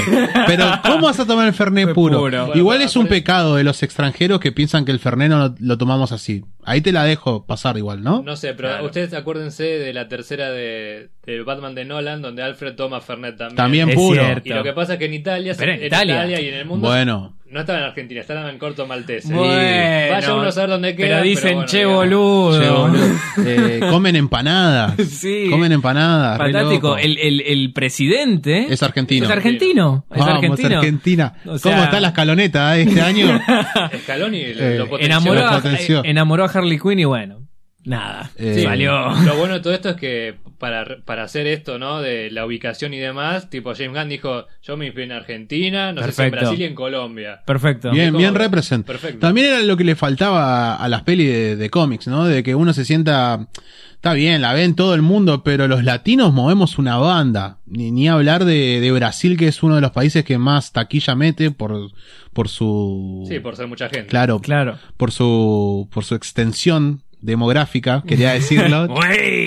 Pero, 0.46 0.66
¿cómo 0.84 1.08
vas 1.08 1.20
a 1.20 1.26
tomar 1.26 1.48
el 1.48 1.54
Fernet 1.56 1.94
puro? 1.94 2.20
puro. 2.20 2.46
Igual 2.56 2.78
Bueno, 2.78 2.84
es 2.86 2.96
un 2.96 3.08
pecado 3.08 3.56
de 3.56 3.64
los 3.64 3.82
extranjeros 3.82 4.19
que 4.40 4.52
piensan 4.52 4.84
que 4.86 4.92
el 4.92 5.00
Fernet 5.00 5.30
no 5.30 5.40
lo, 5.40 5.56
lo 5.60 5.78
tomamos 5.78 6.12
así. 6.12 6.44
Ahí 6.64 6.82
te 6.82 6.92
la 6.92 7.04
dejo 7.06 7.46
pasar 7.46 7.78
igual, 7.78 8.04
¿no? 8.04 8.22
No 8.22 8.36
sé, 8.36 8.54
pero 8.54 8.70
Claro. 8.70 8.86
ustedes 8.86 9.14
acuérdense 9.14 9.64
de 9.64 9.94
la 9.94 10.08
tercera 10.08 10.52
de, 10.52 11.10
de 11.26 11.42
Batman 11.44 11.74
de 11.76 11.86
Nolan, 11.86 12.22
donde 12.22 12.44
Alfred 12.44 12.76
toma 12.76 13.00
Fernet 13.02 13.38
también. 13.38 13.56
También 13.56 13.90
Es 13.90 13.96
puro. 13.96 14.24
cierto. 14.24 14.48
Y 14.50 14.54
lo 14.54 14.64
que 14.64 14.74
pasa 14.74 14.94
es 14.94 15.00
que 15.00 15.06
en 15.06 15.14
Italia, 15.14 15.54
Pero 15.58 15.72
en 15.72 15.80
en 15.80 15.86
Italia. 15.88 16.16
Italia. 16.16 16.42
y 16.42 16.48
en 16.50 16.54
el 16.56 16.66
mundo, 16.66 16.88
Bueno, 16.88 17.38
no 17.52 17.62
estaba 17.62 17.80
en 17.80 17.86
Argentina, 17.86 18.22
estaba 18.22 18.50
en 18.50 18.58
Corto 18.60 18.86
Maltese. 18.86 19.34
Bueno, 19.34 20.12
Vaya 20.14 20.34
uno 20.36 20.44
a 20.48 20.52
saber 20.52 20.70
dónde 20.70 20.96
queda. 20.96 21.08
Pero 21.08 21.22
dicen, 21.24 21.54
bueno, 21.56 21.68
che, 21.68 21.86
boludo. 21.86 22.60
che, 22.60 22.70
boludo. 22.70 23.06
Eh, 23.46 23.80
comen 23.90 24.16
empanadas. 24.16 24.94
Sí. 25.10 25.48
Comen 25.50 25.72
empanadas. 25.72 26.38
Fantástico. 26.38 26.98
El, 26.98 27.18
el, 27.18 27.42
el 27.42 27.74
presidente 27.74 28.68
Es 28.70 28.84
argentino. 28.84 29.26
Es 29.26 29.32
argentino. 29.32 30.06
Es 30.12 30.20
Vamos, 30.20 30.36
argentino. 30.36 30.78
Argentina. 30.78 31.34
O 31.46 31.58
sea- 31.58 31.72
¿Cómo 31.72 31.84
está 31.84 32.00
la 32.00 32.10
escaloneta 32.10 32.78
eh, 32.78 32.84
este 32.84 33.02
año? 33.02 33.40
Scaloni 34.04 34.54
lo, 34.54 34.64
Eh, 34.64 34.78
lo 34.78 34.88
potenció. 34.88 35.06
Enamoró 35.06 35.42
Lo 35.42 35.48
a, 35.48 35.52
potenció. 35.62 36.04
enamoró 36.06 36.44
a 36.46 36.48
Harley 36.50 36.80
Quinn 36.80 37.00
y 37.00 37.06
bueno, 37.06 37.48
nada. 37.86 38.32
Eh, 38.38 38.62
salió. 38.64 39.10
Lo 39.26 39.36
bueno 39.38 39.56
de 39.56 39.60
todo 39.62 39.74
esto 39.74 39.90
es 39.90 39.96
que 39.96 40.36
para, 40.58 40.98
para 41.06 41.24
hacer 41.24 41.48
esto, 41.48 41.80
¿no? 41.80 42.02
De 42.02 42.30
la 42.32 42.46
ubicación 42.46 42.94
y 42.94 42.98
demás, 43.00 43.50
tipo 43.50 43.74
James 43.74 43.94
Gunn 43.98 44.10
dijo, 44.10 44.46
yo 44.62 44.76
me 44.78 44.86
inspiré 44.86 45.06
en 45.06 45.12
Argentina, 45.14 45.92
no 45.94 46.04
sé 46.04 46.12
si 46.12 46.22
en. 46.24 46.32
Brasil 46.32 46.62
y 46.62 46.64
en 46.66 46.76
Colombia. 46.76 47.42
Perfecto. 47.46 47.92
Bien, 47.92 48.16
bien 48.16 48.36
represent. 48.36 48.86
Perfecto. 48.86 49.20
También 49.20 49.48
era 49.48 49.62
lo 49.62 49.78
que 49.78 49.84
le 49.86 49.96
faltaba 49.96 50.76
a 50.76 50.88
las 50.90 51.04
pelis 51.04 51.28
de, 51.30 51.56
de 51.56 51.70
cómics, 51.70 52.08
¿no? 52.08 52.26
De 52.26 52.44
que 52.44 52.54
uno 52.56 52.74
se 52.74 52.84
sienta, 52.86 53.48
está 53.94 54.14
bien, 54.14 54.42
la 54.42 54.54
ven 54.54 54.76
todo 54.76 54.94
el 54.94 55.02
mundo, 55.02 55.44
pero 55.44 55.68
los 55.70 55.84
latinos 55.84 56.34
movemos 56.34 56.78
una 56.78 56.98
banda. 56.98 57.60
Ni, 57.66 57.92
ni 57.92 58.10
hablar 58.10 58.44
de, 58.46 58.82
de 58.82 58.92
Brasil, 58.92 59.38
que 59.38 59.48
es 59.48 59.64
uno 59.64 59.76
de 59.76 59.82
los 59.82 59.92
países 59.92 60.26
que 60.26 60.38
más 60.38 60.74
taquilla 60.74 61.16
mete 61.16 61.52
por, 61.52 61.92
por 62.34 62.50
su... 62.50 63.26
Sí, 63.30 63.40
por 63.40 63.56
ser 63.56 63.68
mucha 63.68 63.88
gente. 63.90 64.08
Claro, 64.08 64.40
Claro. 64.42 64.78
por 64.98 65.12
su, 65.12 65.88
por 65.92 66.04
su 66.04 66.16
extensión 66.16 67.02
demográfica, 67.22 68.04
quería 68.08 68.32
decirlo. 68.34 68.88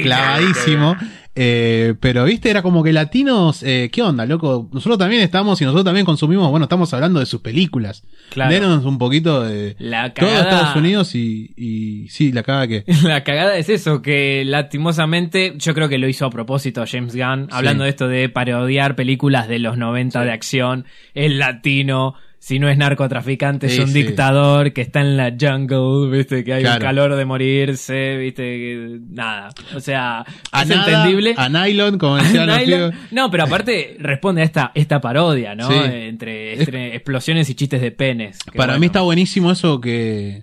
Clavadísimo. 0.02 0.96
Eh, 1.34 1.94
pero, 2.00 2.24
viste, 2.26 2.50
era 2.50 2.60
como 2.60 2.82
que 2.82 2.92
latinos, 2.92 3.62
eh, 3.62 3.88
¿qué 3.90 4.02
onda, 4.02 4.26
loco? 4.26 4.68
Nosotros 4.70 4.98
también 4.98 5.22
estamos 5.22 5.58
y 5.62 5.64
nosotros 5.64 5.86
también 5.86 6.04
consumimos, 6.04 6.50
bueno, 6.50 6.64
estamos 6.64 6.92
hablando 6.92 7.20
de 7.20 7.26
sus 7.26 7.40
películas. 7.40 8.04
Claro. 8.28 8.52
Denos 8.52 8.84
un 8.84 8.98
poquito 8.98 9.42
de 9.42 9.74
La 9.78 10.12
todo 10.12 10.26
cagada- 10.26 10.42
Estados 10.50 10.76
Unidos 10.76 11.14
y, 11.14 11.54
y 11.56 12.08
sí, 12.10 12.32
la 12.32 12.42
caga 12.42 12.66
que. 12.68 12.84
La 13.02 13.24
cagada 13.24 13.56
es 13.56 13.70
eso, 13.70 14.02
que 14.02 14.42
lastimosamente 14.44 15.54
yo 15.56 15.72
creo 15.72 15.88
que 15.88 15.96
lo 15.96 16.06
hizo 16.06 16.26
a 16.26 16.30
propósito 16.30 16.84
James 16.86 17.16
Gunn, 17.16 17.48
hablando 17.50 17.84
de 17.84 17.90
esto 17.90 18.08
de 18.08 18.28
parodiar 18.28 18.94
películas 18.94 19.48
de 19.48 19.58
los 19.58 19.78
90 19.78 20.24
de 20.24 20.32
acción, 20.32 20.84
el 21.14 21.38
latino, 21.38 22.14
si 22.44 22.58
no 22.58 22.68
es 22.68 22.76
narcotraficante, 22.76 23.68
Sí, 23.68 23.74
es 23.76 23.80
un 23.84 23.92
sí. 23.92 24.02
dictador 24.02 24.72
que 24.72 24.80
está 24.80 25.00
en 25.00 25.16
la 25.16 25.32
jungle, 25.40 26.10
viste, 26.10 26.42
que 26.42 26.52
hay 26.54 26.64
un 26.64 26.76
calor 26.80 27.14
de 27.14 27.24
morirse, 27.24 28.16
viste, 28.16 28.42
que- 28.42 28.98
nada. 29.10 29.50
O 29.76 29.78
sea, 29.78 30.24
A 30.50 30.62
es 30.62 30.68
nada, 30.68 30.86
entendible. 30.90 31.34
A 31.36 31.48
nylon, 31.48 31.98
como 31.98 32.16
decían 32.42 32.48
los 32.48 32.58
Nylon- 32.58 32.90
pibes. 32.90 33.12
No, 33.12 33.30
pero 33.30 33.44
aparte 33.44 33.96
responde 34.00 34.40
a 34.42 34.44
esta, 34.44 34.72
esta 34.74 35.00
parodia, 35.00 35.54
¿no? 35.54 35.70
Sí. 35.70 35.78
Entre, 35.84 36.60
entre 36.60 36.96
explosiones 36.96 37.48
y 37.48 37.54
chistes 37.54 37.80
de 37.80 37.92
penes. 37.92 38.38
Para 38.56 38.72
bueno. 38.72 38.80
mí 38.80 38.86
está 38.86 39.02
buenísimo 39.02 39.52
eso 39.52 39.80
que, 39.80 40.42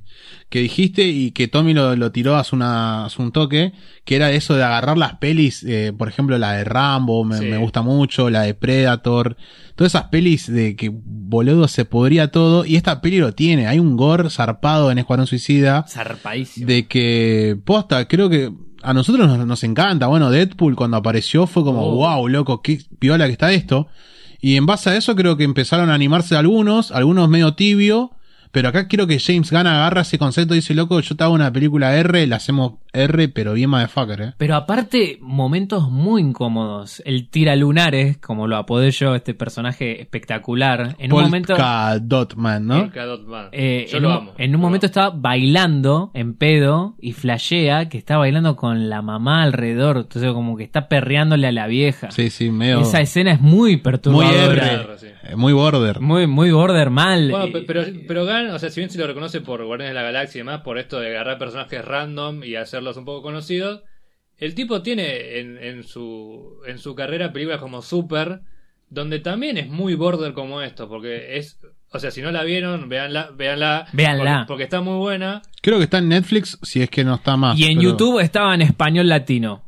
que 0.49 0.59
dijiste 0.59 1.03
y 1.07 1.29
que 1.31 1.47
Tommy 1.47 1.73
lo, 1.75 1.95
lo 1.95 2.11
tiró 2.11 2.35
hace, 2.35 2.55
una, 2.55 3.05
hace 3.05 3.21
un 3.21 3.31
toque, 3.31 3.71
que 4.03 4.15
era 4.15 4.31
eso 4.31 4.55
de 4.55 4.63
agarrar 4.63 4.97
las 4.97 5.15
pelis, 5.17 5.63
eh, 5.63 5.93
por 5.95 6.07
ejemplo 6.09 6.37
la 6.39 6.53
de 6.53 6.63
Rambo, 6.63 7.23
me, 7.23 7.37
Sí. 7.37 7.45
me 7.45 7.57
gusta 7.57 7.83
mucho, 7.83 8.29
la 8.31 8.41
de 8.41 8.55
Predator, 8.55 9.37
todas 9.75 9.93
esas 9.93 10.05
pelis 10.09 10.51
de 10.51 10.75
que 10.75 10.89
boludo 10.91 11.67
se 11.67 11.85
podría 11.85 12.31
todo, 12.31 12.65
y 12.65 12.77
esta 12.77 12.99
peli 13.01 13.19
lo 13.19 13.33
tiene, 13.33 13.67
hay 13.67 13.77
un 13.79 13.95
gore 13.95 14.29
zarpado 14.31 14.89
en 14.91 14.97
Escuadrón 14.97 15.27
Suicida, 15.27 15.85
Zarpadísimo. 15.87 16.65
de 16.65 16.87
que, 16.87 17.55
posta, 17.63 18.07
creo 18.07 18.27
que 18.29 18.51
a 18.81 18.93
nosotros 18.93 19.27
nos, 19.27 19.45
nos 19.45 19.63
encanta, 19.63 20.07
bueno, 20.07 20.31
Deadpool 20.31 20.75
cuando 20.75 20.97
apareció 20.97 21.45
fue 21.45 21.63
como, 21.63 21.81
Oh. 21.83 21.95
wow, 21.97 22.27
loco, 22.27 22.61
qué 22.63 22.79
piola 22.97 23.27
que 23.27 23.33
está 23.33 23.51
esto, 23.53 23.87
y 24.41 24.55
en 24.55 24.65
base 24.65 24.89
a 24.89 24.95
eso 24.95 25.15
creo 25.15 25.37
que 25.37 25.43
empezaron 25.43 25.89
a 25.91 25.93
animarse 25.93 26.35
algunos, 26.35 26.91
algunos 26.91 27.29
medio 27.29 27.53
tibio, 27.53 28.11
pero 28.51 28.69
acá 28.69 28.87
quiero 28.87 29.05
que 29.05 29.19
James 29.19 29.51
Gunn 29.51 29.67
agarra 29.67 30.01
ese 30.01 30.17
concepto 30.17 30.53
y 30.53 30.57
dice, 30.57 30.73
loco, 30.73 30.99
yo 30.99 31.15
te 31.15 31.23
hago 31.23 31.33
una 31.33 31.51
película 31.51 31.95
R, 31.95 32.25
la 32.27 32.37
hacemos 32.37 32.73
R, 32.93 33.29
pero 33.29 33.53
bien 33.53 33.69
motherfucker, 33.69 34.21
¿eh? 34.21 34.33
Pero 34.37 34.55
aparte, 34.55 35.17
momentos 35.21 35.89
muy 35.91 36.21
incómodos. 36.21 37.01
El 37.05 37.29
tira 37.29 37.55
lunares, 37.55 38.17
como 38.17 38.47
lo 38.47 38.57
apodé 38.57 38.91
yo, 38.91 39.15
este 39.15 39.33
personaje 39.33 40.01
espectacular. 40.01 40.95
En 40.99 41.13
un 41.13 41.21
momento. 41.21 41.53
Polka 41.53 41.99
Dotman, 41.99 42.65
¿no? 42.67 42.79
Polka 42.81 43.05
Dot 43.05 43.25
Man. 43.27 43.49
eh, 43.51 43.85
Yo 43.89 43.97
en, 43.97 44.03
lo 44.03 44.09
un, 44.09 44.15
amo. 44.15 44.33
en 44.37 44.55
un 44.55 44.61
momento 44.61 44.85
amo. 44.85 44.89
estaba 44.89 45.09
bailando 45.15 46.11
en 46.13 46.33
pedo 46.35 46.95
y 46.99 47.13
flashea 47.13 47.89
que 47.89 47.97
está 47.97 48.17
bailando 48.17 48.55
con 48.55 48.89
la 48.89 49.01
mamá 49.01 49.43
alrededor. 49.43 49.97
Entonces, 49.97 50.31
como 50.33 50.57
que 50.57 50.63
está 50.63 50.87
perreándole 50.87 51.47
a 51.47 51.51
la 51.51 51.67
vieja. 51.67 52.11
Sí, 52.11 52.29
sí, 52.29 52.49
medio. 52.51 52.81
Esa 52.81 53.01
escena 53.01 53.31
es 53.33 53.41
muy 53.41 53.59
muy 53.59 53.77
perturbadora. 53.77 54.45
R. 54.53 54.59
Claro, 54.59 54.97
sí. 54.97 55.07
eh, 55.23 55.35
Muy 55.35 55.53
border. 55.53 55.99
Muy, 55.99 56.27
muy 56.27 56.49
border 56.51 56.89
mal. 56.89 57.29
Bueno, 57.29 57.51
pe- 57.51 57.61
pero, 57.63 57.83
pero 58.07 58.25
Gunn, 58.25 58.51
o 58.51 58.59
sea, 58.59 58.69
si 58.69 58.79
bien 58.79 58.89
se 58.89 58.97
lo 58.97 59.05
reconoce 59.05 59.41
por 59.41 59.63
Guardianes 59.65 59.93
de 59.93 59.99
la 59.99 60.03
Galaxia 60.03 60.39
y 60.39 60.41
demás, 60.41 60.61
por 60.61 60.77
esto 60.77 60.99
de 60.99 61.09
agarrar 61.09 61.37
personajes 61.37 61.83
random 61.83 62.43
y 62.43 62.55
hacerlos 62.79 62.97
un 62.97 63.05
poco 63.05 63.21
conocidos, 63.21 63.83
el 64.37 64.55
tipo 64.55 64.81
tiene 64.81 65.39
en, 65.39 65.57
en 65.57 65.83
su, 65.83 66.61
en 66.65 66.79
su 66.79 66.95
carrera 66.95 67.33
películas 67.33 67.59
como 67.59 67.81
Super, 67.81 68.39
donde 68.89 69.19
también 69.19 69.57
es 69.57 69.67
muy 69.69 69.95
border 69.95 70.33
como 70.33 70.61
esto, 70.61 70.87
porque 70.87 71.37
es, 71.37 71.59
o 71.91 71.99
sea, 71.99 72.09
si 72.09 72.21
no 72.21 72.31
la 72.31 72.43
vieron, 72.43 72.87
véanla, 72.89 73.31
véanla, 73.35 73.87
Véanla. 73.93 74.33
Porque, 74.39 74.47
porque 74.47 74.63
está 74.63 74.81
muy 74.81 74.97
buena. 74.97 75.41
Creo 75.61 75.77
que 75.77 75.83
está 75.83 75.97
en 75.99 76.07
Netflix, 76.09 76.57
si 76.63 76.81
es 76.81 76.89
que 76.89 77.03
no 77.03 77.15
está 77.15 77.35
más. 77.37 77.59
y 77.59 77.65
en 77.65 77.77
pero- 77.77 77.81
YouTube 77.91 78.19
estaba 78.21 78.55
en 78.55 78.61
español 78.61 79.07
latino. 79.09 79.63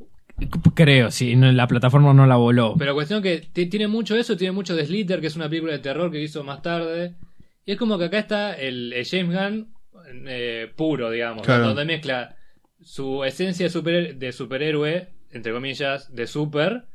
Creo, 0.74 1.12
si 1.12 1.36
no, 1.36 1.52
la 1.52 1.68
plataforma 1.68 2.14
no 2.16 2.26
la 2.26 2.36
voló. 2.38 2.74
Pero 2.80 2.96
cuestión 2.96 3.22
que 3.22 3.48
ti- 3.54 3.68
tiene 3.68 3.88
mucho 3.88 4.16
eso, 4.16 4.36
tiene 4.38 4.54
mucho 4.54 4.76
de 4.76 4.86
Slither, 4.88 5.22
que 5.22 5.28
es 5.28 5.36
una 5.36 5.48
película 5.50 5.74
de 5.74 5.80
terror 5.80 6.10
que 6.12 6.20
hizo 6.22 6.44
más 6.44 6.62
tarde. 6.64 7.14
Y 7.64 7.74
es 7.74 7.78
como 7.78 7.98
que 8.00 8.06
acá 8.06 8.18
está 8.18 8.54
el, 8.56 8.92
el 8.94 9.06
James 9.06 9.38
Gunn 9.38 9.68
eh, 10.28 10.72
puro, 10.76 11.12
digamos, 11.12 11.46
Claro. 11.46 11.68
donde 11.68 11.86
mezcla 11.86 12.36
su 12.82 13.24
esencia 13.24 13.66
de, 13.66 13.70
super- 13.70 14.16
de 14.16 14.32
superhéroe, 14.32 15.10
entre 15.32 15.54
comillas, 15.54 16.14
de 16.14 16.28
super, 16.28 16.86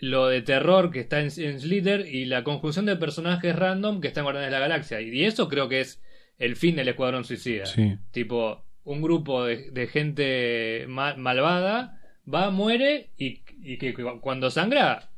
lo 0.00 0.26
de 0.26 0.42
terror 0.42 0.90
que 0.90 1.00
está 1.00 1.20
en, 1.20 1.30
en 1.36 1.60
Slither 1.60 2.06
y 2.06 2.24
la 2.24 2.42
conjunción 2.44 2.86
de 2.86 2.96
personajes 2.96 3.54
random 3.54 4.00
que 4.00 4.08
están 4.08 4.22
en 4.22 4.24
Guardianes 4.26 4.48
de 4.50 4.58
la 4.58 4.66
Galaxia. 4.66 5.00
Y 5.00 5.24
eso 5.24 5.48
creo 5.48 5.68
que 5.68 5.80
es 5.80 6.02
el 6.38 6.56
fin 6.56 6.74
del 6.76 6.88
Escuadrón 6.88 7.24
Suicida. 7.24 7.66
Sí. 7.66 7.96
Tipo, 8.10 8.64
un 8.84 9.00
grupo 9.00 9.44
de, 9.44 9.70
de 9.70 9.86
gente 9.86 10.86
ma- 10.88 11.14
malvada 11.14 12.00
va, 12.32 12.50
muere 12.50 13.10
y, 13.16 13.44
y 13.62 13.78
que 13.78 13.94
cu- 13.94 14.20
cuando 14.20 14.50
sangra, 14.50 15.10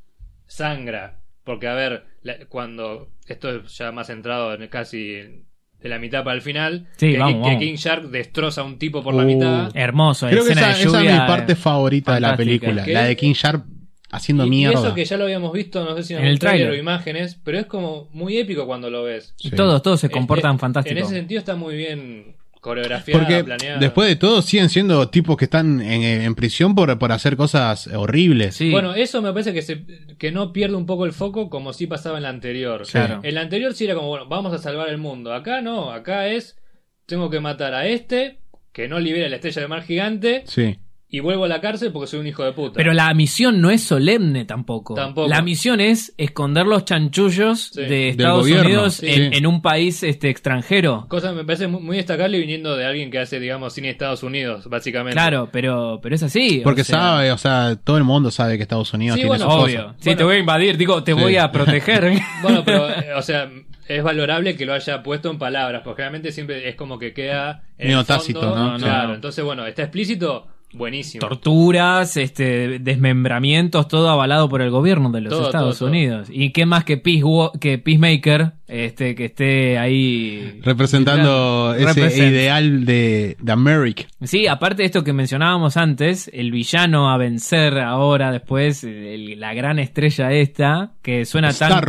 sangra. 0.46 1.20
Porque, 1.44 1.66
a 1.68 1.74
ver, 1.74 2.04
la- 2.22 2.44
cuando 2.46 3.10
esto 3.26 3.50
es 3.56 3.76
ya 3.78 3.90
más 3.92 4.08
centrado 4.08 4.52
en 4.54 4.68
casi 4.68 5.44
de 5.84 5.88
la 5.90 5.98
mitad 6.00 6.24
para 6.24 6.34
el 6.34 6.42
final, 6.42 6.88
Sí, 6.96 7.12
que, 7.12 7.18
vamos, 7.18 7.34
que 7.46 7.54
vamos. 7.54 7.58
King 7.62 7.74
Shark 7.74 8.08
destroza 8.10 8.62
a 8.62 8.64
un 8.64 8.78
tipo 8.78 9.02
por 9.04 9.14
la 9.14 9.22
Uh. 9.22 9.26
mitad. 9.26 9.70
Hermoso. 9.76 10.26
Creo 10.28 10.42
que 10.44 10.50
escena 10.52 10.70
esa, 10.70 10.78
de 10.78 10.84
esa 10.84 10.98
es 10.98 11.04
lluvia, 11.04 11.20
mi 11.22 11.28
parte 11.28 11.52
eh, 11.52 11.56
favorita 11.56 12.14
de 12.14 12.20
la 12.20 12.36
película. 12.36 12.84
Que 12.84 12.92
La 12.94 13.04
de 13.04 13.14
King 13.16 13.34
Sharp 13.34 13.64
haciendo 14.10 14.44
Y, 14.44 14.46
y 14.46 14.50
mierda. 14.50 14.78
eso 14.80 14.94
que 14.94 15.04
ya 15.04 15.16
lo 15.16 15.24
habíamos 15.24 15.52
visto, 15.52 15.84
no 15.84 15.94
sé 15.96 16.02
si 16.04 16.14
en, 16.14 16.20
En 16.20 16.26
el 16.26 16.38
trailer 16.38 16.68
tráiler. 16.68 16.78
o 16.78 16.80
imágenes, 16.80 17.38
pero 17.44 17.58
es 17.58 17.66
como 17.66 18.08
muy 18.12 18.38
épico 18.38 18.66
cuando 18.66 18.88
lo 18.88 19.02
ves. 19.04 19.34
Y 19.40 19.50
Sí. 19.50 19.56
todos, 19.56 19.82
todos 19.82 20.00
se 20.00 20.08
comportan 20.08 20.52
Eh, 20.52 20.56
eh, 20.56 20.58
fantástico. 20.58 20.98
En 20.98 21.04
ese 21.04 21.14
sentido 21.14 21.38
está 21.38 21.54
muy 21.54 21.76
bien 21.76 22.33
coreografiada, 22.64 23.20
Porque 23.20 23.44
planeada. 23.44 23.78
después 23.78 24.08
de 24.08 24.16
todo 24.16 24.40
siguen 24.40 24.70
siendo 24.70 25.10
tipos 25.10 25.36
que 25.36 25.44
están 25.44 25.82
en, 25.82 26.02
en 26.02 26.34
prisión 26.34 26.74
por, 26.74 26.98
por 26.98 27.12
hacer 27.12 27.36
cosas 27.36 27.88
horribles. 27.88 28.56
Sí, 28.56 28.70
Bueno, 28.70 28.94
eso 28.94 29.20
me 29.20 29.30
parece 29.32 29.52
que, 29.52 29.60
se, 29.60 29.84
que 30.18 30.32
no 30.32 30.50
pierde 30.54 30.74
un 30.74 30.86
poco 30.86 31.04
el 31.04 31.12
foco 31.12 31.50
como 31.50 31.74
sí 31.74 31.86
pasaba 31.86 32.16
en 32.16 32.22
la 32.22 32.30
anterior. 32.30 32.86
Claro. 32.90 33.20
En 33.22 33.34
la 33.34 33.42
anterior 33.42 33.74
sí 33.74 33.84
era 33.84 33.94
como, 33.94 34.08
bueno, 34.08 34.26
vamos 34.28 34.54
a 34.54 34.58
salvar 34.58 34.88
el 34.88 34.96
mundo. 34.96 35.34
Acá 35.34 35.60
no, 35.60 35.90
acá 35.92 36.28
es, 36.28 36.56
tengo 37.04 37.28
que 37.28 37.38
matar 37.38 37.74
a 37.74 37.86
este, 37.86 38.38
que 38.72 38.88
no 38.88 38.98
libera 38.98 39.28
la 39.28 39.36
estrella 39.36 39.60
de 39.60 39.68
mar 39.68 39.82
gigante, 39.82 40.44
Sí. 40.46 40.78
Y 41.16 41.20
vuelvo 41.20 41.44
a 41.44 41.48
la 41.48 41.60
cárcel 41.60 41.92
porque 41.92 42.06
soy 42.06 42.20
un 42.20 42.26
hijo 42.26 42.42
de 42.44 42.52
puta. 42.52 42.72
pero 42.74 42.92
la 42.92 43.12
misión 43.14 43.60
no 43.60 43.70
es 43.70 43.82
solemne 43.82 44.44
tampoco. 44.44 44.94
Tampoco. 44.94 45.28
La 45.28 45.42
misión 45.42 45.80
es 45.80 46.12
esconder 46.18 46.66
los 46.66 46.84
chanchullos 46.84 47.70
Sí. 47.74 47.82
de 47.82 48.08
Estados 48.10 48.40
gobierno, 48.42 48.64
Unidos 48.66 48.94
sí. 48.94 49.06
en, 49.08 49.34
en 49.34 49.46
un 49.46 49.62
país 49.62 50.02
este 50.02 50.28
extranjero. 50.30 51.06
Cosa 51.08 51.30
que 51.30 51.36
me 51.36 51.44
parece 51.44 51.66
muy, 51.68 51.96
destacable 51.96 52.38
viniendo 52.38 52.76
de 52.76 52.84
alguien 52.86 53.10
que 53.10 53.18
hace, 53.18 53.38
digamos, 53.40 53.72
cine 53.72 53.90
Estados 53.90 54.22
Unidos, 54.22 54.68
básicamente. 54.68 55.14
Claro, 55.14 55.48
pero, 55.52 56.00
pero 56.02 56.14
es 56.14 56.22
así. 56.22 56.60
Porque 56.64 56.80
o 56.82 56.84
sea, 56.84 56.98
sabe, 56.98 57.32
o 57.32 57.38
sea, 57.38 57.76
todo 57.82 57.96
el 57.96 58.04
mundo 58.04 58.30
sabe 58.30 58.56
que 58.56 58.62
Estados 58.62 58.92
Unidos 58.92 59.14
Sí, 59.16 59.20
tiene 59.22 59.28
bueno, 59.36 59.44
sus 59.50 59.62
Obvio. 59.62 59.82
cosas. 59.84 59.96
Sí, 59.98 60.04
Bueno. 60.10 60.18
te 60.18 60.24
voy 60.24 60.36
a 60.36 60.38
invadir, 60.38 60.76
digo, 60.76 61.02
te 61.04 61.14
Sí. 61.14 61.20
voy 61.20 61.36
a 61.36 61.52
proteger. 61.52 62.12
Bueno, 62.42 62.62
pero, 62.64 62.88
eh, 62.90 63.14
o 63.16 63.22
sea, 63.22 63.50
es 63.86 64.02
valorable 64.02 64.56
que 64.56 64.64
lo 64.66 64.72
haya 64.72 65.02
puesto 65.02 65.30
en 65.30 65.38
palabras, 65.38 65.82
porque 65.84 66.02
realmente 66.02 66.32
siempre 66.32 66.68
es 66.68 66.74
como 66.74 66.98
que 66.98 67.12
queda 67.12 67.62
en 67.78 67.88
Medio 67.88 68.00
el 68.00 68.04
fondo. 68.06 68.18
tácito, 68.20 68.56
¿no? 68.56 68.76
Claro, 68.78 69.08
No. 69.08 69.14
entonces, 69.14 69.44
bueno, 69.44 69.66
está 69.66 69.82
explícito, 69.82 70.46
buenísimo. 70.74 71.20
Torturas, 71.26 72.16
este, 72.16 72.78
desmembramientos, 72.80 73.88
todo 73.88 74.08
avalado 74.10 74.48
por 74.48 74.62
el 74.62 74.70
gobierno 74.70 75.10
de 75.10 75.20
los 75.22 75.30
Todo, 75.32 75.46
Estados 75.46 75.78
todo, 75.78 75.88
todo. 75.88 75.96
Unidos. 75.96 76.28
Y 76.30 76.50
qué 76.50 76.66
más 76.66 76.84
que, 76.84 76.96
Peace 76.96 77.22
que 77.60 77.78
Peacemaker, 77.78 78.52
este, 78.66 79.14
que 79.14 79.26
esté 79.26 79.78
ahí 79.78 80.60
Representando 80.62 81.74
ese 81.76 81.86
Represent. 81.86 82.30
ideal 82.32 82.84
de, 82.84 83.36
de 83.40 83.52
America. 83.52 84.04
Sí, 84.22 84.46
aparte 84.46 84.82
de 84.82 84.86
esto 84.86 85.04
que 85.04 85.12
mencionábamos 85.12 85.76
antes, 85.76 86.30
el 86.32 86.50
villano 86.50 87.10
a 87.10 87.16
vencer 87.18 87.78
ahora, 87.78 88.32
después, 88.32 88.84
el- 88.84 89.38
la 89.40 89.54
gran 89.54 89.78
estrella 89.78 90.32
esta, 90.32 90.92
que 91.02 91.24
suena 91.24 91.52
tan, 91.52 91.80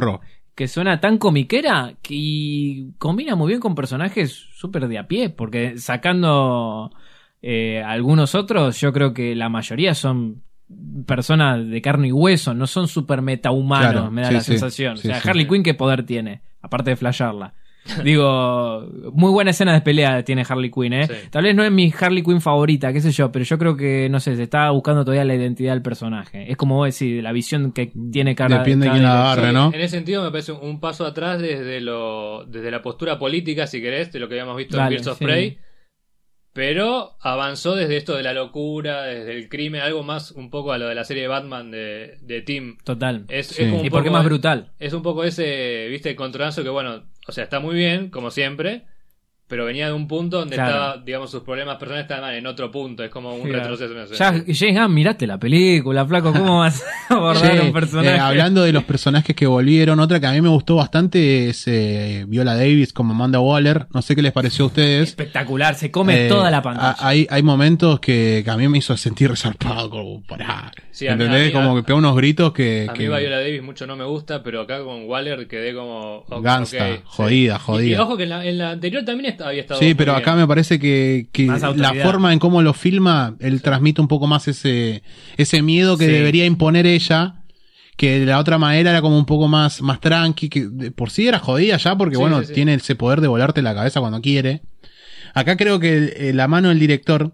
que 0.56 0.68
suena 0.68 1.00
tan 1.02 1.18
comiquera 1.18 1.94
que 2.02 2.14
y 2.18 2.92
combina 2.98 3.36
muy 3.36 3.50
bien 3.50 3.60
con 3.60 3.76
personajes 3.76 4.46
súper 4.56 4.88
de 4.88 4.98
a 4.98 5.08
pie, 5.08 5.30
porque 5.30 5.78
sacando 5.78 6.92
eh, 7.48 7.84
algunos 7.84 8.34
otros, 8.34 8.82
yo 8.82 8.92
creo 8.92 9.14
que 9.14 9.36
la 9.36 9.50
mayoría 9.50 9.94
son 9.94 10.42
personas 11.06 11.70
de 11.70 11.80
carne 11.80 12.08
y 12.08 12.12
hueso, 12.12 12.56
no 12.56 12.66
son 12.66 12.88
súper 12.88 13.22
metahumanos, 13.22 13.92
Claro, 13.92 14.12
me 14.12 14.24
da 14.24 14.30
sí, 14.30 14.34
la 14.34 14.40
sí, 14.40 14.52
sensación. 14.54 14.98
sí, 14.98 15.08
o 15.08 15.12
sea, 15.12 15.22
sí. 15.22 15.30
Harley 15.30 15.48
Quinn, 15.48 15.62
¿qué 15.62 15.76
poder 15.76 16.08
tiene? 16.08 16.42
Aparte 16.60 16.90
de 16.90 16.96
flashearla. 16.96 17.54
Digo, 18.04 18.90
muy 19.14 19.30
buena 19.30 19.52
escena 19.52 19.74
de 19.74 19.82
pelea 19.82 20.24
tiene 20.24 20.44
Harley 20.50 20.72
Quinn, 20.72 20.94
¿eh? 20.94 21.06
Sí. 21.06 21.14
Tal 21.30 21.44
vez 21.44 21.54
no 21.56 21.64
es 21.64 21.72
mi 21.72 21.94
Harley 21.96 22.24
Quinn 22.24 22.42
favorita, 22.42 22.92
qué 22.92 23.00
sé 23.00 23.12
yo, 23.12 23.32
pero 23.32 23.46
yo 23.46 23.60
creo 23.60 23.78
que, 23.78 24.10
no 24.10 24.20
sé, 24.20 24.36
se 24.36 24.42
está 24.42 24.72
buscando 24.72 25.06
todavía 25.06 25.24
la 25.24 25.36
identidad 25.36 25.74
del 25.74 25.84
personaje. 25.84 26.52
Es 26.52 26.58
como 26.58 26.78
vos 26.78 26.92
decís, 26.92 27.22
la 27.22 27.32
visión 27.32 27.74
que 27.74 27.92
tiene 28.12 28.34
cada 28.34 28.58
Depende 28.58 28.88
de 28.88 28.92
quién 28.92 29.04
la 29.04 29.34
agarre, 29.34 29.50
Sí, 29.50 29.54
¿no? 29.54 29.72
En 29.72 29.82
ese 29.82 29.98
sentido 29.98 30.24
me 30.24 30.32
parece 30.32 30.52
un, 30.52 30.80
paso 30.80 31.06
atrás 31.06 31.40
desde 31.40 31.80
lo 31.80 32.46
desde 32.48 32.72
la 32.72 32.82
postura 32.82 33.20
política, 33.20 33.68
si 33.68 33.80
querés, 33.82 34.12
de 34.12 34.20
lo 34.20 34.28
que 34.28 34.34
habíamos 34.34 34.58
visto 34.58 34.78
Dale, 34.78 34.96
en 34.96 35.02
Birds 35.02 35.08
of 35.08 35.20
sí. 35.20 35.24
Prey. 35.24 35.60
Pero 36.56 37.18
avanzó 37.20 37.76
desde 37.76 37.98
esto 37.98 38.16
de 38.16 38.24
la 38.24 38.32
locura, 38.32 39.04
desde 39.04 39.34
el 39.38 39.50
crimen, 39.50 39.82
algo 39.82 40.04
más 40.04 40.32
un 40.32 40.50
poco 40.50 40.72
a 40.72 40.78
lo 40.78 40.88
de 40.88 40.96
la 40.96 41.04
serie 41.04 41.24
de 41.24 41.28
Batman 41.28 41.70
de, 41.70 42.18
de 42.22 42.42
Tim. 42.44 42.78
Total. 42.86 43.26
Es, 43.28 43.48
Sí. 43.48 43.64
es 43.64 43.68
como 43.70 43.82
un 43.82 43.86
y 43.86 43.90
porque 43.90 44.08
es 44.08 44.12
poco- 44.12 44.18
más 44.20 44.26
brutal. 44.26 44.72
Es 44.80 44.94
un 44.94 45.02
poco 45.04 45.26
ese, 45.26 45.88
viste, 45.90 46.16
controlazo 46.16 46.64
que 46.64 46.70
bueno, 46.70 47.04
o 47.28 47.32
sea, 47.34 47.44
está 47.44 47.60
muy 47.60 47.76
bien, 47.76 48.10
como 48.10 48.32
siempre, 48.32 48.86
pero 49.48 49.64
venía 49.66 49.86
de 49.88 49.94
un 49.94 50.08
punto 50.08 50.40
donde 50.40 50.56
Claro. 50.56 50.72
estaba, 50.72 50.98
digamos, 51.06 51.30
sus 51.30 51.44
problemas 51.44 51.78
personales 51.78 52.06
estaban 52.10 52.34
en 52.34 52.48
otro 52.48 52.72
punto, 52.72 53.04
es 53.04 53.12
como 53.12 53.36
un 53.36 53.44
Claro. 53.48 53.60
retroceso. 53.76 53.94
no 53.94 54.08
sé. 54.08 54.16
Ya, 54.16 54.32
James 54.68 54.82
Gunn, 54.82 54.94
mirate 54.94 55.28
la 55.28 55.38
película, 55.38 56.06
flaco, 56.06 56.34
¿cómo 56.34 56.60
vas 56.60 56.84
a 57.10 57.14
abordar 57.14 57.62
un 57.62 57.72
personaje? 57.72 58.16
eh, 58.16 58.20
hablando 58.20 58.64
de 58.64 58.74
los 58.74 58.84
personajes 58.86 59.36
que 59.36 59.46
volvieron, 59.46 60.00
otra 60.00 60.20
que 60.20 60.26
a 60.26 60.32
mí 60.32 60.42
me 60.42 60.50
gustó 60.50 60.76
bastante 60.78 61.50
es 61.50 61.64
eh, 61.68 62.26
Viola 62.28 62.56
Davis 62.56 62.92
como 62.92 63.14
Amanda 63.14 63.40
Waller. 63.40 63.86
No 63.94 64.02
sé 64.02 64.16
qué 64.16 64.22
les 64.24 64.32
pareció 64.32 64.66
a 64.66 64.68
ustedes. 64.70 65.10
Espectacular, 65.10 65.76
se 65.76 65.92
come 65.92 66.26
Eh, 66.26 66.30
toda 66.30 66.50
la 66.50 66.62
pantalla. 66.64 66.96
Hay, 67.00 67.28
hay 67.30 67.44
momentos 67.44 68.00
que, 68.00 68.42
que 68.44 68.50
a 68.50 68.58
mí 68.58 68.68
me 68.68 68.80
hizo 68.80 68.98
sentir 68.98 69.30
resarpado, 69.30 69.90
como 69.92 70.24
pará. 70.24 70.72
Sí, 70.90 71.06
¿Entendés? 71.08 71.48
mí- 71.48 71.52
como 71.54 71.74
a- 71.74 71.76
que 71.76 71.84
pegó 71.84 72.00
unos 72.00 72.16
gritos 72.16 72.52
que. 72.54 72.88
A 72.90 72.94
mí 72.94 72.98
que- 72.98 73.10
Viola 73.10 73.40
Davis 73.40 73.62
mucho 73.62 73.86
no 73.86 73.96
me 73.96 74.06
gusta, 74.06 74.42
pero 74.42 74.62
acá 74.62 74.84
con 74.84 75.08
Waller 75.08 75.48
quedé 75.48 75.74
como... 75.76 76.24
ok, 76.28 76.42
Gangsta, 76.44 77.00
jodida, 77.06 77.56
Y, 77.56 77.60
jodida. 77.60 77.98
y 77.98 78.00
ojo 78.00 78.18
que 78.18 78.24
en 78.24 78.30
la, 78.30 78.46
en 78.46 78.58
la 78.58 78.72
anterior 78.72 79.04
también 79.06 79.35
est- 79.36 79.42
había 79.42 79.62
estado 79.62 79.80
Sí, 79.80 79.94
pero 79.96 80.14
bien. 80.14 80.22
acá 80.24 80.36
me 80.36 80.48
parece 80.48 80.80
que, 80.80 81.28
la 81.76 81.94
forma 82.04 82.34
en 82.34 82.40
cómo 82.40 82.62
lo 82.62 82.74
filma, 82.74 83.36
él 83.40 83.62
transmite 83.62 84.02
un 84.02 84.08
poco 84.08 84.28
más 84.28 84.48
ese, 84.48 85.04
ese 85.38 85.62
miedo 85.62 85.98
que 85.98 86.06
Sí. 86.06 86.12
debería 86.12 86.46
imponer 86.46 86.86
ella, 86.88 87.42
que 87.98 88.20
de 88.20 88.26
la 88.26 88.40
otra 88.40 88.58
manera 88.58 88.90
era 88.92 89.02
como 89.02 89.18
un 89.18 89.26
poco 89.26 89.48
más, 89.48 89.82
más 89.82 90.02
tranqui, 90.02 90.50
que 90.50 90.68
de 90.68 90.92
por 90.92 91.12
sí 91.12 91.28
era 91.28 91.40
jodida 91.40 91.78
ya, 91.78 91.98
porque 91.98 92.16
Sí, 92.16 92.22
bueno, 92.22 92.42
sí, 92.42 92.48
sí. 92.48 92.54
tiene 92.54 92.74
ese 92.74 92.96
poder 92.96 93.22
de 93.22 93.28
volarte 93.28 93.62
la 93.62 93.74
cabeza 93.74 94.00
cuando 94.02 94.20
quiere. 94.22 94.62
Acá 95.34 95.56
creo 95.58 95.80
que 95.80 96.14
eh, 96.18 96.34
la 96.34 96.48
mano 96.48 96.70
del 96.70 96.80
director, 96.80 97.34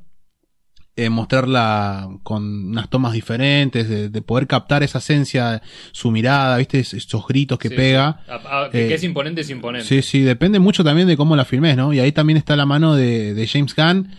eh, 1.05 1.09
mostrarla 1.09 2.09
con 2.23 2.69
unas 2.69 2.89
tomas 2.89 3.13
diferentes, 3.13 3.87
de, 3.89 4.09
de 4.09 4.21
poder 4.21 4.47
captar 4.47 4.83
esa 4.83 4.99
esencia, 4.99 5.61
su 5.91 6.11
mirada, 6.11 6.57
viste, 6.57 6.79
Es- 6.79 6.93
esos 6.93 7.25
gritos 7.27 7.57
que 7.59 7.69
Sí, 7.69 7.75
pega. 7.75 8.21
sí. 8.25 8.31
A- 8.31 8.65
a- 8.65 8.69
que, 8.69 8.85
Eh, 8.85 8.87
que 8.89 8.93
es 8.95 9.03
imponente, 9.03 9.41
es 9.41 9.49
imponente. 9.49 9.87
Sí, 9.87 10.01
sí, 10.01 10.21
depende 10.21 10.59
mucho 10.59 10.83
también 10.83 11.07
de 11.07 11.17
cómo 11.17 11.35
la 11.35 11.45
filmes, 11.45 11.75
¿no? 11.77 11.93
Y 11.93 11.99
ahí 11.99 12.11
también 12.11 12.37
está 12.37 12.55
la 12.55 12.65
mano 12.65 12.95
de, 12.95 13.33
de 13.33 13.47
James 13.47 13.75
Gunn. 13.75 14.09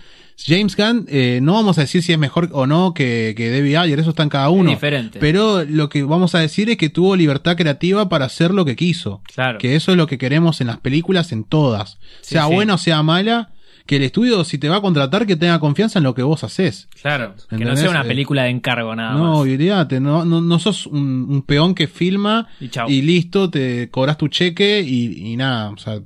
James 0.44 0.74
Gunn, 0.76 1.06
eh, 1.08 1.38
no 1.42 1.52
vamos 1.52 1.78
a 1.78 1.82
decir 1.82 2.02
si 2.02 2.12
es 2.12 2.18
mejor 2.18 2.48
o 2.52 2.66
no 2.66 2.94
que, 2.94 3.34
que 3.36 3.50
David 3.50 3.76
Ayer, 3.76 4.00
eso 4.00 4.10
está 4.10 4.22
en 4.22 4.28
cada 4.30 4.48
uno. 4.48 4.70
diferente. 4.70 5.18
Pero 5.20 5.62
lo 5.64 5.88
que 5.88 6.02
vamos 6.02 6.34
a 6.34 6.38
decir 6.40 6.68
es 6.70 6.78
que 6.78 6.88
tuvo 6.88 7.14
libertad 7.16 7.56
creativa 7.56 8.08
para 8.08 8.24
hacer 8.24 8.50
lo 8.52 8.64
que 8.64 8.74
quiso. 8.74 9.22
Claro. 9.34 9.58
Que 9.58 9.76
eso 9.76 9.92
es 9.92 9.98
lo 9.98 10.06
que 10.06 10.18
queremos 10.18 10.60
en 10.60 10.66
las 10.68 10.78
películas, 10.78 11.30
en 11.32 11.44
todas. 11.44 11.98
Sí, 12.22 12.34
sea 12.34 12.46
sí. 12.48 12.54
buena 12.54 12.74
o 12.74 12.78
sea 12.78 13.02
mala, 13.02 13.50
que 13.86 13.96
el 13.96 14.02
estudio, 14.04 14.44
si 14.44 14.58
te 14.58 14.68
va 14.68 14.76
a 14.76 14.80
contratar, 14.80 15.26
que 15.26 15.36
tenga 15.36 15.58
confianza 15.60 15.98
en 15.98 16.04
lo 16.04 16.14
que 16.14 16.22
vos 16.22 16.44
haces. 16.44 16.88
Claro, 17.00 17.34
que 17.48 17.64
no 17.64 17.76
sea 17.76 17.90
una 17.90 18.02
Eh, 18.02 18.06
película 18.08 18.44
de 18.44 18.50
encargo 18.50 18.94
nada 18.94 19.12
no, 19.14 19.44
más. 19.44 20.00
no, 20.00 20.24
no, 20.24 20.40
no 20.40 20.58
sos 20.58 20.86
un, 20.86 21.26
un 21.28 21.42
peón 21.42 21.74
que 21.74 21.86
filma 21.88 22.48
Y 22.60 22.68
chau. 22.68 22.88
listo, 22.88 23.50
te 23.50 23.88
cobras 23.90 24.18
tu 24.18 24.28
cheque 24.28 24.80
y, 24.80 25.32
y 25.32 25.36
nada, 25.36 25.70
o 25.70 25.76
sea, 25.78 26.00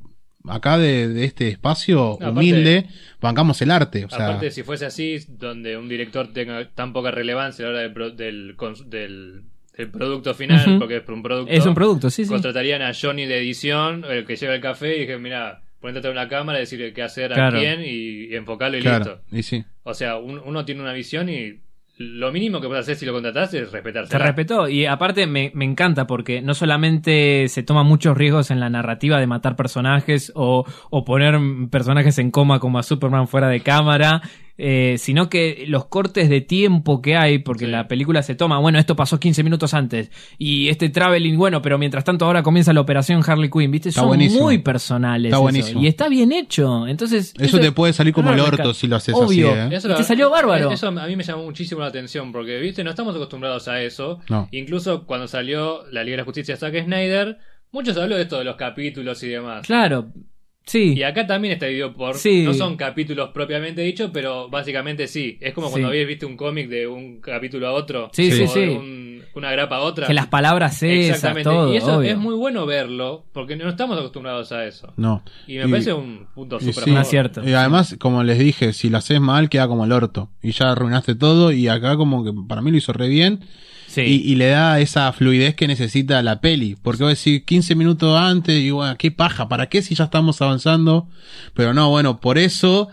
acá 0.49 0.79
de, 0.79 1.09
de 1.09 1.25
este 1.25 1.49
espacio 1.49 1.97
No, 1.97 2.13
aparte- 2.29 2.31
humilde, 2.31 2.87
bancamos 3.21 3.61
el 3.63 3.71
arte, 3.71 4.05
o 4.05 4.09
sea, 4.11 4.27
Aparte, 4.29 4.51
si 4.51 4.63
fuese 4.63 4.87
así, 4.87 5.19
donde 5.29 5.77
un 5.77 5.89
director 5.89 6.33
tenga 6.33 6.69
tan 6.71 6.93
poca 6.93 7.11
relevancia 7.11 7.65
a 7.65 7.69
la 7.69 7.73
hora 7.75 7.83
del, 7.83 7.93
pro- 7.93 8.11
del, 8.13 8.57
del, 8.87 9.43
del 9.77 9.91
producto 9.91 10.35
final, 10.35 10.79
porque 10.79 10.97
es 10.99 11.09
un 11.09 11.23
producto, 11.23 11.53
Es 11.53 11.67
un 11.67 11.75
producto, 11.75 12.11
sí, 12.11 12.25
sí. 12.25 12.31
contratarían 12.31 12.81
a 12.83 12.93
Johnny 12.95 13.27
de 13.27 13.39
edición, 13.39 14.05
el 14.09 14.25
que 14.25 14.37
lleva 14.37 14.55
el 14.55 14.61
café, 14.61 14.97
y 14.97 15.01
dije, 15.01 15.19
mira, 15.19 15.63
atrás 15.93 16.15
de 16.15 16.21
una 16.21 16.29
cámara, 16.29 16.59
decirle 16.59 16.93
qué 16.93 17.03
hacer 17.03 17.33
Claro. 17.33 17.57
a 17.57 17.61
quién 17.61 17.81
y, 17.83 18.27
y 18.33 18.35
enfocarlo 18.35 18.77
y 18.79 18.81
claro, 18.83 19.21
listo. 19.31 19.37
y 19.37 19.43
sí. 19.43 19.65
O 19.85 19.95
sea, 19.95 20.17
un- 20.17 20.41
uno 20.45 20.65
tiene 20.65 20.81
una 20.83 20.93
visión 20.93 21.29
y 21.29 21.61
lo 21.99 22.31
mínimo 22.31 22.61
que 22.61 22.67
puedes 22.67 22.83
hacer 22.83 22.97
si 22.97 23.07
lo 23.07 23.13
contratás 23.15 23.55
es 23.55 23.73
respetarse. 23.73 24.11
Se 24.11 24.19
respetó 24.19 24.69
y 24.69 24.85
aparte 24.85 25.27
me, 25.27 25.51
me 25.55 25.65
encanta 25.65 26.07
porque 26.07 26.43
no 26.43 26.53
solamente 26.53 27.49
se 27.49 27.63
toman 27.63 27.87
muchos 27.87 28.17
riesgos 28.17 28.51
en 28.51 28.61
la 28.61 28.69
narrativa 28.69 29.19
de 29.19 29.27
matar 29.27 29.57
personajes 29.57 30.31
o, 30.35 30.67
o 30.91 31.05
poner 31.07 31.39
personajes 31.71 32.19
en 32.19 32.31
coma 32.31 32.61
como 32.61 32.79
a 32.79 32.83
Superman 32.83 33.29
fuera 33.29 33.49
de 33.49 33.61
cámara, 33.61 34.21
eh, 34.59 34.97
sino 34.99 35.29
que 35.29 35.65
los 35.69 35.87
cortes 35.87 36.29
de 36.29 36.41
tiempo 36.41 37.03
que 37.03 37.17
hay, 37.17 37.39
porque 37.41 37.67
Sí. 37.67 37.71
la 37.71 37.89
película 37.89 38.23
se 38.23 38.35
toma, 38.35 38.59
bueno, 38.59 38.79
esto 38.79 38.97
pasó 38.97 39.21
15 39.21 39.43
minutos 39.43 39.75
antes 39.75 40.11
y 40.39 40.69
este 40.69 40.89
traveling, 40.89 41.37
bueno, 41.37 41.61
pero 41.63 41.77
mientras 41.79 42.05
tanto 42.05 42.25
ahora 42.25 42.43
comienza 42.43 42.73
la 42.73 42.81
operación 42.81 43.23
Harley 43.27 43.51
Quinn, 43.51 43.71
¿viste? 43.71 43.91
Está 43.91 44.01
Son 44.03 44.09
buenísimo. 44.09 44.45
muy 44.45 44.59
personales. 44.59 45.27
Está 45.31 45.37
eso, 45.37 45.43
buenísimo. 45.43 45.81
y 45.83 45.87
está 45.87 46.09
bien 46.09 46.33
hecho. 46.33 46.87
Entonces, 46.87 47.35
Eso 47.39 47.59
te 47.61 47.73
puede 47.73 47.93
salir 47.93 48.15
como 48.15 48.33
el 48.33 48.41
orto 48.41 48.73
si 48.75 48.87
lo 48.87 48.97
haces 48.97 49.15
Obvio. 49.15 49.51
así, 49.51 49.75
¿eh? 49.75 49.77
Eso 49.77 49.95
te 49.95 50.03
salió 50.05 50.31
bárbaro. 50.31 50.71
Eso 50.71 50.89
a 50.89 51.07
mí 51.07 51.17
me 51.17 51.23
llamó 51.23 51.45
muchísimo 51.45 51.81
la 51.83 51.89
atención 51.89 52.33
porque, 52.33 52.59
viste, 52.59 52.83
no 52.85 52.91
estamos 52.91 53.15
acostumbrados 53.15 53.69
a 53.69 53.83
eso. 53.83 54.21
No. 54.31 54.49
Incluso 54.53 55.05
cuando 55.07 55.29
salió 55.29 55.83
la 55.91 56.03
Liga 56.03 56.15
de 56.15 56.19
la 56.19 56.25
Justicia 56.25 56.55
de 56.55 56.61
Zack 56.61 56.85
Snyder, 56.85 57.39
muchos 57.73 57.97
habló 57.99 58.17
de 58.17 58.23
esto 58.23 58.39
de 58.39 58.45
los 58.45 58.57
capítulos 58.57 59.23
y 59.23 59.29
demás. 59.29 59.67
Claro, 59.67 60.07
sí. 60.67 60.95
Y 60.97 61.03
acá 61.03 61.27
también 61.27 61.55
está 61.55 61.67
dividido 61.67 61.95
por. 61.95 62.17
Sí. 62.17 62.43
No 62.43 62.53
son 62.53 62.77
capítulos 62.77 63.31
propiamente 63.33 63.81
dichos, 63.83 64.11
pero 64.13 64.49
básicamente 64.49 65.07
sí. 65.07 65.39
Es 65.41 65.55
como 65.55 65.71
cuando 65.71 65.89
Sí. 65.89 65.93
habías 65.93 66.09
visto 66.09 66.27
un 66.27 66.37
cómic 66.37 66.69
de 66.69 66.87
un 66.87 67.21
capítulo 67.21 67.69
a 67.69 67.73
otro. 67.73 68.11
Sí, 68.13 68.31
sí, 68.33 68.47
sí. 68.47 68.61
un- 68.61 69.07
una 69.35 69.51
grapa 69.53 69.77
a 69.77 69.81
otra. 69.81 70.07
Que 70.07 70.15
las 70.15 70.29
palabras 70.29 70.83
esas, 70.83 71.17
Exactamente. 71.17 71.51
todo, 71.51 71.73
y 71.73 71.77
eso 71.77 71.99
obvio. 71.99 72.11
es 72.11 72.17
muy 72.17 72.35
bueno 72.35 72.65
verlo, 72.65 73.27
porque 73.33 73.55
no 73.55 73.69
estamos 73.69 73.99
acostumbrados 73.99 74.51
a 74.53 74.65
eso. 74.67 74.95
No. 74.97 75.23
Y 75.47 75.59
me 75.59 75.69
parece 75.69 75.93
un 75.93 76.27
punto 76.35 76.59
súper 76.59 76.85
sí. 77.05 77.11
cierto. 77.11 77.47
Y 77.47 77.53
además, 77.53 77.97
como 78.01 78.23
les 78.25 78.39
dije, 78.39 78.73
si 78.73 78.89
lo 78.89 78.97
haces 78.97 79.21
mal, 79.21 79.51
queda 79.51 79.69
como 79.69 79.85
el 79.85 79.93
orto. 79.93 80.31
Y 80.43 80.53
ya 80.53 80.71
arruinaste 80.73 81.15
todo. 81.17 81.53
Y 81.53 81.69
acá, 81.69 81.97
como 81.99 82.25
que 82.25 82.31
para 82.49 82.63
mí 82.63 82.71
lo 82.71 82.79
hizo 82.79 82.95
re 82.95 83.09
bien. 83.09 83.41
Sí. 83.97 84.03
Y, 84.27 84.33
y 84.33 84.35
le 84.37 84.49
da 84.49 84.79
esa 84.79 85.11
fluidez 85.13 85.55
que 85.55 85.67
necesita 85.67 86.23
la 86.23 86.41
peli. 86.41 86.77
Porque 86.83 87.03
voy 87.03 87.11
a 87.13 87.15
decir 87.15 87.45
15 87.45 87.75
minutos 87.75 88.19
antes, 88.21 88.61
y 88.61 88.71
bueno, 88.71 88.95
qué 88.99 89.11
paja, 89.11 89.49
¿para 89.49 89.69
qué 89.69 89.81
si 89.83 89.95
ya 89.95 90.05
estamos 90.05 90.41
avanzando? 90.43 91.09
Pero 91.55 91.73
no, 91.73 91.89
bueno, 91.91 92.21
por 92.21 92.37
eso 92.39 92.89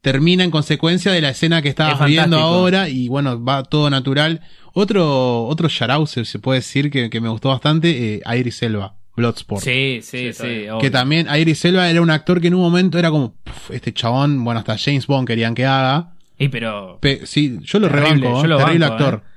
termina 0.00 0.42
en 0.44 0.50
consecuencia 0.50 1.12
de 1.12 1.20
la 1.20 1.30
escena 1.30 1.62
que 1.62 1.68
estabas 1.68 2.00
Es 2.00 2.06
viendo 2.06 2.38
ahora 2.38 2.88
y 2.88 3.08
bueno, 3.08 3.42
va 3.42 3.62
todo 3.62 3.88
natural. 3.90 4.40
Otro, 4.74 5.44
otro 5.44 5.68
shout 5.68 6.06
se, 6.08 6.24
se 6.24 6.38
puede 6.38 6.60
decir 6.60 6.90
que, 6.90 7.10
que 7.10 7.20
me 7.20 7.28
gustó 7.28 7.50
bastante, 7.50 8.14
eh, 8.14 8.22
Iris 8.38 8.62
Elba, 8.62 8.94
Bloodsport. 9.16 9.62
Sí, 9.62 10.00
sí, 10.02 10.32
Sí, 10.32 10.44
obvio. 10.44 10.78
Que 10.78 10.90
también 10.90 11.28
Iris 11.34 11.64
Elba 11.64 11.88
era 11.90 12.00
un 12.00 12.10
actor 12.10 12.40
que 12.40 12.48
en 12.48 12.54
un 12.54 12.62
momento 12.62 12.98
era 12.98 13.10
como, 13.10 13.34
"Puf, 13.44 13.70
este 13.70 13.92
chabón, 13.92 14.42
bueno, 14.44 14.60
hasta 14.60 14.78
James 14.78 15.06
Bond 15.06 15.26
querían 15.26 15.54
que 15.54 15.66
haga. 15.66 16.14
Y 16.38 16.48
pero. 16.48 16.98
Pe- 17.00 17.26
sí, 17.26 17.58
yo 17.62 17.78
lo 17.78 17.88
Terrible, 17.88 18.14
rebanco, 18.14 18.42
yo 18.42 18.48
lo 18.48 18.56
terrible 18.58 18.88
banco, 18.88 19.04
actor. 19.04 19.22
Eh, 19.24 19.31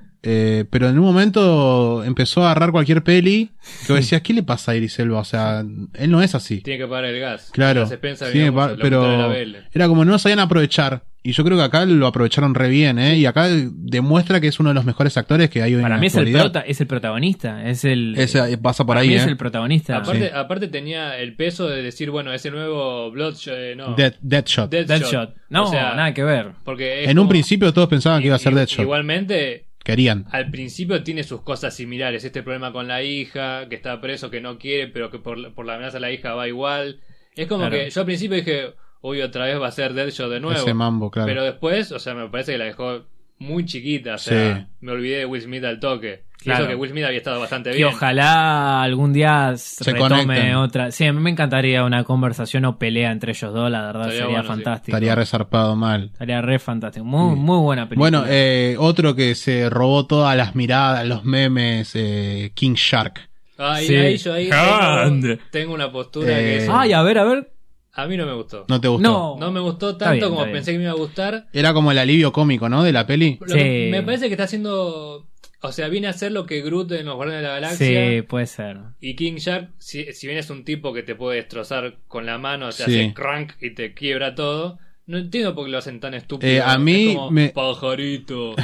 pero 0.71 0.89
en 0.89 0.97
un 0.97 1.05
momento 1.05 2.03
empezó 2.03 2.43
a 2.43 2.51
agarrar 2.51 2.71
cualquier 2.71 3.03
peli 3.03 3.51
que 3.85 3.93
vos 3.93 4.01
decías, 4.01 4.21
¿qué 4.21 4.33
le 4.33 4.43
pasa 4.43 4.71
a 4.71 4.75
Iris 4.75 4.97
Elba? 4.99 5.19
O 5.19 5.23
sea, 5.25 5.59
él 5.93 6.11
no 6.11 6.21
es 6.21 6.33
así. 6.35 6.61
Tiene 6.61 6.79
que 6.79 6.87
pagar 6.87 7.05
el 7.05 7.19
gas. 7.19 7.49
Claro. 7.53 7.81
Las 7.81 7.91
expensas, 7.91 8.31
Sí, 8.31 8.39
digamos, 8.39 8.63
pa- 8.65 8.69
los 8.71 8.77
motores 8.77 9.11
de 9.11 9.17
la 9.17 9.27
pero 9.29 9.65
era 9.73 9.87
como 9.87 10.03
no 10.05 10.11
lo 10.13 10.19
sabían 10.19 10.39
aprovechar. 10.39 11.03
Y 11.27 11.31
yo 11.31 11.43
creo 11.43 11.57
que 11.57 11.63
acá 11.63 11.85
lo 11.87 12.05
aprovecharon 12.05 12.53
re 12.53 12.69
bien, 12.69 12.99
¿eh? 12.99 13.17
Y 13.17 13.25
acá 13.25 13.47
demuestra 13.49 14.39
que 14.39 14.47
es 14.47 14.59
uno 14.59 14.69
de 14.69 14.75
los 14.75 14.85
mejores 14.85 15.17
actores 15.17 15.49
que 15.49 15.63
hay 15.63 15.73
hoy 15.73 15.81
Para 15.81 15.95
en 15.95 16.01
mí 16.01 16.05
la 16.05 16.21
es 16.21 16.27
el, 16.27 16.31
prota- 16.33 16.61
es 16.67 16.81
el 16.81 16.85
protagonista. 16.87 17.67
Es 17.67 17.83
el. 17.83 18.13
Ese 18.15 18.57
pasa 18.59 18.83
por 18.85 18.93
para 18.93 18.99
ahí, 19.01 19.07
mí 19.07 19.13
¿eh? 19.15 19.17
es 19.17 19.25
el 19.25 19.35
protagonista. 19.35 19.97
Aparte, 19.97 20.27
Sí. 20.29 20.31
aparte 20.35 20.67
tenía 20.67 21.17
el 21.17 21.35
peso 21.35 21.67
de 21.67 21.81
decir, 21.81 22.11
bueno, 22.11 22.31
ese 22.31 22.51
nuevo 22.51 23.09
Bloodshot, 23.09 23.55
eh, 23.57 23.73
no. 23.75 23.95
Dead- 23.95 24.13
Deadshot. 24.21 24.69
Deadshot. 24.69 24.87
Deadshot. 24.99 25.35
No, 25.49 25.63
O 25.63 25.67
sea, 25.71 25.95
nada 25.95 26.13
que 26.13 26.23
ver. 26.23 26.51
Porque 26.63 27.05
es 27.05 27.09
En 27.09 27.17
un 27.17 27.27
principio 27.27 27.73
todos 27.73 27.89
pensaban 27.89 28.21
que 28.21 28.27
iba 28.27 28.35
a 28.35 28.39
ser 28.39 28.53
Deadshot. 28.53 28.81
Igualmente, 28.83 29.65
Querían. 29.85 30.25
al 30.31 30.49
principio 30.51 31.01
tiene 31.03 31.23
sus 31.23 31.41
cosas 31.41 31.73
similares. 31.75 32.25
Este 32.25 32.43
problema 32.43 32.73
con 32.73 32.87
la 32.89 33.03
hija, 33.03 33.69
que 33.69 33.75
está 33.75 34.01
preso, 34.01 34.29
que 34.29 34.41
no 34.41 34.57
quiere, 34.57 34.87
pero 34.89 35.09
que 35.11 35.19
por, 35.19 35.53
por 35.53 35.65
la 35.65 35.75
amenaza 35.75 35.97
de 35.97 36.01
la 36.01 36.11
hija 36.11 36.33
va 36.33 36.47
igual. 36.49 36.99
Es 37.35 37.47
como 37.47 37.67
Claro. 37.67 37.75
que 37.85 37.89
yo 37.89 38.01
al 38.01 38.05
principio 38.05 38.35
dije, 38.37 38.73
uy, 39.01 39.21
otra 39.21 39.45
vez 39.45 39.61
va 39.61 39.67
a 39.67 39.71
ser 39.71 39.93
Deadshot 39.93 40.29
de 40.31 40.39
nuevo. 40.39 40.59
Ese 40.59 40.73
mambo, 40.73 41.11
claro. 41.11 41.27
Pero 41.27 41.43
después, 41.43 41.91
o 41.91 41.99
sea, 41.99 42.13
me 42.15 42.27
parece 42.29 42.53
que 42.53 42.57
la 42.57 42.65
dejó 42.65 43.05
muy 43.37 43.63
chiquita. 43.65 44.15
O 44.15 44.17
sea, 44.17 44.57
Sí. 44.57 44.65
me 44.81 44.91
olvidé 44.93 45.17
de 45.19 45.25
Will 45.25 45.41
Smith 45.43 45.63
al 45.63 45.79
toque. 45.79 46.23
Y 46.45 46.49
Claro. 46.49 46.65
eso 46.65 46.69
que 46.69 46.75
Will 46.75 46.91
Smith 46.91 47.03
había 47.05 47.17
estado 47.17 47.39
bastante 47.39 47.71
Que 47.71 47.77
bien. 47.77 47.87
ojalá 47.89 48.83
algún 48.83 49.13
día 49.13 49.53
Se 49.55 49.91
retome 49.91 50.09
conecten. 50.25 50.55
otra. 50.57 50.91
Sí, 50.91 51.05
a 51.05 51.11
mí 51.11 51.19
me 51.19 51.31
encantaría 51.31 51.83
una 51.83 52.03
conversación 52.03 52.65
o 52.65 52.77
pelea 52.77 53.11
entre 53.11 53.31
ellos 53.31 53.51
dos, 53.51 53.71
la 53.71 53.81
verdad, 53.87 54.01
Estaría 54.03 54.19
sería 54.21 54.27
bueno, 54.27 54.43
sí. 54.43 54.47
fantástico. 54.49 54.95
Estaría 54.95 55.15
resarpado 55.15 55.75
mal. 55.75 56.09
Estaría 56.13 56.41
re 56.43 56.59
fantástico. 56.59 57.03
Muy, 57.03 57.35
muy 57.35 57.57
buena 57.57 57.89
película. 57.89 58.09
Bueno, 58.19 58.25
eh, 58.29 58.75
otro 58.77 59.15
que 59.15 59.33
se 59.33 59.69
robó 59.71 60.05
todas 60.05 60.37
las 60.37 60.53
miradas, 60.55 61.05
los 61.07 61.25
memes, 61.25 61.91
eh, 61.95 62.51
King 62.53 62.73
Shark. 62.75 63.27
Ahí, 63.57 63.87
Sí. 63.87 63.95
ahí 63.95 64.17
yo 64.17 64.33
ahí 64.33 64.49
tengo, 64.49 65.37
tengo 65.49 65.73
una 65.73 65.91
postura 65.91 66.29
Eh, 66.29 66.41
que 66.43 66.57
es, 66.57 66.69
Ay, 66.71 66.93
a 66.93 67.01
ver, 67.01 67.17
a 67.17 67.23
ver. 67.23 67.51
a 67.93 68.05
mí 68.05 68.17
no 68.17 68.25
me 68.25 68.33
gustó. 68.33 68.65
¿No 68.67 68.79
te 68.81 68.87
gustó? 68.89 69.01
No. 69.09 69.37
No 69.39 69.51
me 69.51 69.61
gustó 69.61 69.95
tanto 69.95 70.13
bien, 70.27 70.29
como 70.29 70.43
pensé 70.51 70.73
que 70.73 70.77
me 70.77 70.83
iba 70.83 70.91
a 70.93 70.97
gustar. 70.97 71.47
Era 71.53 71.73
como 71.73 71.89
el 71.91 71.97
alivio 71.97 72.31
cómico, 72.33 72.67
¿no? 72.69 72.83
De 72.83 72.91
la 72.91 73.07
peli. 73.07 73.39
Sí. 73.47 73.87
me 73.91 74.03
parece 74.03 74.27
que 74.27 74.33
está 74.33 74.43
haciendo. 74.43 75.25
O 75.65 75.71
sea, 75.71 75.87
viene 75.89 76.07
a 76.07 76.11
hacer 76.11 76.31
lo 76.31 76.45
que 76.45 76.61
Groot 76.61 76.91
en 76.93 77.05
los 77.05 77.15
Guardianes 77.15 77.41
de 77.43 77.47
la 77.47 77.53
Galaxia. 77.55 78.09
Sí, 78.09 78.21
puede 78.21 78.45
ser. 78.47 78.77
Y 78.99 79.15
King 79.15 79.35
Shark, 79.35 79.69
si, 79.77 80.11
si 80.13 80.27
bien 80.27 80.39
es 80.39 80.49
un 80.49 80.63
tipo 80.63 80.93
que 80.93 81.03
te 81.03 81.15
puede 81.15 81.37
destrozar 81.37 81.97
con 82.07 82.25
la 82.25 82.37
mano, 82.37 82.69
te 82.69 82.75
Sí. 82.75 82.83
hace 82.83 83.13
crank 83.13 83.53
y 83.61 83.71
te 83.71 83.93
quiebra 83.93 84.35
todo. 84.35 84.79
No 85.07 85.17
entiendo 85.19 85.53
por 85.53 85.65
qué 85.65 85.71
lo 85.71 85.77
hacen 85.77 85.99
tan 85.99 86.13
estúpido. 86.15 86.51
Eh, 86.51 86.61
a 86.61 86.77
mí 86.79 87.09
Es 87.09 87.15
como, 87.15 87.31
me- 87.31 87.49
Pajarito. 87.49 88.55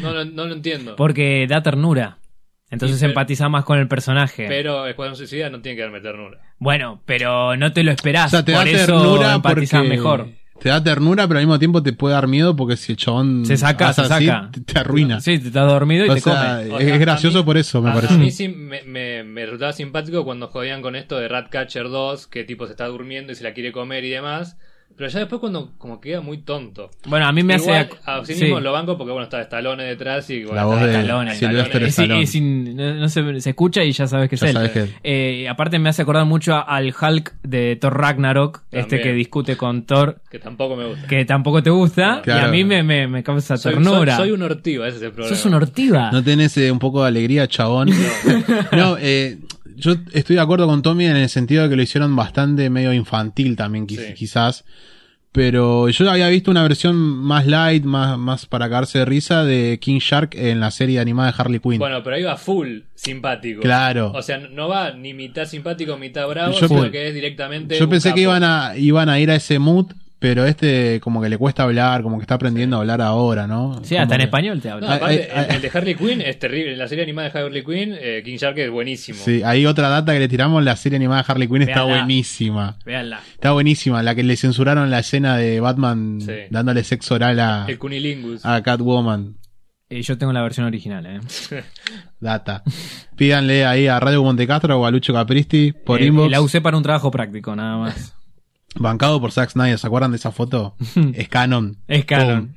No, 0.00 0.12
lo- 0.12 0.24
no 0.24 0.46
lo 0.46 0.54
entiendo. 0.54 0.96
Porque 0.96 1.46
da 1.48 1.62
ternura. 1.62 2.18
Entonces 2.70 3.02
empatiza 3.02 3.50
más 3.50 3.64
con 3.66 3.78
el 3.78 3.86
personaje. 3.88 4.46
Pero 4.48 4.86
Escuadrón 4.86 5.14
Suicida 5.16 5.50
no 5.50 5.60
tiene 5.60 5.76
que 5.76 5.82
darme 5.82 6.00
ternura. 6.00 6.40
Bueno, 6.58 7.02
pero 7.04 7.54
no 7.56 7.72
te 7.74 7.82
lo 7.82 7.90
esperás. 7.92 8.28
O 8.28 8.36
sea, 8.36 8.44
te 8.46 8.52
por 8.54 8.64
da 8.64 8.70
eso 8.70 8.86
ternura 8.86 9.34
empatizás 9.34 9.80
porque... 9.82 9.88
mejor. 9.96 10.28
Te 10.60 10.68
da 10.68 10.82
ternura, 10.82 11.26
pero 11.26 11.40
al 11.40 11.46
mismo 11.46 11.58
tiempo 11.58 11.82
te 11.82 11.92
puede 11.92 12.14
dar 12.14 12.28
miedo 12.28 12.54
porque 12.54 12.76
si 12.76 12.92
el 12.92 12.98
chabón 12.98 13.44
Se 13.46 13.56
saca, 13.56 13.88
hace 13.88 14.04
se 14.06 14.14
así, 14.14 14.26
saca. 14.26 14.50
te, 14.52 14.60
te 14.60 14.78
arruina. 14.78 15.20
Sí, 15.20 15.38
te 15.38 15.48
estás 15.48 15.66
dormido 15.68 16.06
y 16.06 16.10
o 16.10 16.14
te 16.14 16.20
sea, 16.20 16.60
come. 16.62 16.74
O 16.74 16.78
es 16.78 17.00
gracioso 17.00 17.38
mí- 17.38 17.44
por 17.44 17.56
eso, 17.58 17.82
me 17.82 17.90
a, 17.90 17.94
parece. 17.94 18.14
A 18.14 18.16
mí 18.18 18.30
sí 18.30 18.48
me, 18.48 18.82
me- 18.82 19.24
me 19.24 19.44
resultaba 19.44 19.72
simpático 19.72 20.24
cuando 20.24 20.46
jodían 20.48 20.80
con 20.82 20.94
esto 20.94 21.18
de 21.18 21.26
Ratcatcher 21.28 21.88
2, 21.88 22.26
que 22.28 22.44
tipo 22.44 22.66
se 22.66 22.72
está 22.72 22.86
durmiendo 22.86 23.32
y 23.32 23.34
se 23.34 23.42
la 23.44 23.54
quiere 23.54 23.72
comer 23.72 24.04
y 24.04 24.10
demás. 24.10 24.56
Pero 24.96 25.08
ya 25.10 25.20
después 25.20 25.40
cuando 25.40 25.72
como 25.78 26.00
queda 26.00 26.20
muy 26.20 26.38
tonto. 26.38 26.90
Bueno, 27.06 27.26
a 27.26 27.32
mí 27.32 27.42
me 27.42 27.56
Igual, 27.56 27.88
hace. 27.90 27.98
así 28.04 28.34
sí. 28.34 28.44
mismo 28.44 28.60
lo 28.60 28.72
banco 28.72 28.96
porque 28.96 29.10
bueno, 29.12 29.24
está 29.24 29.40
Stallone 29.42 29.84
detrás 29.84 30.28
y 30.30 30.40
bueno, 30.44 30.54
La 30.56 30.64
voz 30.64 30.74
está 30.76 30.86
de 30.86 30.92
Stallone. 31.00 31.34
Sylvester 31.34 31.82
Stallone. 31.84 32.22
Es- 32.22 32.28
es 32.30 32.34
in- 32.36 32.76
no, 32.76 32.94
no 32.94 33.08
se, 33.08 33.40
se 33.40 33.50
escucha 33.50 33.82
y 33.84 33.92
ya 33.92 34.06
sabes 34.06 34.28
que 34.28 34.34
es 34.36 34.40
Ya 34.40 34.48
él. 34.48 34.52
sabes 34.54 34.70
que 34.70 34.80
es. 34.80 34.90
Eh, 35.02 35.48
aparte 35.48 35.78
me 35.78 35.88
hace 35.88 36.02
acordar 36.02 36.26
mucho 36.26 36.54
a- 36.54 36.60
al 36.60 36.94
Hulk 36.94 37.34
de 37.42 37.76
Thor 37.76 37.96
Ragnarok, 37.98 38.62
este 38.70 38.80
También. 38.96 39.02
que 39.02 39.12
discute 39.14 39.56
con 39.56 39.84
Thor, 39.86 40.20
Que 40.30 40.38
tampoco 40.38 40.76
me 40.76 40.86
gusta. 40.86 41.06
que 41.06 41.24
tampoco 41.24 41.62
te 41.62 41.70
gusta, 41.70 42.18
y 42.20 42.22
Claro. 42.24 42.46
a 42.46 42.50
mí 42.50 42.64
me, 42.64 42.82
me, 42.82 43.08
me 43.08 43.22
causa 43.22 43.56
Soy, 43.56 43.72
ternura. 43.74 44.16
soy- 44.16 44.26
soy 44.28 44.30
un 44.32 44.42
ortiva, 44.42 44.86
ese 44.88 44.98
es 44.98 45.02
el 45.02 45.12
problema. 45.12 45.34
Sos 45.36 45.46
un 45.46 45.54
ortiva. 45.54 46.10
¿No 46.12 46.22
tenés 46.22 46.56
eh, 46.58 46.70
un 46.70 46.78
poco 46.78 47.02
de 47.02 47.08
alegría, 47.08 47.48
chabón? 47.48 47.88
no, 48.72 48.96
eh, 49.00 49.38
yo 49.82 49.96
estoy 50.12 50.36
de 50.36 50.42
acuerdo 50.42 50.66
con 50.66 50.80
Tommy 50.82 51.06
en 51.06 51.16
el 51.16 51.28
sentido 51.28 51.64
de 51.64 51.68
que 51.68 51.76
lo 51.76 51.82
hicieron 51.82 52.16
bastante 52.16 52.70
medio 52.70 52.92
infantil 52.92 53.56
también, 53.56 53.86
Sí. 53.88 53.98
quizás. 54.16 54.64
Pero 55.34 55.88
yo 55.88 56.10
había 56.10 56.28
visto 56.28 56.50
una 56.50 56.62
versión 56.62 56.94
más 56.94 57.46
light, 57.46 57.84
más, 57.84 58.18
más 58.18 58.44
para 58.44 58.66
cagarse 58.68 58.98
de 58.98 59.04
risa 59.06 59.44
de 59.44 59.78
King 59.80 59.98
Shark 59.98 60.34
en 60.34 60.60
la 60.60 60.70
serie 60.70 61.00
animada 61.00 61.32
de 61.32 61.34
Harley 61.38 61.58
Quinn. 61.58 61.78
Bueno, 61.78 62.02
pero 62.02 62.16
ahí 62.16 62.22
va 62.22 62.36
full 62.36 62.80
simpático. 62.94 63.62
Claro. 63.62 64.12
O 64.14 64.20
sea, 64.20 64.36
no 64.36 64.68
va 64.68 64.92
ni 64.92 65.14
mitad 65.14 65.46
simpático, 65.46 65.96
mitad 65.96 66.28
bravo, 66.28 66.52
Yo 66.60 66.68
sino 66.68 66.90
que 66.90 67.08
es 67.08 67.14
directamente. 67.14 67.78
yo 67.78 67.88
pensé 67.88 68.12
que 68.12 68.20
iban 68.20 68.44
a, 68.44 68.76
iban 68.76 69.08
a 69.08 69.18
ir 69.20 69.30
a 69.30 69.34
ese 69.36 69.58
mood, 69.58 69.86
pero 70.22 70.46
este 70.46 71.00
como 71.00 71.20
que 71.20 71.28
le 71.28 71.36
cuesta 71.36 71.64
hablar, 71.64 72.02
como 72.02 72.16
que 72.16 72.22
está 72.22 72.36
aprendiendo 72.36 72.76
a 72.76 72.80
hablar 72.80 73.02
ahora, 73.02 73.46
¿no? 73.46 73.80
Sí, 73.84 73.96
hasta 73.96 74.14
en 74.14 74.18
que- 74.20 74.24
español 74.24 74.60
te 74.62 74.68
No, 74.68 74.74
habla. 74.76 74.94
aparte, 74.94 75.28
ay, 75.34 75.38
ay. 75.40 75.46
el, 75.50 75.54
el 75.56 75.62
de 75.62 75.70
Harley 75.74 75.94
Quinn 75.96 76.20
es 76.22 76.38
terrible. 76.38 76.72
En 76.72 76.78
la 76.78 76.88
serie 76.88 77.04
animada 77.04 77.28
de 77.28 77.38
Harley 77.38 77.64
Quinn, 77.64 77.94
eh, 78.00 78.22
King 78.24 78.36
Shark 78.36 78.56
es 78.58 78.70
buenísimo. 78.70 79.18
Sí, 79.22 79.42
hay 79.44 79.66
otra 79.66 79.88
data 79.90 80.12
que 80.14 80.20
le 80.20 80.28
tiramos, 80.28 80.64
la 80.64 80.76
serie 80.76 80.96
animada 80.96 81.22
de 81.22 81.32
Harley 81.32 81.48
Quinn 81.48 81.62
está 81.62 81.82
buenísima. 81.82 82.78
Véanla. 82.86 83.20
Está 83.34 83.52
buenísima, 83.52 84.02
la 84.02 84.14
que 84.14 84.22
le 84.22 84.36
censuraron 84.36 84.90
la 84.90 85.00
escena 85.00 85.36
de 85.36 85.60
Batman 85.60 86.20
Sí. 86.20 86.32
dándole 86.50 86.84
sexo 86.84 87.14
oral 87.16 87.38
a, 87.40 87.66
El 87.68 87.78
Cunilingus. 87.78 88.46
a 88.46 88.62
Catwoman. 88.62 89.36
Eh, 89.90 90.00
yo 90.00 90.16
tengo 90.16 90.32
la 90.32 90.40
versión 90.42 90.64
original, 90.66 91.04
¿eh? 91.04 91.20
Data. 92.20 92.62
Pídanle 93.16 93.66
ahí 93.66 93.88
a 93.88 94.00
Radio 94.00 94.22
Montecastro 94.22 94.80
o 94.80 94.86
a 94.86 94.90
Lucho 94.90 95.12
Capristi 95.12 95.72
por 95.72 96.00
Eh, 96.00 96.06
inbox. 96.06 96.30
La 96.30 96.40
usé 96.40 96.60
para 96.60 96.76
un 96.76 96.82
trabajo 96.82 97.10
práctico, 97.10 97.54
nada 97.54 97.76
más. 97.76 98.14
Bancado 98.74 99.20
por 99.20 99.32
Zack 99.32 99.50
Snyder, 99.50 99.78
¿se 99.78 99.86
acuerdan 99.86 100.12
de 100.12 100.16
esa 100.16 100.32
foto? 100.32 100.76
es 101.14 101.28
canon. 101.28 101.76
Es 101.88 102.04
canon. 102.06 102.54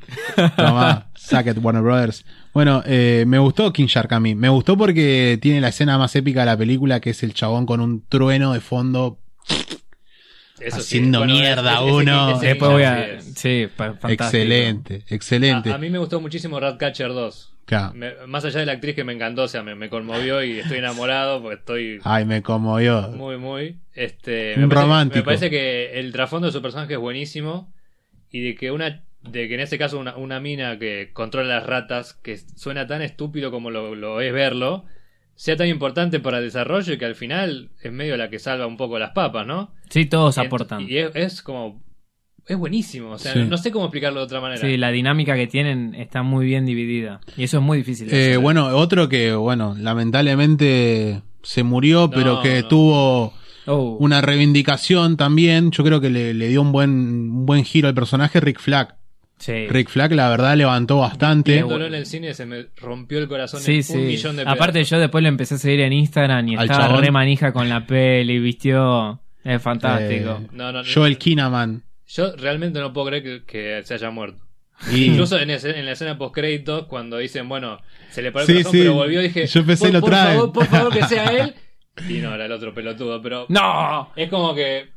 Tomá, 0.56 1.10
sack 1.16 1.48
it, 1.48 1.58
Warner 1.62 1.84
Brothers. 1.84 2.26
Bueno, 2.54 2.82
eh, 2.86 3.26
me 3.28 3.38
gustó 3.38 3.74
King 3.74 3.88
Shark 3.88 4.14
a 4.14 4.20
mí. 4.22 4.34
Me 4.34 4.48
gustó 4.48 4.78
porque 4.78 5.38
tiene 5.42 5.60
la 5.60 5.68
escena 5.70 5.98
más 5.98 6.16
épica 6.16 6.40
de 6.42 6.46
la 6.46 6.58
película, 6.58 7.02
que 7.02 7.10
es 7.10 7.22
el 7.24 7.34
chabón 7.34 7.66
con 7.66 7.82
un 7.82 8.06
trueno 8.08 8.54
de 8.54 8.62
fondo. 8.62 9.20
Eso 10.60 10.78
sí. 10.78 10.82
haciendo 11.00 11.26
mierda 11.26 11.74
ese- 11.74 11.84
ese- 11.84 11.92
uno. 11.94 12.32
ese 12.38 12.46
Después 12.46 12.72
voy 12.72 12.84
a... 12.84 13.20
sí. 13.22 13.34
Sí, 13.36 13.68
fantástico. 13.76 14.24
Excelente, 14.24 15.04
excelente. 15.10 15.70
A, 15.70 15.76
a 15.76 15.78
mí 15.78 15.90
me 15.90 15.98
gustó 15.98 16.22
muchísimo 16.22 16.58
Ratcatcher 16.60 17.10
2. 17.10 17.55
Claro. 17.66 17.94
Me- 17.96 18.14
más 18.28 18.46
allá 18.46 18.60
de 18.60 18.66
la 18.68 18.74
actriz 18.74 18.94
que 18.96 19.04
me 19.04 19.14
encantó, 19.14 19.44
o 19.44 19.48
sea, 19.48 19.64
me, 19.64 19.74
me 19.76 19.90
conmovió 19.90 20.44
y 20.44 20.60
estoy 20.60 20.78
enamorado 20.78 21.42
porque 21.42 21.56
estoy 21.60 22.00
Ay, 22.04 22.24
me 22.26 22.44
conmovió. 22.44 23.10
muy, 23.10 23.38
muy. 23.38 23.80
Este, 23.94 24.54
Un 24.56 24.62
me 24.64 24.68
parece- 24.68 24.82
romántico. 24.84 25.18
Me 25.20 25.24
parece 25.26 25.50
que 25.50 26.00
el 26.00 26.12
trasfondo 26.12 26.48
de 26.48 26.54
su 26.54 26.62
personaje 26.62 26.94
es 26.94 27.00
buenísimo 27.00 27.74
y 28.30 28.42
de 28.44 28.56
que 28.56 28.72
una 28.72 29.02
de 29.22 29.48
que 29.48 29.56
en 29.56 29.60
este 29.62 29.80
caso 29.80 29.98
una, 29.98 30.16
una 30.18 30.40
mina 30.40 30.78
que 30.78 31.10
controla 31.12 31.56
las 31.56 31.66
ratas, 31.66 32.14
que 32.14 32.38
suena 32.38 32.86
tan 32.86 33.02
estúpido 33.02 33.50
como 33.50 33.72
lo, 33.72 33.96
lo 33.96 34.22
es 34.22 34.32
verlo, 34.32 34.86
sea 35.34 35.56
tan 35.56 35.68
importante 35.68 36.20
para 36.20 36.38
el 36.38 36.44
desarrollo 36.44 36.94
y 36.94 36.98
que 37.00 37.06
al 37.06 37.16
final 37.16 37.72
es 37.82 37.92
medio 37.92 38.16
la 38.18 38.30
que 38.30 38.38
salva 38.38 38.68
un 38.68 38.78
poco 38.78 39.00
las 39.00 39.12
papas, 39.12 39.48
¿no? 39.48 39.74
Sí, 39.90 40.06
todos 40.06 40.38
Y 40.38 40.42
aportan. 40.42 40.82
Y 40.88 40.98
es, 41.00 41.10
es 41.16 41.42
como. 41.42 41.84
Es 42.48 42.58
buenísimo. 42.58 43.12
O 43.12 43.18
sea, 43.18 43.34
Sí. 43.34 43.40
no 43.48 43.58
sé 43.58 43.72
cómo 43.72 43.86
explicarlo 43.86 44.20
de 44.20 44.26
otra 44.26 44.40
manera. 44.42 44.62
Sí, 44.62 44.78
la 44.78 44.92
dinámica 44.92 45.36
que 45.36 45.48
tienen 45.48 45.96
está 45.96 46.22
muy 46.24 46.46
bien 46.46 46.66
dividida. 46.66 47.20
Y 47.38 47.44
eso 47.44 47.58
es 47.58 47.64
muy 47.64 47.80
difícil. 47.80 48.08
de 48.08 48.34
Eh, 48.34 48.38
bueno, 48.38 48.68
otro 48.68 49.10
que, 49.10 49.34
bueno, 49.34 49.76
lamentablemente 49.80 51.22
se 51.44 51.64
murió, 51.64 52.10
pero 52.10 52.42
que 52.42 52.62
no. 52.62 52.68
tuvo 52.68 53.34
Oh, 53.68 53.98
una 54.00 54.22
reivindicación 54.22 55.18
también. 55.18 55.72
Yo 55.72 55.84
creo 55.84 56.00
que 56.00 56.12
le, 56.12 56.36
le 56.36 56.48
dio 56.50 56.62
un 56.62 56.72
buen, 56.72 56.92
un 56.92 57.46
buen 57.48 57.64
giro 57.64 57.88
al 57.88 57.96
personaje, 57.96 58.40
Rick 58.40 58.60
Flag. 58.60 58.96
sí. 59.40 59.68
Rick 59.68 59.90
Flag, 59.90 60.12
la 60.14 60.30
verdad, 60.30 60.56
levantó 60.56 61.00
bastante. 61.00 61.54
Viéndolo 61.54 61.88
en 61.88 61.96
el 61.96 62.06
cine 62.06 62.36
se 62.36 62.46
me 62.46 62.68
rompió 62.78 63.18
el 63.18 63.28
corazón 63.28 63.60
Sí, 63.62 63.78
en 63.78 63.84
sí. 63.84 63.94
un 63.98 64.06
millón 64.06 64.36
de 64.36 64.44
Aparte 64.44 64.84
yo 64.84 65.00
después 65.00 65.24
lo 65.24 65.30
empecé 65.30 65.56
a 65.56 65.58
seguir 65.58 65.80
en 65.80 65.94
Instagram 65.94 66.48
y 66.50 66.56
Al 66.58 66.66
estaba 66.66 66.88
chabón. 66.90 67.02
re 67.04 67.10
manija 67.12 67.52
con 67.54 67.68
la 67.68 67.88
peli, 67.88 68.38
vistió... 68.40 69.20
Es 69.44 69.62
fantástico. 69.62 70.40
Eh, 70.44 70.48
No, 70.54 70.72
no, 70.72 70.82
no. 70.84 70.90
Joel 70.92 71.18
Kinnaman. 71.18 71.84
Yo 72.08 72.36
realmente 72.36 72.80
no 72.80 72.94
puedo 72.94 73.08
creer 73.08 73.24
que, 73.24 73.44
que 73.46 73.82
se 73.84 73.94
haya 73.96 74.10
muerto. 74.12 74.44
Y 74.92 75.06
Incluso 75.06 75.40
en, 75.40 75.50
ese- 75.50 75.78
en 75.80 75.86
la 75.86 75.94
escena 75.94 76.18
post 76.18 76.36
créditos 76.36 76.86
cuando 76.88 77.18
dicen, 77.18 77.48
bueno, 77.48 77.80
se 78.10 78.22
le 78.22 78.32
paró 78.32 78.44
el 78.44 78.48
Sí, 78.48 78.54
corazón, 78.56 78.72
sí. 78.74 78.78
pero 78.80 78.94
volvió, 78.94 79.22
dije, 79.22 79.48
Yo 79.48 79.66
pensé, 79.66 79.86
por, 79.86 79.94
lo 79.94 80.02
por 80.02 80.10
traen. 80.10 80.36
favor, 80.38 80.52
por 80.54 80.66
favor 80.68 80.94
que 80.94 81.04
sea 81.06 81.26
él. 81.32 81.56
Y 82.10 82.18
no, 82.20 82.36
era 82.36 82.46
el 82.46 82.52
otro 82.52 82.74
pelotudo, 82.74 83.22
pero 83.22 83.46
¡No! 83.48 84.12
es 84.18 84.30
como 84.30 84.54
que, 84.54 84.90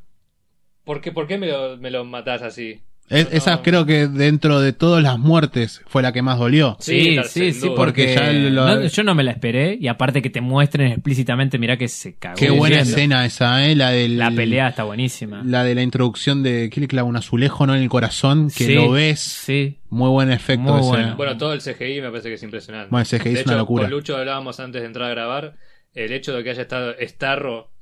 ¿por 0.84 1.00
qué, 1.00 1.12
por 1.12 1.28
qué 1.28 1.38
me, 1.38 1.46
lo, 1.46 1.76
me 1.76 1.90
lo 1.92 2.04
matás 2.04 2.42
así? 2.42 2.82
Es- 3.10 3.30
No, 3.30 3.36
esa 3.36 3.56
no. 3.56 3.62
creo 3.62 3.86
que 3.86 4.06
dentro 4.08 4.60
de 4.60 4.72
todas 4.72 5.02
las 5.02 5.18
muertes 5.18 5.82
fue 5.86 6.02
la 6.02 6.12
que 6.12 6.22
más 6.22 6.38
dolió. 6.38 6.76
Sí, 6.80 7.18
Sí, 7.24 7.52
sí, 7.52 7.60
porque 7.74 8.04
Porque 8.08 8.14
ya 8.14 8.32
lo- 8.32 8.66
no, 8.66 8.86
yo 8.86 9.02
no 9.02 9.14
me 9.14 9.24
la 9.24 9.30
esperé 9.32 9.76
y 9.80 9.88
aparte 9.88 10.22
que 10.22 10.30
te 10.30 10.40
muestren 10.40 10.92
explícitamente, 10.92 11.58
mirá 11.58 11.76
que 11.76 11.88
se 11.88 12.16
cagó. 12.16 12.36
Qué 12.36 12.50
buena 12.50 12.76
viendo. 12.76 12.90
escena 12.96 13.24
esa, 13.26 13.66
¿eh? 13.66 13.74
La 13.74 13.90
del, 13.90 14.18
La 14.18 14.30
pelea 14.30 14.68
está 14.68 14.84
buenísima. 14.84 15.42
La 15.44 15.64
de 15.64 15.74
la 15.74 15.82
introducción 15.82 16.42
de, 16.42 16.70
¿qué 16.70 16.80
le 16.80 16.88
clava? 16.88 17.08
Un 17.08 17.16
azulejo, 17.16 17.66
¿no? 17.66 17.74
En 17.74 17.82
el 17.82 17.88
corazón, 17.88 18.48
que 18.54 18.64
Sí, 18.64 18.74
lo 18.74 18.90
ves. 18.90 19.20
Sí. 19.20 19.78
Muy 19.90 20.10
buen 20.10 20.30
efecto 20.30 20.62
Muy 20.74 20.82
bueno. 20.86 21.16
Bueno, 21.16 21.36
todo 21.38 21.54
el 21.54 21.60
CGI 21.62 22.02
me 22.02 22.10
parece 22.10 22.28
que 22.28 22.34
es 22.34 22.42
impresionante. 22.42 22.88
Bueno, 22.90 23.06
el 23.10 23.18
CGI 23.18 23.32
de 23.34 23.40
es 23.40 23.46
una 23.46 23.54
hecho, 23.54 23.58
locura. 23.58 23.84
Con 23.84 23.90
Lucho 23.90 24.16
hablábamos 24.16 24.60
antes 24.60 24.82
de 24.82 24.86
entrar 24.86 25.06
a 25.10 25.14
grabar. 25.14 25.56
El 25.94 26.12
hecho 26.12 26.34
de 26.36 26.44
que 26.44 26.50
haya 26.50 26.62
estado 26.62 26.94
Starro 27.00 27.72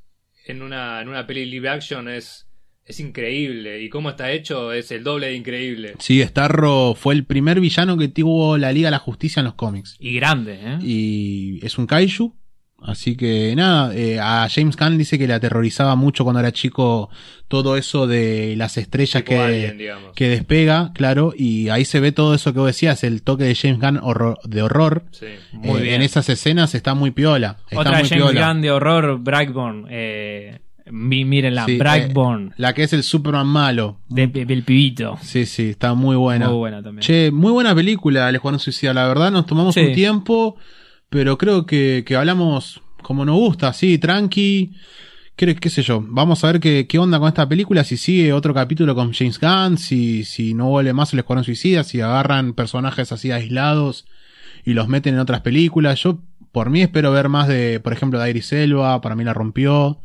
en 0.47 0.63
una, 0.63 1.03
en 1.03 1.09
una 1.09 1.27
peli 1.27 1.45
live 1.47 1.69
action 1.69 2.09
es, 2.09 2.46
es 2.87 3.01
increíble. 3.01 3.83
Y 3.83 3.89
cómo 3.89 4.11
está 4.11 4.31
hecho 4.33 4.73
es 4.73 4.91
el 4.93 5.03
doble 5.05 5.27
de 5.29 5.35
increíble. 5.35 5.95
Sí, 5.99 6.23
Starro 6.23 6.95
fue 6.95 7.15
el 7.15 7.25
primer 7.25 7.61
villano 7.61 7.97
que 7.97 8.09
tuvo 8.09 8.57
la 8.59 8.73
Liga 8.73 8.87
de 8.89 8.93
la 8.93 8.99
Justicia 8.99 9.41
en 9.41 9.47
los 9.47 9.55
cómics. 9.55 9.97
Y 9.99 10.15
grande, 10.17 10.59
¿eh? 10.63 10.79
Y 10.83 11.65
es 11.65 11.79
un 11.79 11.87
kaiju. 11.87 12.35
Así 12.83 13.17
que 13.17 13.55
nada, 13.57 13.93
eh, 13.97 14.21
a 14.21 14.47
James 14.55 14.77
Gunn 14.77 14.99
dice 14.99 15.19
que 15.19 15.27
le 15.27 15.33
aterrorizaba 15.33 15.97
mucho 15.97 16.23
cuando 16.25 16.41
era 16.41 16.53
chico 16.53 17.09
todo 17.49 17.77
eso 17.77 18.07
de 18.07 18.55
las 18.57 18.77
estrellas 18.77 19.23
que, 19.23 19.39
Alien, 19.39 19.79
digamos. 19.79 20.13
que 20.15 20.29
despega, 20.29 20.93
claro, 20.95 21.33
y 21.37 21.71
ahí 21.71 21.85
se 21.87 22.01
ve 22.01 22.13
todo 22.13 22.35
eso 22.35 22.53
que 22.53 22.59
vos 22.61 22.67
decías, 22.69 23.03
el 23.03 23.23
toque 23.23 23.45
de 23.45 23.55
James 23.55 23.81
Gunn 23.81 23.99
horror- 24.03 24.39
de 24.45 24.63
horror. 24.63 25.05
Sí. 25.11 25.27
Muy 25.53 25.81
Eh, 25.81 25.83
bien. 25.85 25.95
En 25.97 26.03
esas 26.03 26.29
escenas 26.29 26.75
está 26.75 26.95
muy 26.95 27.11
piola. 27.13 27.57
Está 27.71 27.81
Otra 27.81 27.99
muy 27.99 28.09
James 28.09 28.25
piola. 28.25 28.53
Gunn 28.53 28.61
de 28.63 28.71
horror, 28.71 29.19
Brightburn. 29.21 29.87
Eh, 29.91 30.59
mírenla, 30.91 31.65
Sí, 31.67 31.79
Brightburn. 31.79 32.49
eh, 32.49 32.55
la 32.59 32.73
que 32.75 32.83
es 32.85 32.93
el 32.93 33.03
Superman 33.03 33.47
malo. 33.47 33.99
de- 34.09 34.27
de- 34.29 34.45
del 34.47 34.63
pibito. 34.63 35.19
Sí, 35.23 35.47
sí, 35.47 35.71
está 35.71 35.95
muy 35.95 36.17
buena. 36.17 36.49
Muy 36.49 36.57
buena 36.59 36.83
también. 36.83 37.01
Che, 37.03 37.31
muy 37.31 37.53
buena 37.53 37.75
película, 37.75 38.29
El 38.29 38.37
Escuadrón 38.37 38.61
Suicida. 38.61 38.95
La 38.95 39.07
verdad, 39.09 39.31
nos 39.33 39.47
tomamos 39.47 39.75
Sí. 39.75 39.81
un 39.81 39.93
tiempo, 39.95 40.57
pero 41.11 41.37
creo 41.39 41.67
que, 41.67 42.05
que 42.07 42.17
hablamos 42.17 42.81
como 43.03 43.25
nos 43.25 43.37
gusta, 43.37 43.69
así, 43.69 43.99
tranqui. 43.99 44.73
¿Qué, 45.37 45.55
qué 45.57 45.69
sé 45.71 45.83
yo? 45.83 46.03
Vamos 46.07 46.43
a 46.43 46.47
ver 46.47 46.61
qué, 46.61 46.87
qué 46.89 46.99
onda 46.99 47.19
con 47.19 47.29
esta 47.29 47.47
película, 47.49 47.85
si 47.85 47.97
sigue 47.99 48.33
otro 48.33 48.55
capítulo 48.55 48.95
con 48.95 49.13
James 49.13 49.39
Gunn, 49.39 49.77
si, 49.77 50.25
si 50.25 50.55
no 50.55 50.69
vuelve 50.71 50.93
más 50.95 51.13
El 51.13 51.19
Escuadrón 51.19 51.45
Suicida, 51.45 51.85
si 51.85 52.01
agarran 52.01 52.55
personajes 52.55 53.13
así 53.13 53.31
aislados 53.33 54.07
y 54.65 54.73
los 54.73 54.89
meten 54.89 55.15
en 55.15 55.21
otras 55.21 55.43
películas. 55.43 56.03
Yo, 56.03 56.21
por 56.53 56.71
mí, 56.71 56.81
espero 56.81 57.13
ver 57.13 57.29
más 57.29 57.49
de, 57.49 57.81
por 57.81 57.93
ejemplo, 57.93 58.19
de 58.19 58.31
Iris 58.31 58.51
Elba, 58.53 59.01
para 59.03 59.15
mí 59.15 59.25
la 59.25 59.35
rompió. 59.35 60.01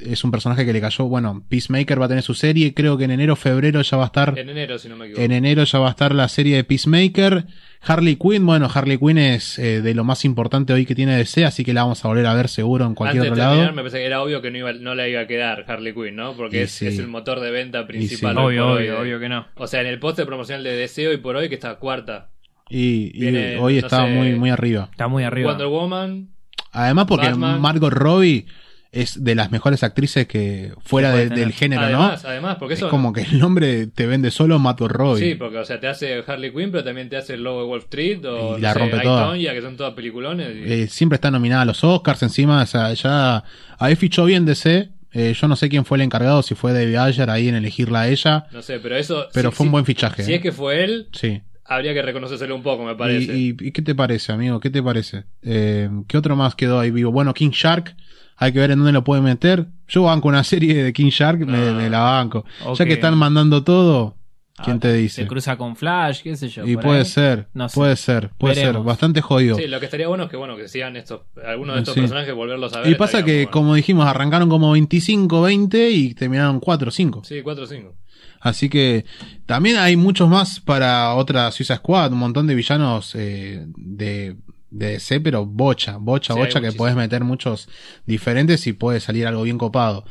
Es 0.00 0.24
un 0.24 0.30
personaje 0.30 0.64
que 0.64 0.72
le 0.72 0.80
cayó, 0.80 1.04
bueno, 1.06 1.44
Peacemaker 1.48 2.00
va 2.00 2.06
a 2.06 2.08
tener 2.08 2.22
su 2.22 2.34
serie, 2.34 2.74
creo 2.74 2.96
que 2.98 3.04
en 3.04 3.10
enero, 3.12 3.36
febrero 3.36 3.82
ya 3.82 3.96
va 3.96 4.04
a 4.04 4.06
estar 4.06 4.38
En 4.38 4.48
enero, 4.48 4.78
si 4.78 4.88
no 4.88 4.96
me 4.96 5.06
equivoco. 5.06 5.22
en 5.22 5.32
enero 5.32 5.64
ya 5.64 5.78
va 5.78 5.88
a 5.88 5.90
estar 5.90 6.14
la 6.14 6.28
serie 6.28 6.56
de 6.56 6.64
Peacemaker. 6.64 7.46
Harley 7.84 8.14
Quinn, 8.14 8.46
bueno, 8.46 8.70
Harley 8.72 8.96
Quinn 8.96 9.18
es 9.18 9.58
eh, 9.58 9.82
de 9.82 9.94
lo 9.94 10.04
más 10.04 10.24
importante 10.24 10.72
hoy 10.72 10.86
que 10.86 10.94
tiene 10.94 11.16
DC, 11.16 11.44
así 11.44 11.64
que 11.64 11.74
la 11.74 11.82
vamos 11.82 12.04
a 12.04 12.08
volver 12.08 12.26
a 12.26 12.34
ver 12.34 12.48
seguro 12.48 12.86
en 12.86 12.94
cualquier 12.94 13.22
Antes 13.22 13.32
otro 13.32 13.42
de 13.42 13.48
terminar, 13.48 13.64
lado. 13.66 13.76
me 13.76 13.82
parece 13.82 13.98
que 13.98 14.06
era 14.06 14.22
obvio 14.22 14.40
que 14.40 14.50
no, 14.52 14.58
iba, 14.58 14.72
no 14.72 14.94
le 14.94 15.10
iba 15.10 15.20
a 15.22 15.26
quedar 15.26 15.64
Harley 15.66 15.92
Quinn, 15.92 16.14
¿no? 16.14 16.34
Porque 16.34 16.58
Y 16.58 16.60
es, 16.60 16.70
sí. 16.70 16.86
es 16.86 16.98
el 17.00 17.08
motor 17.08 17.40
de 17.40 17.50
venta 17.50 17.84
principal. 17.88 18.34
sí. 18.36 18.40
hoy 18.40 18.58
Obvio, 18.58 18.72
obvio, 18.74 19.00
obvio 19.00 19.18
que 19.20 19.28
no. 19.28 19.46
O 19.56 19.66
sea, 19.66 19.80
en 19.80 19.88
el 19.88 19.98
póster 19.98 20.26
promocional 20.26 20.62
de 20.62 20.76
DC 20.76 21.08
hoy 21.08 21.16
por 21.16 21.34
hoy, 21.34 21.48
que 21.48 21.56
está 21.56 21.74
cuarta. 21.80 22.30
Y, 22.70 23.10
y 23.14 23.20
Viene, 23.20 23.56
hoy 23.58 23.80
no 23.80 23.86
está 23.86 24.06
sé, 24.06 24.12
muy, 24.12 24.34
muy 24.36 24.50
arriba. 24.50 24.88
Está 24.92 25.08
muy 25.08 25.24
arriba. 25.24 25.50
Wonder 25.50 25.66
Woman. 25.66 26.28
Además 26.70 27.06
porque 27.06 27.26
Batman. 27.28 27.60
Margot 27.60 27.92
Robbie 27.92 28.46
es 28.92 29.24
de 29.24 29.34
las 29.34 29.50
mejores 29.50 29.82
actrices 29.82 30.26
que 30.26 30.72
fuera 30.84 31.12
de- 31.12 31.30
del 31.30 31.52
género, 31.52 31.80
además, 31.82 32.22
¿no? 32.22 32.28
además, 32.28 32.56
porque 32.58 32.74
Es 32.74 32.80
eso. 32.80 32.90
como 32.90 33.12
que 33.14 33.22
el 33.22 33.38
nombre 33.38 33.86
te 33.86 34.06
vende 34.06 34.30
solo 34.30 34.58
Margot 34.58 34.90
Robbie. 34.92 35.30
Sí, 35.30 35.34
porque, 35.34 35.56
o 35.56 35.64
sea, 35.64 35.80
te 35.80 35.88
hace 35.88 36.22
Harley 36.26 36.52
Quinn, 36.52 36.70
pero 36.70 36.84
también 36.84 37.08
te 37.08 37.16
hace 37.16 37.34
el 37.34 37.42
logo 37.42 37.62
de 37.62 37.68
Wall 37.68 37.78
Street 37.80 38.22
o 38.26 38.50
Y 38.50 38.52
no 38.52 38.58
la 38.58 38.72
sé, 38.74 38.78
rompe 38.78 38.98
toda. 39.00 39.26
Tonya, 39.28 39.52
que 39.54 39.62
son 39.62 39.76
todas 39.78 39.94
peliculones. 39.94 40.54
y- 40.54 40.72
Eh, 40.72 40.86
siempre 40.88 41.14
está 41.16 41.30
nominada 41.30 41.62
a 41.62 41.64
los 41.64 41.82
Oscars 41.82 42.22
encima, 42.22 42.62
o 42.62 42.66
sea, 42.66 42.92
ya 42.92 43.42
ahí 43.78 43.96
fichó 43.96 44.26
bien 44.26 44.44
DC. 44.44 44.90
Eh, 45.14 45.34
yo 45.38 45.48
no 45.48 45.56
sé 45.56 45.68
quién 45.70 45.84
fue 45.86 45.96
el 45.98 46.02
encargado, 46.02 46.42
si 46.42 46.54
fue 46.54 46.72
David 46.74 46.96
Ayer 46.96 47.28
ahí 47.30 47.48
en 47.48 47.54
elegirla 47.54 48.02
a 48.02 48.08
ella, 48.08 48.46
no 48.52 48.60
sé, 48.62 48.78
pero 48.78 48.96
eso. 48.96 49.26
pero 49.32 49.50
si- 49.50 49.56
fue 49.56 49.66
un 49.66 49.72
buen 49.72 49.84
fichaje. 49.86 50.22
Si 50.22 50.32
es 50.34 50.40
que 50.42 50.52
fue 50.52 50.84
él, 50.84 51.08
Sí. 51.12 51.40
habría 51.64 51.94
que 51.94 52.02
reconocérselo 52.02 52.54
un 52.54 52.62
poco, 52.62 52.84
me 52.84 52.94
parece. 52.94 53.34
¿Y, 53.36 53.56
y, 53.58 53.68
y 53.68 53.72
qué 53.72 53.80
te 53.82 53.94
parece, 53.94 54.32
amigo? 54.32 54.60
¿Qué 54.60 54.68
te 54.70 54.82
parece? 54.82 55.24
Eh, 55.42 55.88
¿Qué 56.08 56.16
otro 56.18 56.36
más 56.36 56.54
quedó 56.54 56.78
ahí 56.80 56.90
vivo? 56.90 57.10
Bueno, 57.12 57.32
King 57.34 57.50
Shark, 57.52 57.94
hay 58.42 58.52
que 58.52 58.58
ver 58.58 58.70
en 58.72 58.78
dónde 58.78 58.92
lo 58.92 59.04
pueden 59.04 59.24
meter. 59.24 59.66
Yo 59.88 60.04
banco 60.04 60.28
una 60.28 60.44
serie 60.44 60.82
de 60.82 60.92
King 60.92 61.10
Shark, 61.10 61.40
me, 61.46 61.72
me 61.72 61.88
la 61.90 62.00
banco. 62.00 62.44
Ok. 62.64 62.78
Ya 62.78 62.84
que 62.86 62.92
están 62.94 63.16
mandando 63.16 63.62
todo, 63.62 64.16
¿quién 64.64 64.76
Ah, 64.78 64.80
te 64.80 64.92
dice? 64.94 65.22
Se 65.22 65.28
cruza 65.28 65.56
con 65.56 65.76
Flash, 65.76 66.22
qué 66.22 66.36
sé 66.36 66.48
yo. 66.48 66.66
Y 66.66 66.76
puede 66.76 67.00
ahí. 67.00 67.04
ser, 67.04 67.48
No 67.54 67.68
sé. 67.68 67.74
puede 67.74 67.96
ser, 67.96 68.30
puede 68.38 68.54
Veremos. 68.54 68.76
ser, 68.80 68.84
bastante 68.86 69.20
jodido. 69.20 69.56
Sí, 69.56 69.66
lo 69.66 69.78
que 69.78 69.86
estaría 69.86 70.08
bueno 70.08 70.24
es 70.24 70.30
que, 70.30 70.36
bueno, 70.36 70.56
que 70.56 70.68
sigan 70.68 70.96
estos, 70.96 71.22
algunos 71.46 71.74
de 71.76 71.80
estos 71.82 71.94
Sí. 71.94 72.00
personajes, 72.00 72.34
volverlos 72.34 72.72
a 72.74 72.80
ver. 72.80 72.90
y 72.90 72.94
pasa 72.94 73.24
que, 73.24 73.34
bueno. 73.44 73.50
como 73.50 73.74
dijimos, 73.74 74.06
arrancaron 74.06 74.48
como 74.48 74.72
25, 74.72 75.42
20 75.42 75.90
y 75.90 76.14
terminaron 76.14 76.58
4 76.60 76.88
o 76.88 76.92
5. 76.92 77.22
Sí, 77.24 77.42
4 77.42 77.64
o 77.64 77.66
5. 77.66 77.94
Así 78.40 78.68
que 78.68 79.04
también 79.46 79.76
hay 79.76 79.94
muchos 79.96 80.28
más 80.28 80.58
para 80.58 81.14
otra 81.14 81.50
Suiza 81.52 81.76
Squad, 81.76 82.12
un 82.12 82.18
montón 82.18 82.46
de 82.48 82.56
villanos 82.56 83.12
eh, 83.14 83.64
de, 83.76 84.36
de 84.72 84.92
DC, 84.92 85.20
pero 85.20 85.46
bocha, 85.46 85.96
bocha, 85.98 86.34
Sí, 86.34 86.40
bocha, 86.40 86.60
que 86.60 86.72
puedes 86.72 86.96
meter 86.96 87.22
muchos 87.24 87.68
diferentes 88.06 88.66
y 88.66 88.72
puede 88.72 89.00
salir 89.00 89.26
algo 89.26 89.42
bien 89.42 89.58
copado. 89.58 90.04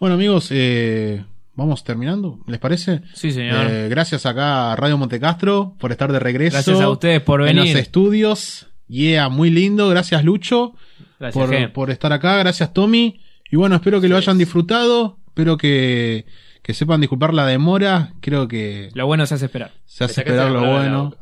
Bueno 0.00 0.14
amigos, 0.16 0.48
eh, 0.50 1.24
vamos 1.54 1.84
terminando, 1.84 2.40
¿les 2.46 2.58
parece? 2.58 3.02
Sí, 3.14 3.30
señor. 3.30 3.66
Eh, 3.70 3.88
gracias 3.88 4.26
acá 4.26 4.72
a 4.72 4.76
Radio 4.76 4.98
Montecastro 4.98 5.74
por 5.78 5.92
estar 5.92 6.10
de 6.12 6.18
regreso. 6.18 6.54
Gracias 6.54 6.80
a 6.80 6.88
ustedes 6.88 7.20
por 7.20 7.40
En 7.42 7.56
venir. 7.56 7.72
los 7.72 7.80
estudios. 7.82 8.66
Yeah, 8.88 9.28
muy 9.28 9.50
lindo. 9.50 9.88
Gracias, 9.88 10.22
Lucho, 10.24 10.74
Gracias, 11.18 11.46
por, 11.46 11.72
por 11.72 11.90
estar 11.90 12.12
acá. 12.12 12.36
Gracias, 12.38 12.72
Tommy. 12.72 13.20
Y 13.50 13.56
bueno, 13.56 13.74
espero 13.76 14.00
que 14.00 14.08
lo 14.08 14.16
hayan 14.16 14.38
disfrutado. 14.38 15.18
Espero 15.28 15.56
que, 15.56 16.24
que 16.62 16.72
sepan 16.74 17.00
disculpar 17.00 17.34
la 17.34 17.46
demora. 17.46 18.12
Creo 18.20 18.46
que 18.48 18.90
Lo 18.94 19.06
bueno 19.06 19.26
se 19.26 19.34
hace 19.34 19.46
esperar. 19.46 19.72
se 19.86 20.04
hace 20.04 20.20
esperar 20.20 20.50
la 20.50 20.60
lo 20.60 20.70
bueno. 20.72 21.14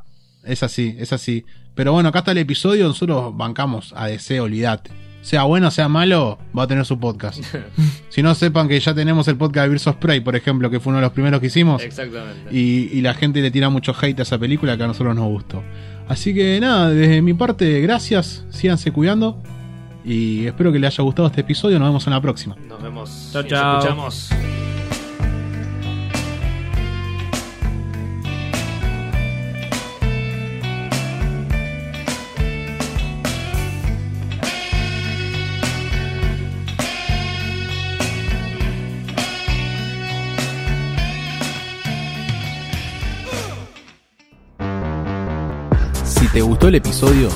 Es 0.44 0.62
así, 0.62 0.96
es 0.98 1.12
así. 1.12 1.44
Pero 1.74 1.92
bueno, 1.92 2.08
acá 2.08 2.20
está 2.20 2.32
el 2.32 2.38
episodio. 2.38 2.86
Nosotros 2.86 3.36
bancamos 3.36 3.92
a 3.96 4.06
DC, 4.06 4.40
olvídate. 4.40 4.90
Sea 5.22 5.44
bueno, 5.44 5.70
sea 5.70 5.88
malo, 5.88 6.38
va 6.56 6.64
a 6.64 6.66
tener 6.66 6.84
su 6.84 7.00
podcast. 7.00 7.42
si 8.10 8.22
no, 8.22 8.34
sepan 8.34 8.68
que 8.68 8.78
ya 8.78 8.94
tenemos 8.94 9.26
el 9.26 9.36
podcast 9.36 9.64
de 9.64 9.68
Birds 9.70 9.86
of 9.86 9.96
Prey, 9.96 10.20
por 10.20 10.36
ejemplo, 10.36 10.68
que 10.68 10.80
fue 10.80 10.90
uno 10.90 10.98
de 10.98 11.06
los 11.06 11.12
primeros 11.12 11.40
que 11.40 11.46
hicimos. 11.46 11.82
Exactamente. 11.82 12.54
Y, 12.54 12.90
y 12.92 13.00
la 13.00 13.14
gente 13.14 13.40
le 13.40 13.50
tira 13.50 13.70
mucho 13.70 13.94
hate 13.98 14.18
a 14.18 14.22
esa 14.22 14.38
película 14.38 14.76
que 14.76 14.82
a 14.82 14.86
nosotros 14.86 15.16
nos 15.16 15.26
gustó. 15.26 15.62
Así 16.08 16.34
que 16.34 16.60
nada, 16.60 16.90
desde 16.90 17.22
mi 17.22 17.32
parte, 17.32 17.80
gracias. 17.80 18.44
Síganse 18.50 18.92
cuidando. 18.92 19.42
Y 20.04 20.46
espero 20.46 20.70
que 20.70 20.78
les 20.78 20.92
haya 20.92 21.02
gustado 21.02 21.28
este 21.28 21.40
episodio. 21.40 21.78
Nos 21.78 21.88
vemos 21.88 22.06
en 22.06 22.12
la 22.12 22.20
próxima. 22.20 22.56
Nos 22.68 22.82
vemos. 22.82 23.30
Chao, 23.32 23.40
y 23.40 23.44
nos 23.44 23.50
chao. 23.50 23.78
escuchamos. 23.78 24.30
Te 46.34 46.42
gustó 46.42 46.66
el 46.66 46.74
episodio, 46.74 47.28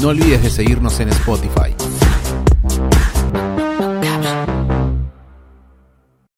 no 0.00 0.08
olvides 0.08 0.42
de 0.42 0.48
seguirnos 0.48 1.00
en 1.00 1.10
Spotify, 1.10 1.74